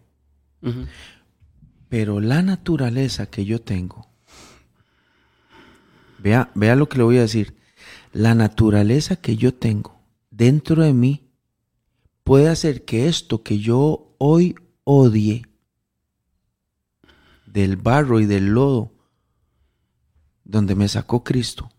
Pero 1.90 2.20
la 2.20 2.40
naturaleza 2.40 3.26
que 3.26 3.45
yo 3.45 3.61
tengo, 3.61 4.09
vea, 6.18 6.51
vea 6.55 6.74
lo 6.74 6.88
que 6.88 6.97
le 6.97 7.05
voy 7.05 7.18
a 7.18 7.22
decir 7.22 7.61
la 8.12 8.34
naturaleza 8.34 9.16
que 9.16 9.36
yo 9.36 9.54
tengo 9.54 10.00
dentro 10.30 10.82
de 10.82 10.92
mí 10.92 11.30
puede 12.24 12.48
hacer 12.48 12.84
que 12.84 13.08
esto 13.08 13.42
que 13.42 13.58
yo 13.58 14.14
hoy 14.18 14.54
odie 14.84 15.46
del 17.46 17.76
barro 17.76 18.20
y 18.20 18.26
del 18.26 18.48
lodo 18.50 18.92
donde 20.44 20.74
me 20.74 20.88
sacó 20.88 21.24
Cristo, 21.24 21.70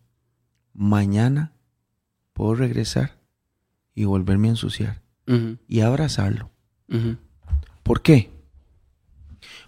mañana 0.73 1.53
puedo 2.33 2.55
regresar 2.55 3.19
y 3.93 4.05
volverme 4.05 4.47
a 4.47 4.51
ensuciar 4.51 5.01
y 5.67 5.81
abrazarlo. 5.81 6.51
¿Por 7.83 8.01
qué? 8.01 8.31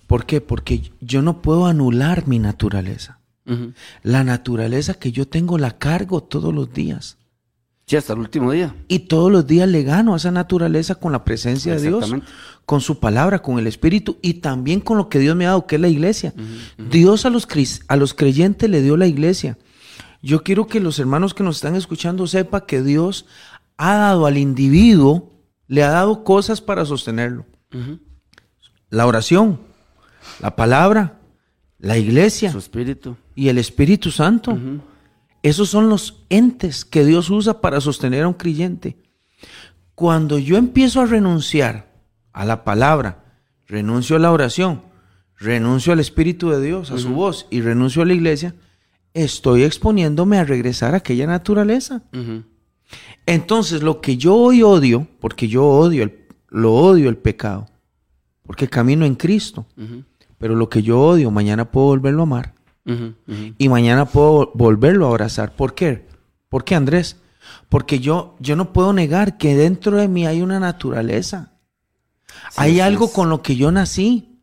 ¿Por 0.07 0.26
qué? 0.26 0.41
Porque 0.41 0.91
yo 1.01 1.22
no 1.22 1.41
puedo 1.41 1.66
anular 1.66 2.28
mi 2.28 2.39
naturaleza. 2.39 3.20
La 4.04 4.24
naturaleza 4.24 4.96
que 4.96 5.12
yo 5.12 5.28
tengo 5.28 5.58
la 5.58 5.78
cargo 5.78 6.24
todos 6.24 6.54
los 6.54 6.74
días. 6.74 7.18
Sí, 7.88 7.96
hasta 7.96 8.14
el 8.14 8.20
último 8.20 8.52
día. 8.52 8.76
Y 8.88 9.00
todos 9.00 9.32
los 9.32 9.46
días 9.46 9.70
le 9.70 9.84
gano 9.84 10.14
a 10.14 10.18
esa 10.18 10.32
naturaleza 10.32 10.96
con 10.96 11.12
la 11.12 11.24
presencia 11.24 11.76
de 11.76 11.82
Dios, 11.82 12.12
con 12.66 12.82
su 12.82 13.00
palabra, 13.00 13.43
con 13.43 13.60
el 13.60 13.68
Espíritu 13.68 14.18
y 14.24 14.36
también 14.36 14.80
con 14.80 14.98
lo 14.98 15.08
que 15.08 15.20
Dios 15.20 15.36
me 15.36 15.46
ha 15.46 15.50
dado, 15.50 15.68
que 15.68 15.76
es 15.76 15.82
la 15.82 15.88
iglesia. 15.88 16.34
Dios 16.78 17.26
a 17.26 17.30
los, 17.30 17.48
a 17.88 17.96
los 17.96 18.14
creyentes 18.16 18.70
le 18.70 18.82
dio 18.82 18.98
la 18.98 19.06
iglesia. 19.06 19.60
Yo 20.24 20.43
quiero 20.43 20.66
que 20.66 20.80
los 20.80 20.98
hermanos 20.98 21.36
que 21.36 21.43
nos 21.43 21.58
están 21.58 21.76
escuchando 21.76 22.26
sepan 22.26 22.64
que 22.66 22.82
Dios 22.82 23.28
ha 23.78 23.96
dado 23.98 24.26
al 24.26 24.39
individuo, 24.39 25.32
le 25.68 25.84
ha 25.84 25.89
dado 25.89 26.24
cosas 26.24 26.62
para 26.62 26.86
sostenerlo. 26.86 27.46
La 28.89 29.06
oración, 29.06 29.60
la 30.39 30.56
palabra, 30.56 31.20
la 31.80 31.98
iglesia 31.98 32.52
Su 32.52 32.58
espíritu. 32.60 33.16
y 33.36 33.50
el 33.50 33.58
Espíritu 33.58 34.12
Santo. 34.12 34.58
Esos 35.44 35.70
son 35.70 35.90
los 35.90 36.24
entes 36.30 36.86
que 36.86 37.06
Dios 37.06 37.30
usa 37.30 37.62
para 37.62 37.80
sostener 37.82 38.24
a 38.24 38.28
un 38.28 38.34
creyente. 38.34 38.98
Cuando 39.94 40.40
yo 40.40 40.58
empiezo 40.58 41.02
a 41.02 41.06
renunciar 41.06 41.94
a 42.34 42.46
la 42.46 42.64
palabra, 42.64 43.24
renuncio 43.68 44.16
a 44.16 44.20
la 44.20 44.32
oración, 44.32 44.82
renuncio 45.38 45.94
al 45.94 46.00
Espíritu 46.00 46.50
de 46.50 46.62
Dios, 46.62 46.92
a 46.92 46.98
su 46.98 47.10
voz 47.10 47.46
y 47.52 47.62
renuncio 47.62 48.02
a 48.02 48.06
la 48.06 48.14
iglesia, 48.14 48.56
estoy 49.14 49.64
exponiéndome 49.64 50.38
a 50.40 50.44
regresar 50.46 50.94
a 50.96 50.98
aquella 50.98 51.28
naturaleza. 51.28 52.02
Entonces, 53.26 53.82
lo 53.84 54.02
que 54.02 54.18
yo 54.18 54.36
hoy 54.36 54.62
odio, 54.64 55.08
porque 55.20 55.48
yo 55.48 55.66
odio, 55.66 56.04
el- 56.04 56.26
lo 56.50 56.74
odio 56.74 57.10
el 57.10 57.18
pecado, 57.18 57.68
porque 58.44 58.68
camino 58.68 59.06
en 59.06 59.16
Cristo. 59.16 59.66
Pero 60.46 60.56
lo 60.56 60.70
que 60.70 60.84
yo 60.84 61.02
odio, 61.02 61.32
mañana 61.32 61.66
puedo 61.72 61.88
volverlo 61.88 62.22
a 62.22 62.24
amar 62.26 62.54
y 63.58 63.68
mañana 63.68 64.06
puedo 64.06 64.52
volverlo 64.54 65.08
a 65.08 65.10
abrazar. 65.10 65.56
¿Por 65.56 65.74
qué? 65.74 66.06
¿Por 66.50 66.64
qué, 66.64 66.76
Andrés? 66.76 67.18
Porque 67.68 67.98
yo, 67.98 68.36
yo 68.39 68.56
no 68.56 68.72
puedo 68.72 68.93
negar 68.93 69.39
que 69.39 69.56
dentro 69.56 69.98
de 69.98 70.08
mí 70.08 70.28
hay 70.28 70.43
una 70.43 70.60
naturaleza. 70.60 71.54
hay 72.58 72.80
algo 72.80 73.06
es. 73.06 73.12
con 73.12 73.28
lo 73.32 73.41
que 73.41 73.56
yo 73.56 73.72
nací. 73.72 74.38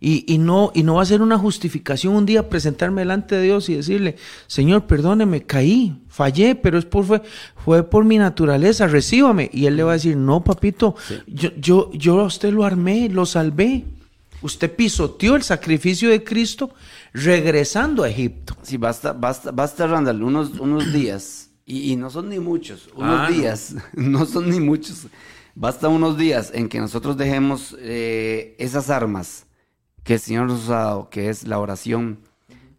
Y, 0.00 0.24
y 0.26 0.38
no, 0.38 0.72
y 0.74 0.82
no 0.82 0.96
va 0.96 1.02
a 1.02 1.06
ser 1.06 1.22
una 1.22 1.38
justificación 1.38 2.16
un 2.16 2.26
día 2.26 2.48
presentarme 2.48 3.02
delante 3.02 3.36
de 3.36 3.42
Dios 3.42 3.68
y 3.68 3.76
decirle, 3.76 4.16
Señor, 4.48 4.88
perdóneme, 4.88 5.44
caí, 5.44 6.02
fallé, 6.08 6.56
pero 6.56 6.78
es 6.78 6.84
por, 6.84 7.04
fue, 7.04 7.22
fue 7.64 7.84
por 7.84 8.04
mi 8.04 8.18
naturaleza, 8.18 8.88
recíbame. 8.88 9.50
Y 9.52 9.66
él 9.66 9.76
le 9.76 9.84
va 9.84 9.92
a 9.92 9.94
decir, 9.94 10.16
no, 10.16 10.42
papito, 10.42 10.96
yo, 11.28 11.50
yo, 11.60 11.92
yo 11.92 12.18
a 12.18 12.24
usted 12.24 12.52
lo 12.52 12.64
armé, 12.64 13.08
lo 13.08 13.24
salvé. 13.24 13.84
Usted 14.40 14.74
pisoteó 14.74 15.36
el 15.36 15.42
sacrificio 15.42 16.10
de 16.10 16.22
Cristo 16.22 16.70
regresando 17.12 18.04
a 18.04 18.08
Egipto. 18.08 18.56
Sí, 18.62 18.76
basta, 18.76 19.12
basta, 19.12 19.50
basta, 19.50 19.86
Randall, 19.86 20.22
unos, 20.22 20.50
unos 20.60 20.92
días, 20.92 21.50
y, 21.66 21.92
y 21.92 21.96
no 21.96 22.08
son 22.10 22.28
ni 22.28 22.38
muchos, 22.38 22.88
unos 22.94 23.20
Ah, 23.20 23.28
no. 23.30 23.36
días, 23.36 23.74
no. 23.94 24.24
son 24.26 24.48
ni 24.50 24.60
muchos, 24.60 25.06
basta 25.54 25.88
unos 25.88 26.16
días 26.16 26.50
en 26.54 26.68
que 26.68 26.78
nosotros 26.80 27.16
dejemos 27.16 27.76
eh, 27.80 28.54
esas 28.58 28.90
armas 28.90 29.46
que 30.04 30.14
el 30.14 30.20
Señor 30.20 30.46
nos 30.46 30.68
ha 30.70 30.74
dado, 30.74 31.10
que 31.10 31.28
es 31.28 31.46
la 31.46 31.58
oración, 31.58 32.20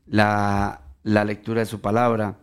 la, 0.07 0.82
la 1.03 1.24
lectura 1.26 1.60
de 1.60 1.66
su 1.66 1.82
palabra, 1.82 2.39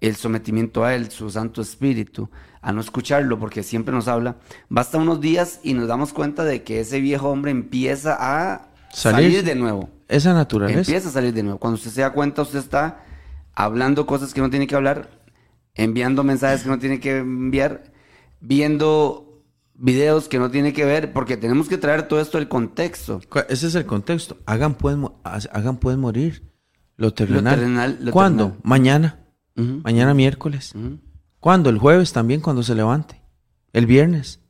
el 0.00 0.16
sometimiento 0.16 0.84
a 0.84 0.94
Él, 0.94 1.10
su 1.10 1.30
Santo 1.30 1.62
Espíritu, 1.62 2.28
a 2.64 2.72
no 2.72 2.80
escucharlo 2.80 3.38
porque 3.38 3.62
siempre 3.62 3.94
nos 3.94 4.08
habla, 4.08 4.36
basta 4.70 4.96
unos 4.98 5.20
días 5.20 5.60
y 5.62 5.74
nos 5.74 5.86
damos 5.86 6.12
cuenta 6.14 6.44
de 6.44 6.62
que 6.62 6.80
ese 6.80 6.98
viejo 7.00 7.28
hombre 7.28 7.50
empieza 7.50 8.16
a 8.18 8.70
Salir. 8.90 9.30
salir 9.32 9.44
de 9.44 9.54
nuevo. 9.54 9.90
Esa 10.08 10.32
naturaleza. 10.32 10.78
Empieza 10.80 11.08
a 11.08 11.12
salir 11.12 11.34
de 11.34 11.42
nuevo. 11.42 11.58
Cuando 11.58 11.74
usted 11.76 11.90
se 11.90 12.00
da 12.00 12.12
cuenta, 12.12 12.42
usted 12.42 12.58
está 12.58 13.04
hablando 13.54 14.06
cosas 14.06 14.32
que 14.32 14.40
no 14.40 14.48
tiene 14.50 14.66
que 14.66 14.74
hablar, 14.76 15.08
enviando 15.74 16.24
mensajes 16.24 16.62
que 16.62 16.68
no 16.70 16.78
tiene 16.78 17.00
que 17.00 17.18
enviar, 17.18 17.92
viendo 18.40 19.42
videos 19.74 20.28
que 20.28 20.38
no 20.38 20.50
tiene 20.50 20.72
que 20.72 20.84
ver, 20.84 21.12
porque 21.12 21.36
tenemos 21.36 21.68
que 21.68 21.78
traer 21.78 22.08
todo 22.08 22.20
esto 22.20 22.38
al 22.38 22.48
contexto. 22.48 23.20
Ese 23.48 23.66
es 23.66 23.74
el 23.74 23.84
contexto. 23.86 24.38
Hagan 24.46 24.74
pueden, 24.74 25.08
hagan 25.24 25.76
pueden 25.76 26.00
morir. 26.00 26.50
Lo 26.96 27.12
terrenal. 27.12 27.56
terrenal, 27.56 27.98
lo 28.00 28.12
¿Cuándo? 28.12 28.44
terrenal. 28.44 28.62
Mañana. 28.64 29.20
Mañana 29.56 30.14
miércoles. 30.14 30.72
¿Cuándo? 31.44 31.68
El 31.68 31.76
jueves 31.76 32.14
también 32.14 32.40
cuando 32.40 32.62
se 32.62 32.74
levante. 32.74 33.20
El 33.74 33.84
viernes. 33.84 34.40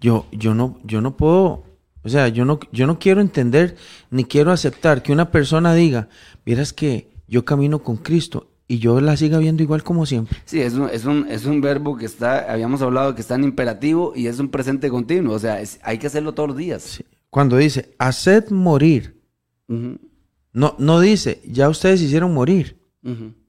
Yo, 0.00 0.26
yo 0.30 0.54
no, 0.54 0.78
yo 0.84 1.00
no 1.00 1.16
puedo, 1.16 1.64
o 2.04 2.08
sea, 2.08 2.28
yo 2.28 2.44
no, 2.44 2.60
yo 2.70 2.86
no 2.86 3.00
quiero 3.00 3.20
entender 3.20 3.74
ni 4.12 4.22
quiero 4.22 4.52
aceptar 4.52 5.02
que 5.02 5.10
una 5.10 5.32
persona 5.32 5.74
diga, 5.74 6.08
vieras 6.46 6.72
que 6.72 7.10
yo 7.26 7.44
camino 7.44 7.80
con 7.82 7.96
Cristo 7.96 8.52
y 8.68 8.78
yo 8.78 9.00
la 9.00 9.16
siga 9.16 9.38
viendo 9.38 9.64
igual 9.64 9.82
como 9.82 10.06
siempre. 10.06 10.38
Sí, 10.44 10.60
es 10.60 10.74
un, 10.74 10.88
es, 10.88 11.04
un, 11.04 11.26
es 11.28 11.46
un 11.46 11.60
verbo 11.60 11.96
que 11.96 12.06
está, 12.06 12.52
habíamos 12.52 12.80
hablado 12.80 13.16
que 13.16 13.20
está 13.20 13.34
en 13.34 13.42
imperativo 13.42 14.12
y 14.14 14.28
es 14.28 14.38
un 14.38 14.50
presente 14.50 14.90
continuo, 14.90 15.34
o 15.34 15.38
sea, 15.40 15.60
es- 15.60 15.80
hay 15.82 15.98
que 15.98 16.06
hacerlo 16.06 16.32
todos 16.32 16.50
los 16.50 16.58
días. 16.58 16.82
Sí. 16.82 17.04
Cuando 17.28 17.56
dice, 17.56 17.92
haced 17.98 18.50
morir, 18.50 19.20
no, 19.66 20.76
no 20.78 21.00
dice, 21.00 21.42
ya 21.44 21.68
ustedes 21.68 22.00
hicieron 22.02 22.32
morir. 22.32 22.78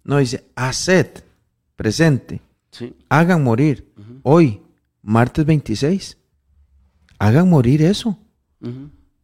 No 0.03 0.17
dice, 0.17 0.45
haced, 0.55 1.07
presente, 1.75 2.41
Sí. 2.77 2.93
hagan 3.09 3.41
morir. 3.43 3.93
Hoy, 4.23 4.61
martes 5.01 5.45
26, 5.45 6.17
hagan 7.19 7.49
morir 7.49 7.81
eso. 7.81 8.17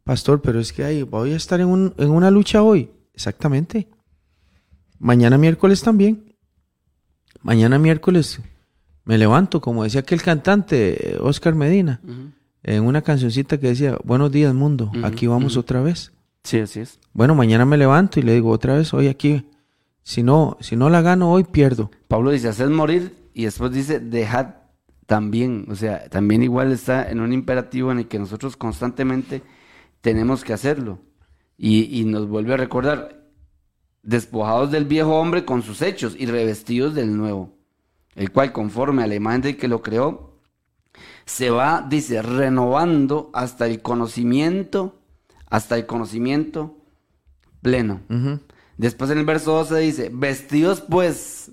Pastor, 0.04 0.42
pero 0.42 0.60
es 0.60 0.72
que 0.72 0.84
ahí 0.84 1.04
voy 1.04 1.34
a 1.34 1.36
estar 1.36 1.60
en, 1.60 1.68
un- 1.68 1.94
en 1.98 2.10
una 2.12 2.32
lucha 2.32 2.64
hoy. 2.64 2.90
Exactamente. 3.14 3.88
Mañana 5.00 5.38
miércoles 5.38 5.82
también. 5.82 6.34
Mañana 7.42 7.78
miércoles 7.80 8.40
me 9.04 9.18
levanto, 9.18 9.60
como 9.62 9.84
decía 9.84 10.02
aquel 10.02 10.22
cantante, 10.22 11.18
Oscar 11.22 11.56
Medina, 11.56 12.00
en 12.64 12.84
una 12.84 13.02
cancioncita 13.02 13.60
que 13.60 13.68
decía, 13.70 13.98
buenos 14.04 14.32
días 14.32 14.54
mundo, 14.54 14.92
aquí 15.04 15.26
vamos 15.28 15.58
otra 15.58 15.82
vez. 15.82 16.12
Sí, 16.44 16.60
así 16.60 16.80
es. 16.82 17.00
Bueno, 17.14 17.34
mañana 17.36 17.66
me 17.66 17.78
levanto 17.78 18.20
y 18.20 18.24
le 18.24 18.34
digo 18.36 18.50
otra 18.52 18.76
vez, 18.78 18.94
hoy 18.94 19.08
aquí, 19.08 19.46
si 20.04 20.24
no, 20.24 20.58
si 20.62 20.76
no 20.76 20.90
la 20.90 21.02
gano 21.02 21.32
hoy, 21.32 21.44
pierdo. 21.44 21.90
Pablo 22.08 22.32
dice, 22.32 22.48
haced 22.50 22.70
morir 22.70 23.16
y 23.34 23.46
después 23.46 23.72
dice, 23.72 24.00
dejad 24.00 24.56
también. 25.06 25.66
O 25.70 25.76
sea, 25.76 26.10
también 26.10 26.44
igual 26.44 26.72
está 26.72 27.10
en 27.10 27.20
un 27.20 27.34
imperativo 27.34 27.92
en 27.92 28.00
el 28.00 28.08
que 28.08 28.20
nosotros 28.20 28.58
constantemente 28.58 29.42
tenemos 30.02 30.44
que 30.44 30.54
hacerlo. 30.54 31.00
Y, 31.58 32.00
y 32.00 32.06
nos 32.06 32.28
vuelve 32.28 32.54
a 32.54 32.58
recordar, 32.58 33.22
despojados 34.04 34.72
del 34.72 34.86
viejo 34.86 35.20
hombre 35.20 35.46
con 35.46 35.62
sus 35.62 35.82
hechos 35.82 36.16
y 36.18 36.26
revestidos 36.26 36.96
del 36.96 37.16
nuevo, 37.16 37.58
el 38.16 38.32
cual 38.32 38.52
conforme 38.52 39.04
a 39.04 39.08
la 39.08 39.16
imagen 39.16 39.42
del 39.42 39.58
que 39.58 39.68
lo 39.68 39.82
creó, 39.82 40.40
se 41.26 41.50
va, 41.50 41.86
dice, 41.88 42.22
renovando 42.22 43.30
hasta 43.34 43.68
el 43.68 43.82
conocimiento, 43.82 45.00
hasta 45.50 45.76
el 45.76 45.86
conocimiento 45.86 46.78
pleno. 47.62 48.02
Después 48.78 49.12
en 49.12 49.20
el 49.20 49.26
verso 49.26 49.54
12 49.54 49.78
dice, 49.78 50.12
vestidos 50.12 50.82
pues 50.82 51.51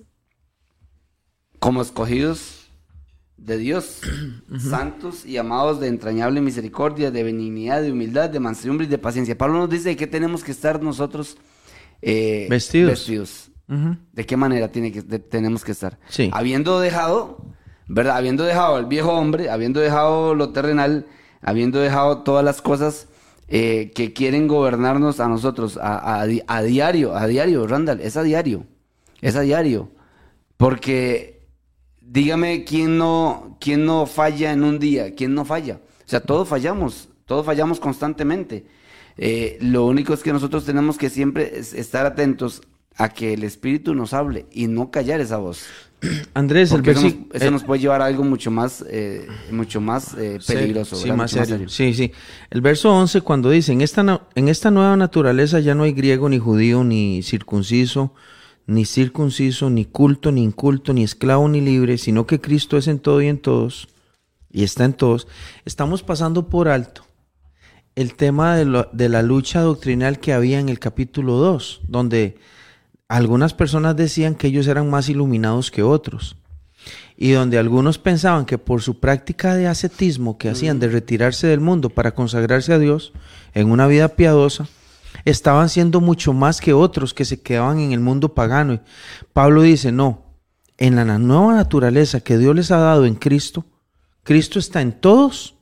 como 1.58 1.82
escogidos 1.82 2.68
de 3.36 3.56
Dios, 3.58 4.00
santos 4.58 5.24
y 5.24 5.36
amados 5.36 5.80
de 5.80 5.88
entrañable 5.88 6.40
misericordia, 6.40 7.10
de 7.10 7.22
benignidad, 7.22 7.82
de 7.82 7.92
humildad, 7.92 8.30
de 8.30 8.40
mansedumbre 8.40 8.86
y 8.86 8.90
de 8.90 8.98
paciencia. 8.98 9.38
Pablo 9.38 9.58
nos 9.58 9.70
dice 9.70 9.96
que 9.96 10.06
tenemos 10.06 10.42
que 10.44 10.52
estar 10.52 10.82
nosotros 10.82 11.36
eh, 12.02 12.46
Vestidos. 12.50 12.90
vestidos. 12.90 13.50
¿De 14.12 14.24
qué 14.24 14.36
manera 14.38 14.68
tiene 14.72 14.90
que, 14.90 15.02
de- 15.02 15.18
tenemos 15.18 15.62
que 15.62 15.72
estar? 15.72 15.98
Sí. 16.08 16.30
Habiendo 16.32 16.80
dejado, 16.80 17.44
¿verdad? 17.86 18.16
Habiendo 18.16 18.44
dejado 18.44 18.76
al 18.76 18.86
viejo 18.86 19.12
hombre, 19.12 19.50
habiendo 19.50 19.78
dejado 19.80 20.34
lo 20.34 20.50
terrenal, 20.52 21.04
habiendo 21.42 21.78
dejado 21.78 22.22
todas 22.22 22.42
las 22.42 22.62
cosas 22.62 23.08
eh, 23.46 23.92
que 23.94 24.14
quieren 24.14 24.48
gobernarnos 24.48 25.20
a 25.20 25.28
nosotros 25.28 25.76
a, 25.76 25.98
a 26.22 26.26
a 26.46 26.62
diario, 26.62 27.14
a 27.14 27.26
diario, 27.26 27.66
Randall, 27.66 28.00
es 28.00 28.16
a 28.16 28.22
diario, 28.22 28.64
es 29.20 29.36
a 29.36 29.42
diario. 29.42 29.90
Porque 30.56 31.37
dígame 32.10 32.64
quién 32.64 32.98
no, 32.98 33.56
quién 33.60 33.84
no 33.84 34.06
falla 34.06 34.52
en 34.52 34.64
un 34.64 34.78
día, 34.78 35.14
quién 35.14 35.34
no 35.34 35.44
falla. 35.44 35.80
O 36.06 36.08
sea, 36.10 36.20
todos 36.20 36.48
fallamos, 36.48 37.08
todos 37.26 37.44
fallamos 37.44 37.80
constantemente. 37.80 38.66
Eh, 39.16 39.58
lo 39.60 39.84
único 39.86 40.14
es 40.14 40.22
que 40.22 40.32
nosotros 40.32 40.64
tenemos 40.64 40.96
que 40.96 41.10
siempre 41.10 41.58
es- 41.58 41.74
estar 41.74 42.06
atentos 42.06 42.62
a 42.96 43.08
que 43.10 43.34
el 43.34 43.44
Espíritu 43.44 43.94
nos 43.94 44.12
hable 44.14 44.46
y 44.52 44.66
no 44.68 44.90
callar 44.90 45.20
esa 45.20 45.36
voz. 45.36 45.66
Andrés, 46.34 46.70
el 46.72 46.88
eso, 46.88 47.02
nos, 47.02 47.14
eso 47.32 47.50
nos 47.50 47.64
puede 47.64 47.80
llevar 47.80 48.00
a 48.02 48.06
algo 48.06 48.22
mucho 48.24 48.50
más, 48.50 48.84
eh, 48.88 49.26
mucho 49.50 49.80
más 49.80 50.14
eh, 50.16 50.38
peligroso. 50.46 50.96
Sí, 50.96 51.10
más 51.12 51.32
Mucho 51.34 51.44
serio. 51.44 51.68
Sí, 51.68 51.92
sí. 51.94 52.12
El 52.50 52.60
verso 52.60 52.90
11 52.92 53.20
cuando 53.20 53.50
dice, 53.50 53.72
en 53.72 53.80
esta, 53.80 54.22
en 54.34 54.48
esta 54.48 54.70
nueva 54.70 54.96
naturaleza 54.96 55.58
ya 55.60 55.74
no 55.74 55.82
hay 55.82 55.92
griego 55.92 56.28
ni 56.28 56.38
judío, 56.38 56.84
ni 56.84 57.22
circunciso, 57.24 58.14
ni 58.68 58.84
circunciso, 58.84 59.70
ni 59.70 59.84
culto, 59.86 60.30
ni 60.30 60.44
inculto, 60.44 60.92
ni 60.92 61.02
esclavo, 61.02 61.48
ni 61.48 61.60
libre, 61.60 61.98
sino 61.98 62.26
que 62.26 62.40
Cristo 62.40 62.76
es 62.76 62.86
en 62.86 63.00
todo 63.00 63.20
y 63.22 63.26
en 63.26 63.38
todos, 63.38 63.88
y 64.52 64.62
está 64.62 64.84
en 64.84 64.92
todos. 64.92 65.26
Estamos 65.64 66.02
pasando 66.02 66.48
por 66.48 66.68
alto 66.68 67.02
el 67.96 68.14
tema 68.14 68.54
de, 68.56 68.64
lo- 68.66 68.88
de 68.92 69.08
la 69.08 69.22
lucha 69.22 69.62
doctrinal 69.62 70.20
que 70.20 70.32
había 70.34 70.60
en 70.60 70.68
el 70.68 70.78
capítulo 70.78 71.36
2, 71.38 71.80
donde 71.88 72.36
algunas 73.08 73.54
personas 73.54 73.96
decían 73.96 74.34
que 74.34 74.48
ellos 74.48 74.66
eran 74.68 74.88
más 74.90 75.08
iluminados 75.08 75.70
que 75.70 75.82
otros 75.82 76.36
y 77.16 77.30
donde 77.32 77.58
algunos 77.58 77.98
pensaban 77.98 78.44
que 78.44 78.58
por 78.58 78.82
su 78.82 79.00
práctica 79.00 79.54
de 79.56 79.66
ascetismo 79.66 80.36
que 80.38 80.50
hacían 80.50 80.78
de 80.78 80.88
retirarse 80.88 81.46
del 81.48 81.60
mundo 81.60 81.88
para 81.90 82.14
consagrarse 82.14 82.72
a 82.72 82.78
Dios 82.78 83.12
en 83.54 83.70
una 83.70 83.86
vida 83.88 84.08
piadosa, 84.10 84.68
estaban 85.30 85.68
siendo 85.68 86.00
mucho 86.00 86.32
más 86.32 86.60
que 86.60 86.72
otros 86.72 87.14
que 87.14 87.24
se 87.24 87.42
quedaban 87.42 87.80
en 87.80 87.92
el 87.92 88.00
mundo 88.00 88.34
pagano. 88.34 88.74
Y 88.74 88.80
Pablo 89.32 89.62
dice, 89.62 89.92
no, 89.92 90.24
en 90.76 90.96
la 90.96 91.18
nueva 91.18 91.54
naturaleza 91.54 92.20
que 92.20 92.38
Dios 92.38 92.54
les 92.54 92.70
ha 92.70 92.78
dado 92.78 93.04
en 93.04 93.14
Cristo, 93.14 93.64
Cristo 94.22 94.58
está 94.58 94.80
en 94.80 94.92
todos 94.92 95.56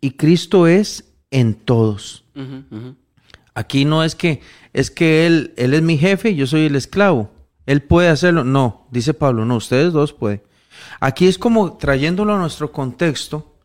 y 0.00 0.12
Cristo 0.12 0.66
es 0.66 1.12
en 1.30 1.54
todos. 1.54 2.24
Aquí 3.54 3.84
no 3.84 4.04
es 4.04 4.14
que 4.14 4.40
es 4.72 4.90
que 4.90 5.26
él, 5.26 5.54
él 5.56 5.72
es 5.72 5.82
mi 5.82 5.96
jefe 5.96 6.30
y 6.30 6.36
yo 6.36 6.46
soy 6.46 6.66
el 6.66 6.76
esclavo. 6.76 7.30
Él 7.64 7.82
puede 7.82 8.08
hacerlo. 8.08 8.44
No, 8.44 8.86
dice 8.90 9.14
Pablo, 9.14 9.46
no, 9.46 9.56
ustedes 9.56 9.92
dos 9.92 10.12
pueden. 10.12 10.42
Aquí 11.00 11.26
es 11.26 11.38
como 11.38 11.78
trayéndolo 11.78 12.34
a 12.34 12.38
nuestro 12.38 12.70
contexto. 12.70 13.56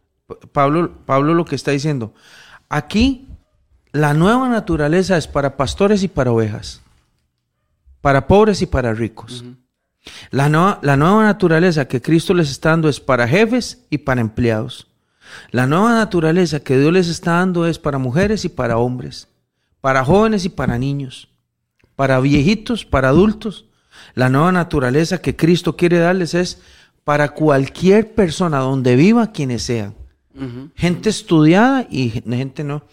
Pablo, 0.54 1.04
Pablo 1.06 1.34
lo 1.34 1.44
que 1.44 1.56
está 1.56 1.72
diciendo. 1.72 2.14
Aquí 2.70 3.28
la 3.94 4.14
nueva 4.14 4.48
naturaleza 4.48 5.18
es 5.18 5.28
para 5.28 5.58
pastores 5.58 6.04
y 6.04 6.08
para 6.08 6.32
ovejas. 6.32 6.82
Para 8.00 8.28
pobres 8.28 8.62
y 8.62 8.66
para 8.66 8.94
ricos. 8.94 9.44
la, 10.32 10.50
nueva, 10.50 10.80
la 10.82 10.98
nueva 10.98 11.24
naturaleza 11.24 11.88
que 11.88 12.02
Cristo 12.02 12.34
les 12.34 12.50
está 12.50 12.70
dando 12.70 12.90
es 12.90 13.00
para 13.00 13.28
jefes 13.28 13.82
y 13.90 14.00
para 14.00 14.22
empleados. 14.22 14.88
La 15.52 15.68
nueva 15.68 15.94
naturaleza 15.94 16.62
que 16.62 16.78
Dios 16.78 16.92
les 16.94 17.08
está 17.08 17.32
dando 17.34 17.68
es 17.68 17.80
para 17.80 17.98
mujeres 17.98 18.46
y 18.46 18.50
para 18.50 18.78
hombres, 18.78 19.28
para 19.80 20.04
jóvenes 20.04 20.46
y 20.46 20.50
para 20.50 20.78
niños, 20.78 21.30
para 21.96 22.20
viejitos, 22.20 22.86
para 22.86 23.10
adultos. 23.10 23.66
La 24.16 24.30
nueva 24.30 24.52
naturaleza 24.52 25.22
que 25.22 25.36
Cristo 25.36 25.76
quiere 25.76 26.00
darles 26.00 26.34
es 26.34 26.62
para 27.04 27.30
cualquier 27.30 28.14
persona 28.14 28.60
donde 28.60 28.96
viva 28.96 29.32
quienes 29.32 29.64
sean. 29.64 29.96
Gente 30.76 31.10
estudiada 31.10 31.86
y 31.90 32.10
gente 32.10 32.64
no. 32.64 32.84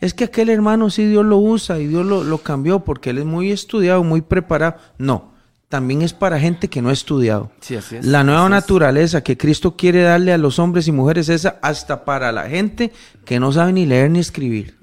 Es 0.00 0.14
que 0.14 0.24
aquel 0.24 0.48
hermano 0.48 0.90
sí 0.90 1.06
Dios 1.06 1.24
lo 1.24 1.38
usa 1.38 1.78
y 1.78 1.86
Dios 1.86 2.06
lo, 2.06 2.24
lo 2.24 2.38
cambió 2.38 2.80
porque 2.80 3.10
él 3.10 3.18
es 3.18 3.24
muy 3.24 3.50
estudiado, 3.50 4.02
muy 4.02 4.22
preparado. 4.22 4.76
No, 4.98 5.36
también 5.68 6.02
es 6.02 6.12
para 6.12 6.38
gente 6.38 6.68
que 6.68 6.80
no 6.80 6.90
ha 6.90 6.92
estudiado. 6.92 7.50
Sí, 7.60 7.74
así 7.74 7.96
es. 7.96 8.06
La 8.06 8.22
nueva 8.22 8.42
así 8.42 8.46
es. 8.46 8.50
naturaleza 8.50 9.22
que 9.22 9.36
Cristo 9.36 9.76
quiere 9.76 10.02
darle 10.02 10.32
a 10.32 10.38
los 10.38 10.58
hombres 10.58 10.86
y 10.86 10.92
mujeres 10.92 11.28
es 11.28 11.46
hasta 11.46 12.04
para 12.04 12.30
la 12.30 12.48
gente 12.48 12.92
que 13.24 13.40
no 13.40 13.52
sabe 13.52 13.72
ni 13.72 13.84
leer 13.84 14.10
ni 14.10 14.20
escribir. 14.20 14.76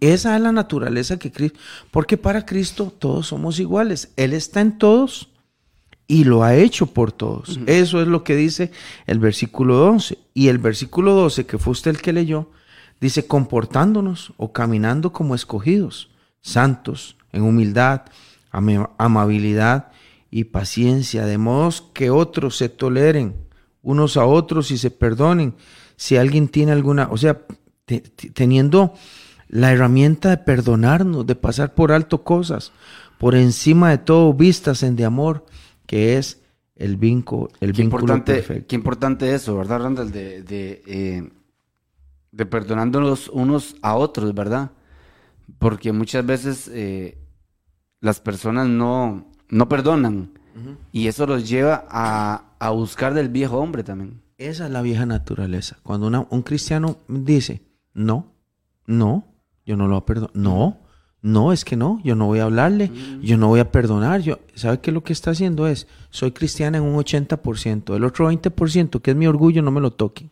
Esa 0.00 0.36
es 0.36 0.42
la 0.42 0.52
naturaleza 0.52 1.18
que 1.18 1.32
Cristo, 1.32 1.58
porque 1.90 2.18
para 2.18 2.44
Cristo 2.44 2.92
todos 2.98 3.28
somos 3.28 3.58
iguales. 3.58 4.10
Él 4.16 4.34
está 4.34 4.60
en 4.60 4.76
todos 4.76 5.30
y 6.06 6.24
lo 6.24 6.42
ha 6.44 6.54
hecho 6.54 6.86
por 6.86 7.12
todos. 7.12 7.58
Eso 7.66 8.00
es 8.02 8.08
lo 8.08 8.24
que 8.24 8.36
dice 8.36 8.70
el 9.06 9.18
versículo 9.18 9.86
11. 9.86 10.18
Y 10.34 10.48
el 10.48 10.58
versículo 10.58 11.14
12, 11.14 11.46
que 11.46 11.58
fue 11.58 11.72
usted 11.72 11.90
el 11.92 12.00
que 12.02 12.12
leyó, 12.12 12.50
dice 13.00 13.26
comportándonos 13.26 14.32
o 14.36 14.52
caminando 14.52 15.12
como 15.12 15.34
escogidos, 15.34 16.10
santos, 16.40 17.16
en 17.32 17.42
humildad, 17.42 18.02
ama- 18.50 18.90
amabilidad 18.98 19.92
y 20.30 20.44
paciencia, 20.44 21.24
de 21.26 21.38
modos 21.38 21.84
que 21.94 22.10
otros 22.10 22.56
se 22.56 22.68
toleren 22.68 23.36
unos 23.82 24.16
a 24.16 24.24
otros 24.26 24.70
y 24.70 24.78
se 24.78 24.90
perdonen. 24.90 25.54
Si 25.96 26.16
alguien 26.16 26.48
tiene 26.48 26.72
alguna, 26.72 27.08
o 27.10 27.16
sea, 27.16 27.40
te- 27.84 28.00
te- 28.00 28.30
teniendo 28.30 28.94
la 29.48 29.72
herramienta 29.72 30.30
de 30.30 30.38
perdonarnos, 30.38 31.26
de 31.26 31.34
pasar 31.36 31.74
por 31.74 31.92
alto 31.92 32.24
cosas, 32.24 32.72
por 33.18 33.34
encima 33.36 33.90
de 33.90 33.98
todo, 33.98 34.32
vistas 34.34 34.82
en 34.82 34.96
de 34.96 35.04
amor, 35.04 35.46
que 35.86 36.16
es 36.18 36.42
el 36.76 36.96
vínculo, 36.96 37.48
el 37.60 37.72
Qué 37.72 37.82
vínculo 37.82 38.02
importante, 38.02 38.34
perfecto. 38.34 38.66
qué 38.68 38.74
importante 38.76 39.34
eso, 39.34 39.56
¿verdad, 39.56 39.80
Randall? 39.82 40.10
De, 40.10 40.42
de, 40.42 40.82
eh, 40.86 41.30
de 42.32 42.46
perdonándonos 42.46 43.28
unos 43.28 43.76
a 43.82 43.94
otros, 43.94 44.34
¿verdad? 44.34 44.72
Porque 45.58 45.92
muchas 45.92 46.24
veces 46.26 46.68
eh, 46.72 47.18
las 48.00 48.20
personas 48.20 48.66
no, 48.68 49.30
no 49.48 49.68
perdonan 49.68 50.32
y 50.92 51.08
eso 51.08 51.26
los 51.26 51.48
lleva 51.48 51.84
a, 51.90 52.54
a 52.60 52.70
buscar 52.70 53.12
del 53.14 53.28
viejo 53.28 53.58
hombre 53.58 53.82
también. 53.84 54.22
Esa 54.38 54.66
es 54.66 54.70
la 54.72 54.82
vieja 54.82 55.04
naturaleza. 55.06 55.78
Cuando 55.82 56.06
una- 56.06 56.26
un 56.30 56.42
cristiano 56.42 56.98
dice, 57.08 57.62
no, 57.92 58.32
no, 58.86 59.26
yo 59.66 59.76
no 59.76 59.86
lo 59.88 60.04
perdonar, 60.04 60.30
no, 60.34 60.78
no, 61.24 61.54
es 61.54 61.64
que 61.64 61.74
no, 61.74 62.00
yo 62.04 62.14
no 62.14 62.26
voy 62.26 62.40
a 62.40 62.44
hablarle, 62.44 62.90
yo 63.22 63.38
no 63.38 63.48
voy 63.48 63.58
a 63.58 63.72
perdonar, 63.72 64.20
yo, 64.20 64.40
¿sabe 64.54 64.80
qué 64.80 64.92
lo 64.92 65.02
que 65.02 65.14
está 65.14 65.30
haciendo 65.30 65.66
es, 65.66 65.86
soy 66.10 66.32
cristiana 66.32 66.76
en 66.76 66.84
un 66.84 66.94
80%, 67.02 67.96
el 67.96 68.04
otro 68.04 68.30
20% 68.30 69.00
que 69.00 69.10
es 69.12 69.16
mi 69.16 69.26
orgullo 69.26 69.62
no 69.62 69.70
me 69.70 69.80
lo 69.80 69.90
toque. 69.90 70.28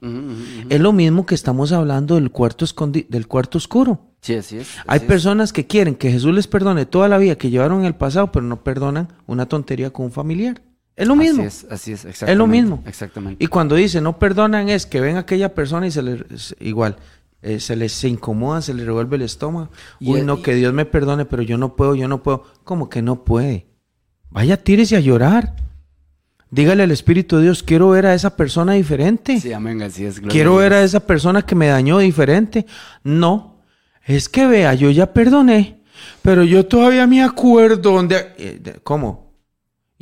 Es 0.68 0.80
lo 0.80 0.92
mismo 0.92 1.24
que 1.24 1.34
estamos 1.34 1.72
hablando 1.72 2.16
del 2.16 2.30
cuarto, 2.30 2.66
escondi- 2.66 3.06
del 3.08 3.26
cuarto 3.26 3.56
oscuro. 3.56 4.00
Sí, 4.20 4.34
así 4.34 4.58
es. 4.58 4.68
Hay 4.86 4.98
es. 4.98 5.04
personas 5.04 5.50
que 5.52 5.66
quieren 5.66 5.94
que 5.94 6.12
Jesús 6.12 6.34
les 6.34 6.46
perdone 6.46 6.84
toda 6.84 7.08
la 7.08 7.16
vida 7.16 7.36
que 7.36 7.48
llevaron 7.48 7.80
en 7.80 7.86
el 7.86 7.94
pasado, 7.94 8.30
pero 8.30 8.44
no 8.44 8.62
perdonan 8.62 9.08
una 9.26 9.46
tontería 9.46 9.90
con 9.90 10.04
un 10.04 10.12
familiar. 10.12 10.60
Es 10.94 11.08
lo 11.08 11.16
mismo. 11.16 11.42
Así 11.42 11.46
es, 11.66 11.72
así 11.72 11.92
es, 11.92 12.04
exactamente. 12.04 12.36
lo 12.38 12.46
mismo. 12.46 12.82
Exactamente. 12.86 13.42
Y 13.42 13.46
cuando 13.48 13.74
dice 13.76 14.02
no 14.02 14.18
perdonan 14.18 14.68
es 14.68 14.84
que 14.84 15.00
ven 15.00 15.16
a 15.16 15.20
aquella 15.20 15.54
persona 15.54 15.86
y 15.86 15.90
se 15.90 16.02
les 16.02 16.54
igual 16.60 16.96
eh, 17.42 17.60
se 17.60 17.76
les 17.76 17.92
se 17.92 18.08
incomoda, 18.08 18.62
se 18.62 18.72
les 18.74 18.86
revuelve 18.86 19.16
el 19.16 19.22
estómago. 19.22 19.70
Uy, 20.00 20.22
no, 20.22 20.38
y- 20.38 20.42
que 20.42 20.54
Dios 20.54 20.72
me 20.72 20.84
perdone, 20.84 21.24
pero 21.24 21.42
yo 21.42 21.58
no 21.58 21.74
puedo, 21.76 21.94
yo 21.94 22.08
no 22.08 22.22
puedo. 22.22 22.44
¿Cómo 22.64 22.88
que 22.88 23.02
no 23.02 23.24
puede? 23.24 23.66
Vaya, 24.30 24.56
tírese 24.56 24.96
a 24.96 25.00
llorar. 25.00 25.56
Dígale 26.50 26.82
al 26.82 26.90
Espíritu 26.90 27.36
de 27.38 27.44
Dios, 27.44 27.62
quiero 27.62 27.88
ver 27.90 28.04
a 28.06 28.14
esa 28.14 28.36
persona 28.36 28.74
diferente. 28.74 29.40
Sí, 29.40 29.52
amén, 29.54 29.80
así 29.82 30.04
es. 30.04 30.20
Quiero 30.20 30.56
ver 30.56 30.74
a 30.74 30.82
esa 30.82 31.00
persona 31.00 31.42
que 31.42 31.54
me 31.54 31.66
dañó 31.68 31.98
diferente. 31.98 32.66
No, 33.02 33.62
es 34.04 34.28
que 34.28 34.46
vea, 34.46 34.74
yo 34.74 34.90
ya 34.90 35.12
perdoné, 35.14 35.80
pero 36.20 36.44
yo 36.44 36.66
todavía 36.66 37.06
me 37.06 37.22
acuerdo 37.22 37.92
donde... 37.92 38.32
eh, 38.36 38.80
¿Cómo? 38.82 39.21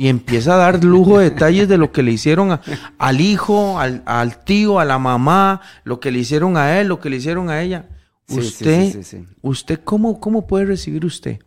Y 0.01 0.09
empieza 0.09 0.55
a 0.55 0.57
dar 0.57 0.83
lujo 0.83 1.19
de 1.19 1.29
detalles 1.29 1.69
de 1.69 1.77
lo 1.77 1.93
que 1.93 2.03
le 2.03 2.11
hicieron 2.13 2.53
a- 2.53 2.63
al 2.97 3.21
hijo, 3.21 3.79
al, 3.79 4.03
al 4.07 4.43
tío, 4.45 4.81
a 4.81 4.87
la 4.87 4.99
mamá, 4.99 5.61
lo 5.85 6.01
que 6.01 6.11
le 6.11 6.21
hicieron 6.21 6.57
a 6.57 6.81
él, 6.81 6.89
lo 6.89 7.01
que 7.01 7.11
le 7.11 7.17
hicieron 7.17 7.51
a 7.51 7.61
ella. 7.61 7.87
Sí, 8.27 8.39
usted, 8.39 8.85
sí, 8.93 9.03
sí, 9.03 9.19
sí. 9.19 9.27
usted 9.43 9.81
¿cómo, 9.85 10.19
¿cómo 10.19 10.47
puede 10.47 10.65
recibir 10.65 11.05
usted? 11.05 11.41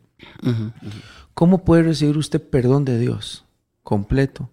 ¿Cómo 1.34 1.64
puede 1.66 1.82
recibir 1.84 2.16
usted 2.18 2.42
perdón 2.48 2.86
de 2.86 3.00
Dios 3.00 3.46
completo 3.82 4.50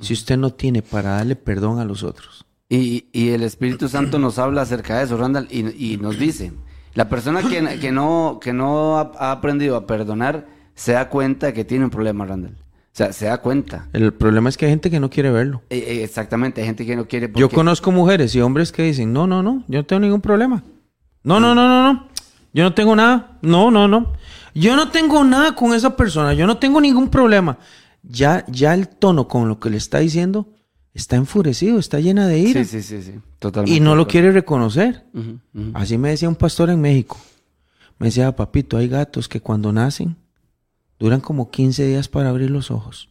si 0.00 0.14
usted 0.14 0.36
no 0.38 0.50
tiene 0.54 0.80
para 0.82 1.10
darle 1.16 1.36
perdón 1.36 1.78
a 1.80 1.84
los 1.84 2.02
otros? 2.02 2.46
Y, 2.70 3.06
y 3.12 3.28
el 3.30 3.42
Espíritu 3.42 3.88
Santo 3.90 4.18
nos 4.18 4.38
habla 4.38 4.62
acerca 4.62 4.98
de 4.98 5.04
eso, 5.04 5.16
Randall, 5.18 5.48
y, 5.50 5.92
y 5.92 5.96
nos 5.98 6.18
dice, 6.18 6.52
la 6.94 7.08
persona 7.10 7.42
que, 7.42 7.78
que 7.78 7.92
no, 7.92 8.38
que 8.40 8.52
no 8.54 8.96
ha, 8.98 9.12
ha 9.18 9.32
aprendido 9.32 9.76
a 9.76 9.86
perdonar 9.86 10.46
se 10.74 10.92
da 10.92 11.10
cuenta 11.10 11.52
que 11.52 11.64
tiene 11.64 11.84
un 11.84 11.90
problema, 11.90 12.24
Randall. 12.24 12.56
O 12.94 12.96
sea, 12.96 13.12
se 13.12 13.26
da 13.26 13.38
cuenta. 13.38 13.88
El 13.92 14.12
problema 14.12 14.48
es 14.48 14.56
que 14.56 14.66
hay 14.66 14.70
gente 14.70 14.88
que 14.88 15.00
no 15.00 15.10
quiere 15.10 15.32
verlo. 15.32 15.62
Eh, 15.68 15.84
eh, 15.84 16.04
exactamente, 16.04 16.60
hay 16.60 16.68
gente 16.68 16.86
que 16.86 16.94
no 16.94 17.08
quiere... 17.08 17.28
Yo 17.34 17.50
conozco 17.50 17.90
mujeres 17.90 18.36
y 18.36 18.40
hombres 18.40 18.70
que 18.70 18.84
dicen, 18.84 19.12
no, 19.12 19.26
no, 19.26 19.42
no, 19.42 19.64
yo 19.66 19.80
no 19.80 19.84
tengo 19.84 19.98
ningún 19.98 20.20
problema. 20.20 20.62
No, 21.24 21.40
no, 21.40 21.56
no, 21.56 21.66
no, 21.66 21.92
no. 21.92 22.08
Yo 22.52 22.62
no 22.62 22.72
tengo 22.72 22.94
nada. 22.94 23.36
No, 23.42 23.72
no, 23.72 23.88
no. 23.88 24.12
Yo 24.54 24.76
no 24.76 24.92
tengo 24.92 25.24
nada 25.24 25.56
con 25.56 25.74
esa 25.74 25.96
persona. 25.96 26.34
Yo 26.34 26.46
no 26.46 26.58
tengo 26.58 26.80
ningún 26.80 27.08
problema. 27.08 27.58
Ya, 28.04 28.44
ya 28.46 28.74
el 28.74 28.86
tono 28.86 29.26
con 29.26 29.48
lo 29.48 29.58
que 29.58 29.70
le 29.70 29.76
está 29.76 29.98
diciendo 29.98 30.46
está 30.92 31.16
enfurecido, 31.16 31.80
está 31.80 31.98
llena 31.98 32.28
de 32.28 32.38
ira. 32.38 32.62
Sí, 32.62 32.80
sí, 32.80 32.82
sí, 32.82 33.02
sí, 33.02 33.18
totalmente. 33.40 33.76
y 33.76 33.80
no 33.80 33.96
lo 33.96 34.06
quiere 34.06 34.30
reconocer. 34.30 35.04
Así 35.72 35.98
me 35.98 36.10
decía 36.10 36.28
un 36.28 36.36
pastor 36.36 36.70
en 36.70 36.80
México. 36.80 37.18
Me 37.98 38.06
decía, 38.06 38.36
papito, 38.36 38.76
hay 38.76 38.86
gatos 38.86 39.28
que 39.28 39.40
cuando 39.40 39.72
nacen 39.72 40.16
duran 41.04 41.20
como 41.20 41.50
15 41.50 41.86
días 41.86 42.08
para 42.08 42.30
abrir 42.30 42.50
los 42.50 42.70
ojos. 42.70 43.10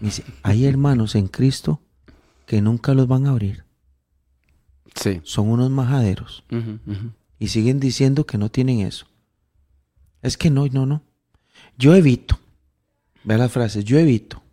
Dice, 0.00 0.22
hay 0.44 0.66
hermanos 0.66 1.16
en 1.16 1.26
Cristo 1.26 1.80
que 2.46 2.62
nunca 2.62 2.94
los 2.94 3.08
van 3.08 3.26
a 3.26 3.30
abrir. 3.30 3.64
Sí. 4.94 5.20
Son 5.24 5.48
unos 5.48 5.68
majaderos. 5.68 6.44
Y 7.40 7.48
siguen 7.48 7.80
diciendo 7.80 8.24
que 8.24 8.38
no 8.38 8.50
tienen 8.50 8.80
eso. 8.80 9.06
Es 10.22 10.36
que 10.36 10.48
no, 10.48 10.64
no, 10.68 10.86
no. 10.86 11.02
Yo 11.76 11.92
evito. 11.96 12.38
Vea 13.24 13.38
las 13.38 13.50
frases, 13.50 13.84
yo 13.84 13.98
evito. 13.98 14.44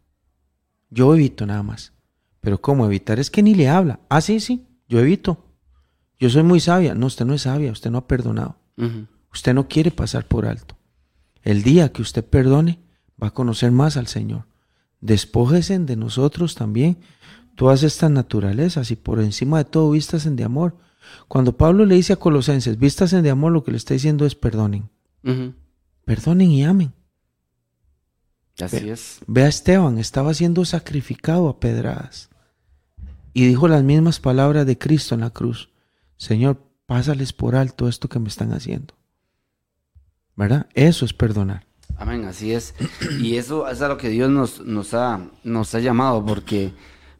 Yo 0.90 1.14
evito 1.14 1.46
nada 1.46 1.62
más. 1.62 1.94
Pero 2.42 2.60
¿cómo 2.60 2.88
evitar? 2.88 3.20
Es 3.20 3.30
que 3.30 3.44
ni 3.44 3.54
le 3.54 3.70
habla. 3.70 4.00
Ah, 4.10 4.22
sí, 4.22 4.40
sí, 4.40 4.66
yo 4.90 5.00
evito. 5.00 5.46
Yo 6.20 6.32
soy 6.32 6.42
muy 6.42 6.60
sabia. 6.60 6.96
No, 6.96 7.06
usted 7.06 7.26
no 7.26 7.36
es 7.36 7.44
sabia, 7.44 7.72
usted 7.72 7.92
no 7.92 8.00
ha 8.00 8.08
perdonado. 8.08 8.58
Usted 9.32 9.54
no 9.54 9.68
quiere 9.68 9.92
pasar 9.92 10.28
por 10.28 10.48
alto. 10.48 10.76
El 11.44 11.62
día 11.64 11.92
que 11.92 12.02
usted 12.02 12.26
perdone, 12.26 12.80
va 13.22 13.28
a 13.28 13.34
conocer 13.34 13.72
más 13.72 13.98
al 13.98 14.08
Señor. 14.08 14.48
Despójese 15.02 15.78
de 15.78 15.96
nosotros 15.96 16.56
también 16.56 16.98
todas 17.56 17.84
estas 17.84 18.10
naturalezas 18.10 18.90
y 18.92 18.96
por 18.96 19.20
encima 19.20 19.60
de 19.60 19.66
todo 19.66 19.94
en 20.26 20.36
de 20.36 20.44
amor. 20.44 20.78
Cuando 21.28 21.58
Pablo 21.58 21.86
le 21.86 21.96
dice 21.96 22.14
a 22.14 22.18
Colosenses, 22.18 22.78
en 23.14 23.24
de 23.24 23.30
amor, 23.30 23.52
lo 23.52 23.64
que 23.64 23.72
le 23.72 23.78
está 23.78 23.94
diciendo 23.94 24.26
es 24.26 24.36
perdonen. 24.36 24.90
Perdonen 26.06 26.52
y 26.52 26.64
amen. 26.64 26.94
Así 28.60 28.90
es. 28.90 29.20
Ve 29.28 29.44
a 29.44 29.48
Esteban, 29.48 29.98
estaba 29.98 30.34
siendo 30.34 30.64
sacrificado 30.64 31.50
a 31.50 31.60
pedradas. 31.60 32.30
Y 33.34 33.46
dijo 33.46 33.68
las 33.68 33.84
mismas 33.84 34.20
palabras 34.20 34.66
de 34.66 34.78
Cristo 34.78 35.16
en 35.16 35.22
la 35.22 35.32
cruz. 35.32 35.70
Señor, 36.18 36.64
pásales 36.86 37.34
por 37.34 37.56
alto 37.56 37.88
esto 37.88 38.08
que 38.08 38.20
me 38.20 38.30
están 38.30 38.54
haciendo. 38.54 38.94
¿Verdad? 40.36 40.68
Eso 40.74 41.06
es 41.06 41.14
perdonar. 41.14 41.66
Amén, 41.98 42.26
así 42.26 42.54
es. 42.54 42.74
Y 43.20 43.38
eso 43.38 43.68
es 43.68 43.82
a 43.82 43.88
lo 43.88 43.98
que 43.98 44.10
Dios 44.10 44.30
nos, 44.30 44.66
nos, 44.66 44.94
ha, 44.94 45.28
nos 45.44 45.74
ha 45.76 45.80
llamado, 45.80 46.26
porque, 46.26 46.74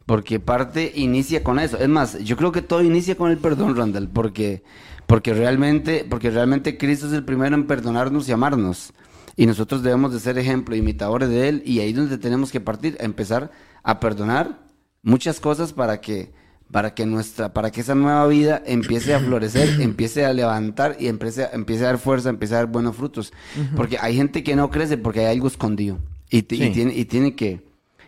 porque 0.04 0.40
parte 0.40 0.92
inicia 0.94 1.44
con 1.44 1.58
eso. 1.58 1.78
Es 1.78 1.88
más, 1.88 2.18
yo 2.18 2.36
creo 2.36 2.52
que 2.52 2.62
todo 2.62 2.82
inicia 2.82 3.16
con 3.16 3.30
el 3.30 3.38
perdón, 3.38 3.76
Randall, 3.76 4.08
porque, 4.08 4.64
porque, 5.06 5.32
realmente, 5.32 6.04
porque 6.08 6.30
realmente 6.30 6.76
Cristo 6.76 7.06
es 7.06 7.12
el 7.12 7.24
primero 7.24 7.54
en 7.54 7.66
perdonarnos 7.66 8.28
y 8.28 8.32
amarnos. 8.32 8.92
Y 9.36 9.46
nosotros 9.46 9.82
debemos 9.82 10.12
de 10.12 10.20
ser 10.20 10.38
ejemplo, 10.38 10.76
imitadores 10.76 11.28
de 11.28 11.48
Él, 11.48 11.62
y 11.64 11.80
ahí 11.80 11.90
es 11.90 11.96
donde 11.96 12.18
tenemos 12.18 12.50
que 12.52 12.60
partir, 12.60 12.96
empezar 13.00 13.50
a 13.82 14.00
perdonar 14.00 14.64
muchas 15.02 15.40
cosas 15.40 15.72
para 15.72 16.00
que 16.00 16.32
para 16.74 16.92
que 16.92 17.06
nuestra, 17.06 17.52
para 17.52 17.70
que 17.70 17.82
esa 17.82 17.94
nueva 17.94 18.26
vida 18.26 18.60
empiece 18.66 19.14
a 19.14 19.20
florecer, 19.20 19.80
empiece 19.80 20.24
a 20.24 20.32
levantar 20.32 20.96
y 20.98 21.06
empiece, 21.06 21.48
empiece 21.52 21.84
a 21.84 21.86
dar 21.86 21.98
fuerza, 21.98 22.30
empiece 22.30 22.54
a 22.54 22.56
dar 22.56 22.66
buenos 22.66 22.96
frutos. 22.96 23.32
Porque 23.76 23.96
hay 24.00 24.16
gente 24.16 24.42
que 24.42 24.56
no 24.56 24.70
crece 24.70 24.98
porque 24.98 25.20
hay 25.20 25.36
algo 25.36 25.46
escondido 25.46 26.00
y, 26.28 26.42
tiene, 26.42 26.92
y 26.92 27.04
tiene 27.04 27.36
que, 27.36 27.62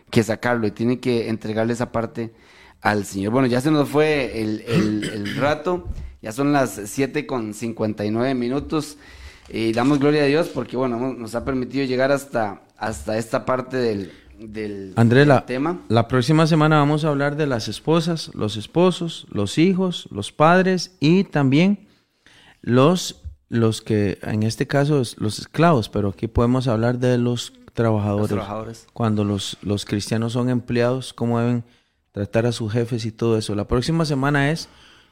que, 0.09 0.21
sacarlo 0.21 0.67
y 0.67 0.71
tiene 0.71 0.99
que 0.99 1.29
entregarle 1.29 1.71
esa 1.71 1.93
parte 1.93 2.33
al 2.81 3.05
Señor. 3.05 3.31
Bueno, 3.31 3.47
ya 3.47 3.61
se 3.61 3.71
nos 3.71 3.87
fue 3.87 4.41
el, 4.41 4.65
el, 4.67 5.35
rato, 5.39 5.87
ya 6.21 6.33
son 6.33 6.51
las 6.51 6.81
7 6.87 7.25
con 7.25 7.53
59 7.53 8.33
minutos 8.35 8.97
y 9.47 9.71
damos 9.71 9.99
gloria 9.99 10.23
a 10.23 10.25
Dios 10.25 10.49
porque, 10.49 10.75
bueno, 10.75 11.13
nos 11.13 11.35
ha 11.35 11.45
permitido 11.45 11.85
llegar 11.85 12.11
hasta, 12.11 12.63
hasta 12.75 13.17
esta 13.17 13.45
parte 13.45 13.77
del 13.77 14.11
del, 14.39 14.93
André, 14.95 15.25
tema. 15.45 15.81
La 15.89 16.07
próxima 16.07 16.47
semana 16.47 16.77
vamos 16.77 17.05
a 17.05 17.09
hablar 17.09 17.35
de 17.35 17.47
las 17.47 17.67
esposas, 17.67 18.31
los 18.35 18.57
esposos, 18.57 19.27
los 19.29 19.57
hijos, 19.57 20.07
los 20.11 20.31
padres 20.31 20.95
y 20.99 21.23
también 21.23 21.87
los, 22.61 23.23
los 23.49 23.81
que, 23.81 24.19
en 24.21 24.43
este 24.43 24.67
caso, 24.67 25.01
los 25.17 25.39
esclavos, 25.39 25.89
pero 25.89 26.09
aquí 26.09 26.27
podemos 26.27 26.67
hablar 26.67 26.99
de 26.99 27.17
los 27.17 27.53
trabajadores. 27.73 28.87
Cuando 28.93 29.23
los, 29.23 29.57
los 29.61 29.85
cristianos 29.85 30.33
son 30.33 30.49
empleados, 30.49 31.13
cómo 31.13 31.39
deben 31.39 31.63
tratar 32.11 32.45
a 32.47 32.51
sus 32.51 32.71
jefes 32.71 33.05
y 33.05 33.11
todo 33.11 33.37
eso. 33.37 33.53
La 33.55 33.67
próxima 33.67 34.05
semana 34.05 34.51
es, 34.51 34.67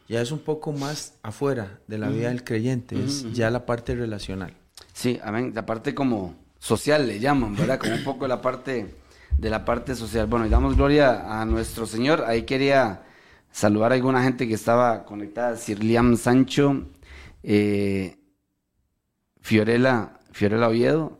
ya 0.09 0.21
es 0.21 0.31
un 0.31 0.39
poco 0.39 0.71
más 0.71 1.15
afuera 1.23 1.79
de 1.87 1.97
la 1.97 2.09
vida 2.09 2.29
del 2.29 2.43
creyente, 2.43 3.01
es 3.03 3.31
ya 3.33 3.49
la 3.49 3.65
parte 3.65 3.95
relacional. 3.95 4.53
Sí, 4.93 5.19
amén, 5.23 5.51
la 5.53 5.65
parte 5.65 5.93
como 5.93 6.35
social 6.59 7.07
le 7.07 7.19
llaman, 7.19 7.55
¿verdad? 7.55 7.79
Como 7.79 7.93
un 7.93 8.03
poco 8.03 8.27
la 8.27 8.41
parte 8.41 8.95
de 9.37 9.49
la 9.49 9.65
parte 9.65 9.95
social. 9.95 10.27
Bueno, 10.27 10.45
y 10.45 10.49
damos 10.49 10.75
gloria 10.75 11.41
a 11.41 11.45
nuestro 11.45 11.85
Señor. 11.85 12.23
Ahí 12.25 12.43
quería 12.43 13.03
saludar 13.51 13.91
a 13.91 13.95
alguna 13.95 14.23
gente 14.23 14.47
que 14.47 14.53
estaba 14.53 15.05
conectada. 15.05 15.57
Sir 15.57 15.83
Liam 15.83 16.17
Sancho, 16.17 16.85
eh, 17.43 18.17
Fiorella, 19.41 20.19
Fiorella 20.31 20.69
Oviedo, 20.69 21.19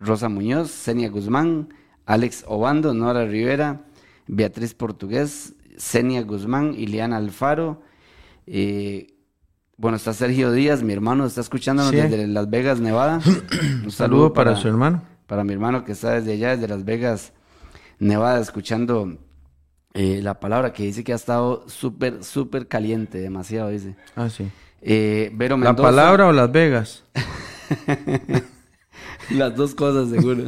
Rosa 0.00 0.28
Muñoz, 0.28 0.70
Senia 0.70 1.10
Guzmán, 1.10 1.68
Alex 2.06 2.44
Obando, 2.46 2.94
Nora 2.94 3.26
Rivera, 3.26 3.82
Beatriz 4.26 4.74
Portugués, 4.74 5.54
Senia 5.76 6.22
Guzmán, 6.22 6.74
Iliana 6.74 7.16
Alfaro. 7.16 7.82
Eh, 8.46 9.08
bueno, 9.76 9.96
está 9.96 10.12
Sergio 10.12 10.52
Díaz, 10.52 10.82
mi 10.82 10.92
hermano, 10.92 11.26
está 11.26 11.40
escuchándonos 11.40 11.90
desde 11.90 12.26
Las 12.26 12.48
Vegas, 12.48 12.80
Nevada. 12.80 13.20
Un 13.84 13.90
saludo, 13.90 14.32
para 14.32 14.54
su 14.56 14.68
hermano 14.68 15.14
para 15.26 15.44
mi 15.44 15.52
hermano 15.52 15.84
que 15.84 15.92
está 15.92 16.12
desde 16.12 16.32
allá, 16.32 16.56
desde 16.56 16.68
Las 16.68 16.84
Vegas, 16.84 17.32
Nevada, 18.04 18.38
escuchando 18.38 19.16
eh, 19.94 20.20
la 20.22 20.38
palabra 20.38 20.74
que 20.74 20.82
dice 20.82 21.02
que 21.02 21.14
ha 21.14 21.16
estado 21.16 21.66
súper, 21.68 22.22
súper 22.22 22.68
caliente, 22.68 23.18
demasiado, 23.18 23.70
dice. 23.70 23.96
Ah, 24.14 24.28
sí. 24.28 24.46
Eh, 24.82 25.30
Vero 25.34 25.56
¿La 25.56 25.74
palabra 25.74 26.26
o 26.26 26.32
Las 26.32 26.52
Vegas? 26.52 27.04
Las 29.30 29.56
dos 29.56 29.74
cosas, 29.74 30.10
seguro. 30.10 30.44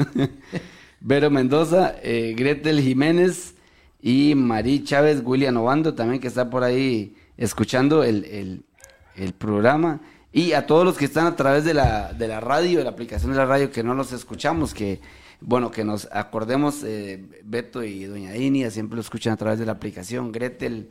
Vero 1.01 1.31
Mendoza, 1.31 1.95
eh, 2.03 2.35
Gretel 2.37 2.83
Jiménez 2.83 3.55
y 4.03 4.35
Marí 4.35 4.85
Chávez, 4.85 5.23
William 5.25 5.57
Obando, 5.57 5.95
también 5.95 6.21
que 6.21 6.29
está 6.29 6.51
por 6.51 6.63
ahí 6.63 7.17
escuchando 7.39 8.05
el, 8.05 8.67
el 9.15 9.33
programa. 9.33 10.01
Y 10.31 10.53
a 10.53 10.67
todos 10.67 10.85
los 10.85 10.99
que 10.99 11.07
están 11.07 11.27
a 11.27 11.37
través 11.37 11.65
de 11.65 11.73
la, 11.73 12.13
de 12.13 12.29
la 12.29 12.41
radio, 12.41 12.81
de 12.81 12.85
la 12.85 12.91
aplicación 12.91 13.33
de 13.33 13.39
la 13.39 13.47
radio, 13.47 13.71
que 13.71 13.83
no 13.83 13.95
los 13.95 14.13
escuchamos, 14.13 14.75
que 14.75 15.01
bueno, 15.41 15.71
que 15.71 15.85
nos 15.85 16.09
acordemos, 16.13 16.83
eh, 16.85 17.25
Beto 17.45 17.83
y 17.83 18.05
Doña 18.05 18.33
Dinia 18.33 18.71
siempre 18.71 18.97
lo 18.97 19.01
escuchan 19.01 19.33
a 19.33 19.37
través 19.37 19.59
de 19.59 19.67
la 19.67 19.73
aplicación, 19.73 20.33
Gretel, 20.33 20.91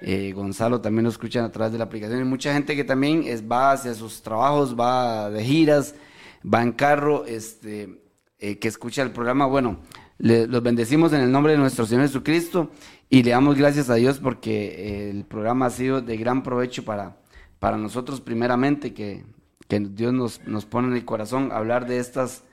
eh, 0.00 0.32
Gonzalo 0.32 0.80
también 0.80 1.04
lo 1.04 1.10
escuchan 1.10 1.44
a 1.44 1.52
través 1.52 1.72
de 1.72 1.78
la 1.78 1.84
aplicación, 1.84 2.20
y 2.20 2.24
mucha 2.24 2.52
gente 2.52 2.76
que 2.76 2.84
también 2.84 3.24
es, 3.24 3.42
va 3.50 3.72
hacia 3.72 3.94
sus 3.94 4.22
trabajos, 4.22 4.78
va 4.78 5.30
de 5.30 5.44
giras, 5.44 5.94
va 6.42 6.62
en 6.62 6.72
carro, 6.72 7.24
este, 7.26 8.02
eh, 8.38 8.58
que 8.58 8.68
escucha 8.68 9.02
el 9.02 9.12
programa, 9.12 9.46
bueno, 9.46 9.78
los 10.18 10.62
bendecimos 10.62 11.12
en 11.12 11.20
el 11.20 11.32
nombre 11.32 11.52
de 11.52 11.58
nuestro 11.58 11.86
Señor 11.86 12.06
Jesucristo 12.06 12.70
y 13.10 13.24
le 13.24 13.32
damos 13.32 13.56
gracias 13.56 13.90
a 13.90 13.96
Dios 13.96 14.20
porque 14.20 15.10
el 15.10 15.24
programa 15.24 15.66
ha 15.66 15.70
sido 15.70 16.00
de 16.00 16.16
gran 16.16 16.44
provecho 16.44 16.84
para 16.84 17.16
para 17.64 17.78
nosotros 17.78 18.20
primeramente 18.20 18.92
que, 18.92 19.24
Dios 19.70 20.12
nos, 20.12 20.46
nos, 20.46 20.66
pone 20.66 20.88
en 20.88 20.94
el 20.94 21.06
corazón 21.06 21.50
hablar 21.50 21.86
de 21.86 21.98
estas, 21.98 22.44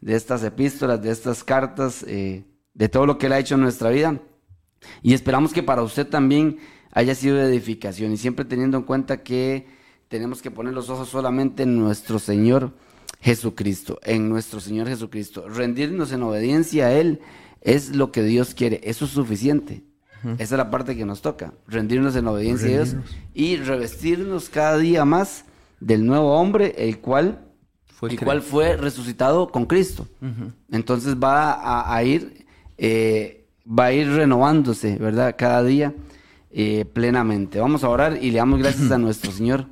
de 0.00 0.16
estas 0.16 0.42
epístolas, 0.44 1.02
de 1.02 1.10
estas 1.10 1.44
cartas, 1.44 2.04
eh, 2.06 2.44
de 2.74 2.88
todo 2.88 3.06
lo 3.06 3.18
que 3.18 3.26
Él 3.26 3.32
ha 3.32 3.38
hecho 3.38 3.54
en 3.54 3.62
nuestra 3.62 3.90
vida. 3.90 4.20
Y 5.02 5.14
esperamos 5.14 5.52
que 5.52 5.62
para 5.62 5.82
usted 5.82 6.06
también 6.06 6.58
haya 6.92 7.14
sido 7.14 7.36
de 7.36 7.46
edificación 7.46 8.12
y 8.12 8.16
siempre 8.16 8.44
teniendo 8.44 8.76
en 8.76 8.84
cuenta 8.84 9.22
que 9.22 9.66
tenemos 10.08 10.42
que 10.42 10.50
poner 10.50 10.74
los 10.74 10.90
ojos 10.90 11.08
solamente 11.08 11.64
en 11.64 11.78
nuestro 11.78 12.18
Señor 12.18 12.72
Jesucristo, 13.20 13.98
en 14.04 14.28
nuestro 14.28 14.60
Señor 14.60 14.88
Jesucristo. 14.88 15.48
Rendirnos 15.48 16.12
en 16.12 16.22
obediencia 16.22 16.86
a 16.86 16.92
Él 16.92 17.20
es 17.62 17.96
lo 17.96 18.12
que 18.12 18.22
Dios 18.22 18.54
quiere, 18.54 18.80
eso 18.84 19.06
es 19.06 19.12
suficiente. 19.12 19.82
Esa 20.38 20.54
es 20.54 20.58
la 20.58 20.70
parte 20.70 20.96
que 20.96 21.04
nos 21.04 21.20
toca, 21.20 21.52
rendirnos 21.66 22.16
en 22.16 22.26
obediencia 22.26 22.66
a 22.68 22.70
Dios 22.70 22.96
y 23.34 23.56
revestirnos 23.56 24.48
cada 24.48 24.78
día 24.78 25.04
más 25.04 25.44
del 25.80 26.06
nuevo 26.06 26.34
hombre, 26.40 26.74
el 26.78 26.98
cual 27.00 27.44
fue, 27.94 28.10
el 28.10 28.20
cual 28.20 28.42
fue 28.42 28.76
resucitado 28.76 29.48
con 29.48 29.66
Cristo. 29.66 30.06
Entonces 30.70 31.16
va 31.16 31.94
a, 31.94 32.02
ir, 32.02 32.46
eh, 32.76 33.46
va 33.66 33.86
a 33.86 33.92
ir 33.92 34.08
renovándose, 34.08 34.96
¿verdad? 34.96 35.36
Cada 35.38 35.62
día 35.62 35.94
eh, 36.50 36.84
plenamente. 36.92 37.60
Vamos 37.60 37.84
a 37.84 37.88
orar 37.88 38.18
y 38.20 38.30
le 38.30 38.38
damos 38.38 38.58
gracias 38.58 38.90
a 38.90 38.98
nuestro 38.98 39.30
Señor 39.30 39.66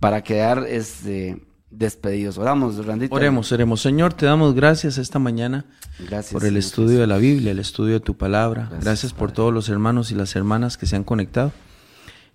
para 0.00 0.22
quedar 0.22 0.66
este 0.68 1.40
despedidos. 1.70 2.36
Oramos, 2.36 2.84
Randito. 2.84 3.14
Oremos, 3.14 3.50
oremos. 3.50 3.80
Señor, 3.80 4.12
te 4.12 4.26
damos 4.26 4.54
gracias 4.54 4.98
esta 4.98 5.18
mañana 5.18 5.64
gracias, 5.98 6.32
por 6.32 6.44
el 6.44 6.56
estudio 6.58 7.00
de 7.00 7.06
la 7.06 7.16
Biblia, 7.16 7.52
el 7.52 7.58
estudio 7.58 7.94
de 7.94 8.00
tu 8.00 8.16
palabra. 8.16 8.70
Gracias, 8.80 9.12
por 9.14 9.32
todos 9.32 9.52
los 9.52 9.68
hermanos 9.70 10.10
y 10.10 10.14
las 10.14 10.36
hermanas 10.36 10.76
que 10.76 10.86
se 10.86 10.96
han 10.96 11.04
conectado. 11.04 11.52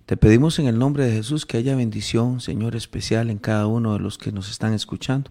Te 0.08 0.16
pedimos 0.16 0.58
en 0.58 0.68
el 0.68 0.78
nombre 0.78 1.04
de 1.04 1.12
Jesús 1.12 1.44
que 1.44 1.58
haya 1.58 1.76
bendición, 1.76 2.40
Señor, 2.40 2.74
especial 2.74 3.28
en 3.28 3.36
cada 3.36 3.66
uno 3.66 3.92
de 3.92 3.98
los 3.98 4.16
que 4.16 4.32
nos 4.32 4.50
están 4.50 4.72
escuchando. 4.72 5.30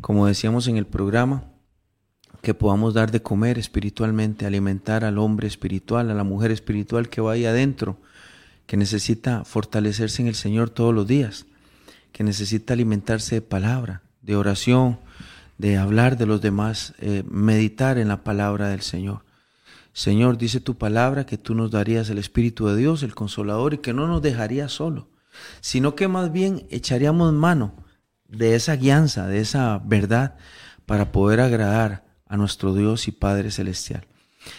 Como 0.00 0.26
decíamos 0.26 0.66
en 0.66 0.76
el 0.76 0.88
programa, 0.88 1.44
que 2.42 2.52
podamos 2.52 2.94
dar 2.94 3.12
de 3.12 3.22
comer 3.22 3.60
espiritualmente, 3.60 4.44
alimentar 4.44 5.04
al 5.04 5.18
hombre 5.18 5.46
espiritual, 5.46 6.10
a 6.10 6.14
la 6.14 6.24
mujer 6.24 6.50
espiritual 6.50 7.08
que 7.08 7.20
vaya 7.20 7.50
adentro, 7.50 7.96
que 8.66 8.76
necesita 8.76 9.44
fortalecerse 9.44 10.20
en 10.20 10.26
el 10.26 10.34
Señor 10.34 10.68
todos 10.70 10.92
los 10.92 11.06
días 11.06 11.46
que 12.10 12.24
necesita 12.24 12.74
alimentarse 12.74 13.36
de 13.36 13.42
palabra, 13.42 14.02
de 14.20 14.34
oración, 14.34 14.98
de 15.58 15.76
hablar 15.76 16.18
de 16.18 16.26
los 16.26 16.40
demás, 16.40 16.94
eh, 16.98 17.22
meditar 17.30 17.98
en 17.98 18.08
la 18.08 18.24
palabra 18.24 18.68
del 18.68 18.80
Señor. 18.80 19.25
Señor, 19.96 20.36
dice 20.36 20.60
tu 20.60 20.76
palabra 20.76 21.24
que 21.24 21.38
tú 21.38 21.54
nos 21.54 21.70
darías 21.70 22.10
el 22.10 22.18
Espíritu 22.18 22.66
de 22.66 22.76
Dios, 22.76 23.02
el 23.02 23.14
Consolador, 23.14 23.72
y 23.72 23.78
que 23.78 23.94
no 23.94 24.06
nos 24.06 24.20
dejarías 24.20 24.70
solo, 24.70 25.08
sino 25.62 25.94
que 25.94 26.06
más 26.06 26.30
bien 26.30 26.66
echaríamos 26.68 27.32
mano 27.32 27.72
de 28.28 28.56
esa 28.56 28.76
guianza, 28.76 29.26
de 29.26 29.40
esa 29.40 29.78
verdad, 29.82 30.36
para 30.84 31.12
poder 31.12 31.40
agradar 31.40 32.04
a 32.26 32.36
nuestro 32.36 32.74
Dios 32.74 33.08
y 33.08 33.10
Padre 33.10 33.50
Celestial. 33.50 34.06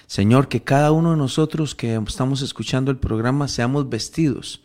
Señor, 0.07 0.47
que 0.47 0.63
cada 0.63 0.91
uno 0.91 1.11
de 1.11 1.17
nosotros 1.17 1.75
que 1.75 2.01
estamos 2.07 2.41
escuchando 2.41 2.89
el 2.89 2.97
programa 2.97 3.47
seamos 3.47 3.89
vestidos 3.89 4.63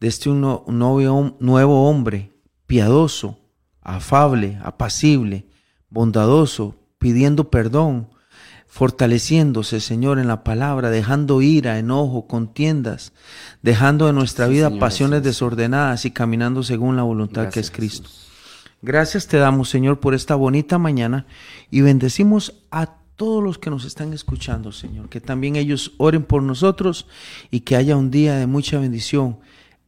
de 0.00 0.08
este 0.08 0.30
nuevo 0.30 1.90
hombre 1.90 2.32
piadoso, 2.66 3.38
afable, 3.82 4.58
apacible, 4.62 5.46
bondadoso, 5.90 6.74
pidiendo 6.96 7.50
perdón, 7.50 8.08
fortaleciéndose, 8.76 9.80
Señor, 9.80 10.18
en 10.18 10.28
la 10.28 10.44
palabra, 10.44 10.90
dejando 10.90 11.40
ira, 11.40 11.78
enojo, 11.78 12.26
contiendas, 12.26 13.14
dejando 13.62 14.06
en 14.06 14.16
nuestra 14.16 14.48
vida 14.48 14.68
pasiones 14.78 15.22
desordenadas 15.22 16.04
y 16.04 16.10
caminando 16.10 16.62
según 16.62 16.94
la 16.94 17.02
voluntad 17.02 17.48
que 17.48 17.60
es 17.60 17.70
Cristo. 17.70 18.10
Gracias 18.82 19.28
te 19.28 19.38
damos, 19.38 19.70
Señor, 19.70 19.98
por 19.98 20.12
esta 20.12 20.34
bonita 20.34 20.76
mañana 20.76 21.24
y 21.70 21.80
bendecimos 21.80 22.64
a 22.70 22.98
todos 23.16 23.42
los 23.42 23.56
que 23.56 23.70
nos 23.70 23.86
están 23.86 24.12
escuchando, 24.12 24.72
Señor, 24.72 25.08
que 25.08 25.22
también 25.22 25.56
ellos 25.56 25.92
oren 25.96 26.24
por 26.24 26.42
nosotros 26.42 27.06
y 27.50 27.60
que 27.60 27.76
haya 27.76 27.96
un 27.96 28.10
día 28.10 28.36
de 28.36 28.46
mucha 28.46 28.78
bendición 28.78 29.38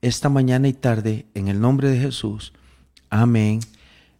esta 0.00 0.30
mañana 0.30 0.66
y 0.66 0.72
tarde, 0.72 1.26
en 1.34 1.48
el 1.48 1.60
nombre 1.60 1.90
de 1.90 2.00
Jesús. 2.00 2.54
Amén 3.10 3.60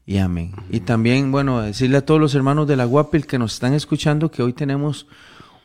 y 0.09 0.17
amén. 0.17 0.53
Y 0.71 0.81
también, 0.81 1.31
bueno, 1.31 1.61
decirle 1.61 1.99
a 1.99 2.07
todos 2.07 2.19
los 2.19 2.35
hermanos 2.35 2.67
de 2.67 2.77
la 2.77 2.87
Guapil 2.87 3.27
que 3.27 3.39
nos 3.39 3.53
están 3.53 3.75
escuchando 3.75 4.31
que 4.31 4.43
hoy 4.43 4.55
tenemos 4.55 5.07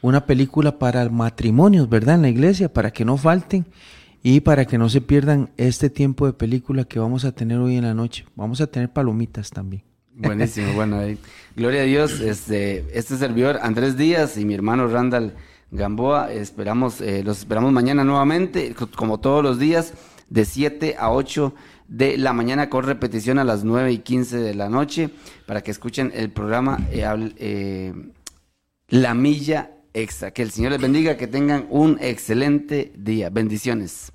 una 0.01 0.25
película 0.25 0.77
para 0.79 1.07
matrimonios, 1.07 1.87
¿verdad? 1.87 2.15
En 2.15 2.23
la 2.23 2.29
iglesia, 2.29 2.67
para 2.67 2.91
que 2.91 3.05
no 3.05 3.15
falten 3.15 3.65
y 4.21 4.41
para 4.41 4.65
que 4.65 4.77
no 4.77 4.89
se 4.89 4.99
pierdan 4.99 5.51
este 5.55 5.89
tiempo 5.89 6.25
de 6.25 6.33
película 6.33 6.83
que 6.83 6.99
vamos 6.99 7.23
a 7.23 7.31
tener 7.31 7.57
hoy 7.57 7.77
en 7.77 7.85
la 7.85 7.93
noche. 7.93 8.25
Vamos 8.35 8.59
a 8.59 8.67
tener 8.67 8.91
palomitas 8.91 9.49
también. 9.49 9.83
Buenísimo, 10.13 10.73
bueno, 10.73 10.99
gloria 11.55 11.83
a 11.83 11.85
Dios. 11.85 12.19
Este, 12.19 12.85
este 12.91 13.15
servidor 13.15 13.59
Andrés 13.61 13.95
Díaz 13.95 14.35
y 14.35 14.43
mi 14.43 14.55
hermano 14.55 14.89
Randall 14.89 15.35
Gamboa, 15.71 16.33
esperamos, 16.33 16.99
eh, 16.99 17.23
los 17.23 17.39
esperamos 17.39 17.71
mañana 17.71 18.03
nuevamente, 18.03 18.75
como 18.97 19.21
todos 19.21 19.41
los 19.41 19.57
días, 19.57 19.93
de 20.29 20.43
7 20.43 20.95
a 20.99 21.11
8 21.11 21.53
de 21.88 22.17
la 22.17 22.34
mañana 22.34 22.69
con 22.69 22.86
repetición 22.86 23.39
a 23.39 23.43
las 23.43 23.63
9 23.63 23.91
y 23.91 23.97
15 23.99 24.38
de 24.38 24.55
la 24.55 24.69
noche 24.69 25.09
para 25.45 25.61
que 25.61 25.71
escuchen 25.71 26.11
el 26.15 26.31
programa 26.31 26.79
eh, 26.91 27.05
eh, 27.38 27.93
La 28.89 29.13
Milla 29.13 29.71
Extra. 29.93 30.31
Que 30.31 30.41
el 30.41 30.51
Señor 30.51 30.71
les 30.71 30.81
bendiga, 30.81 31.17
que 31.17 31.27
tengan 31.27 31.67
un 31.69 31.97
excelente 32.01 32.91
día. 32.95 33.29
Bendiciones. 33.29 34.11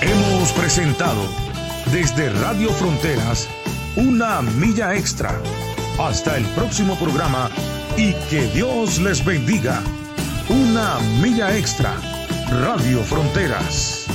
Hemos 0.00 0.52
presentado 0.52 1.22
desde 1.92 2.30
Radio 2.30 2.70
Fronteras 2.70 3.48
una 3.96 4.42
milla 4.42 4.94
extra. 4.94 5.40
Hasta 5.98 6.36
el 6.36 6.44
próximo 6.46 6.96
programa 6.96 7.50
y 7.96 8.12
que 8.28 8.46
Dios 8.54 9.00
les 9.00 9.24
bendiga. 9.24 9.80
Una 10.48 10.98
milla 11.22 11.56
extra. 11.56 12.13
Radio 12.60 13.02
Fronteras. 13.02 14.06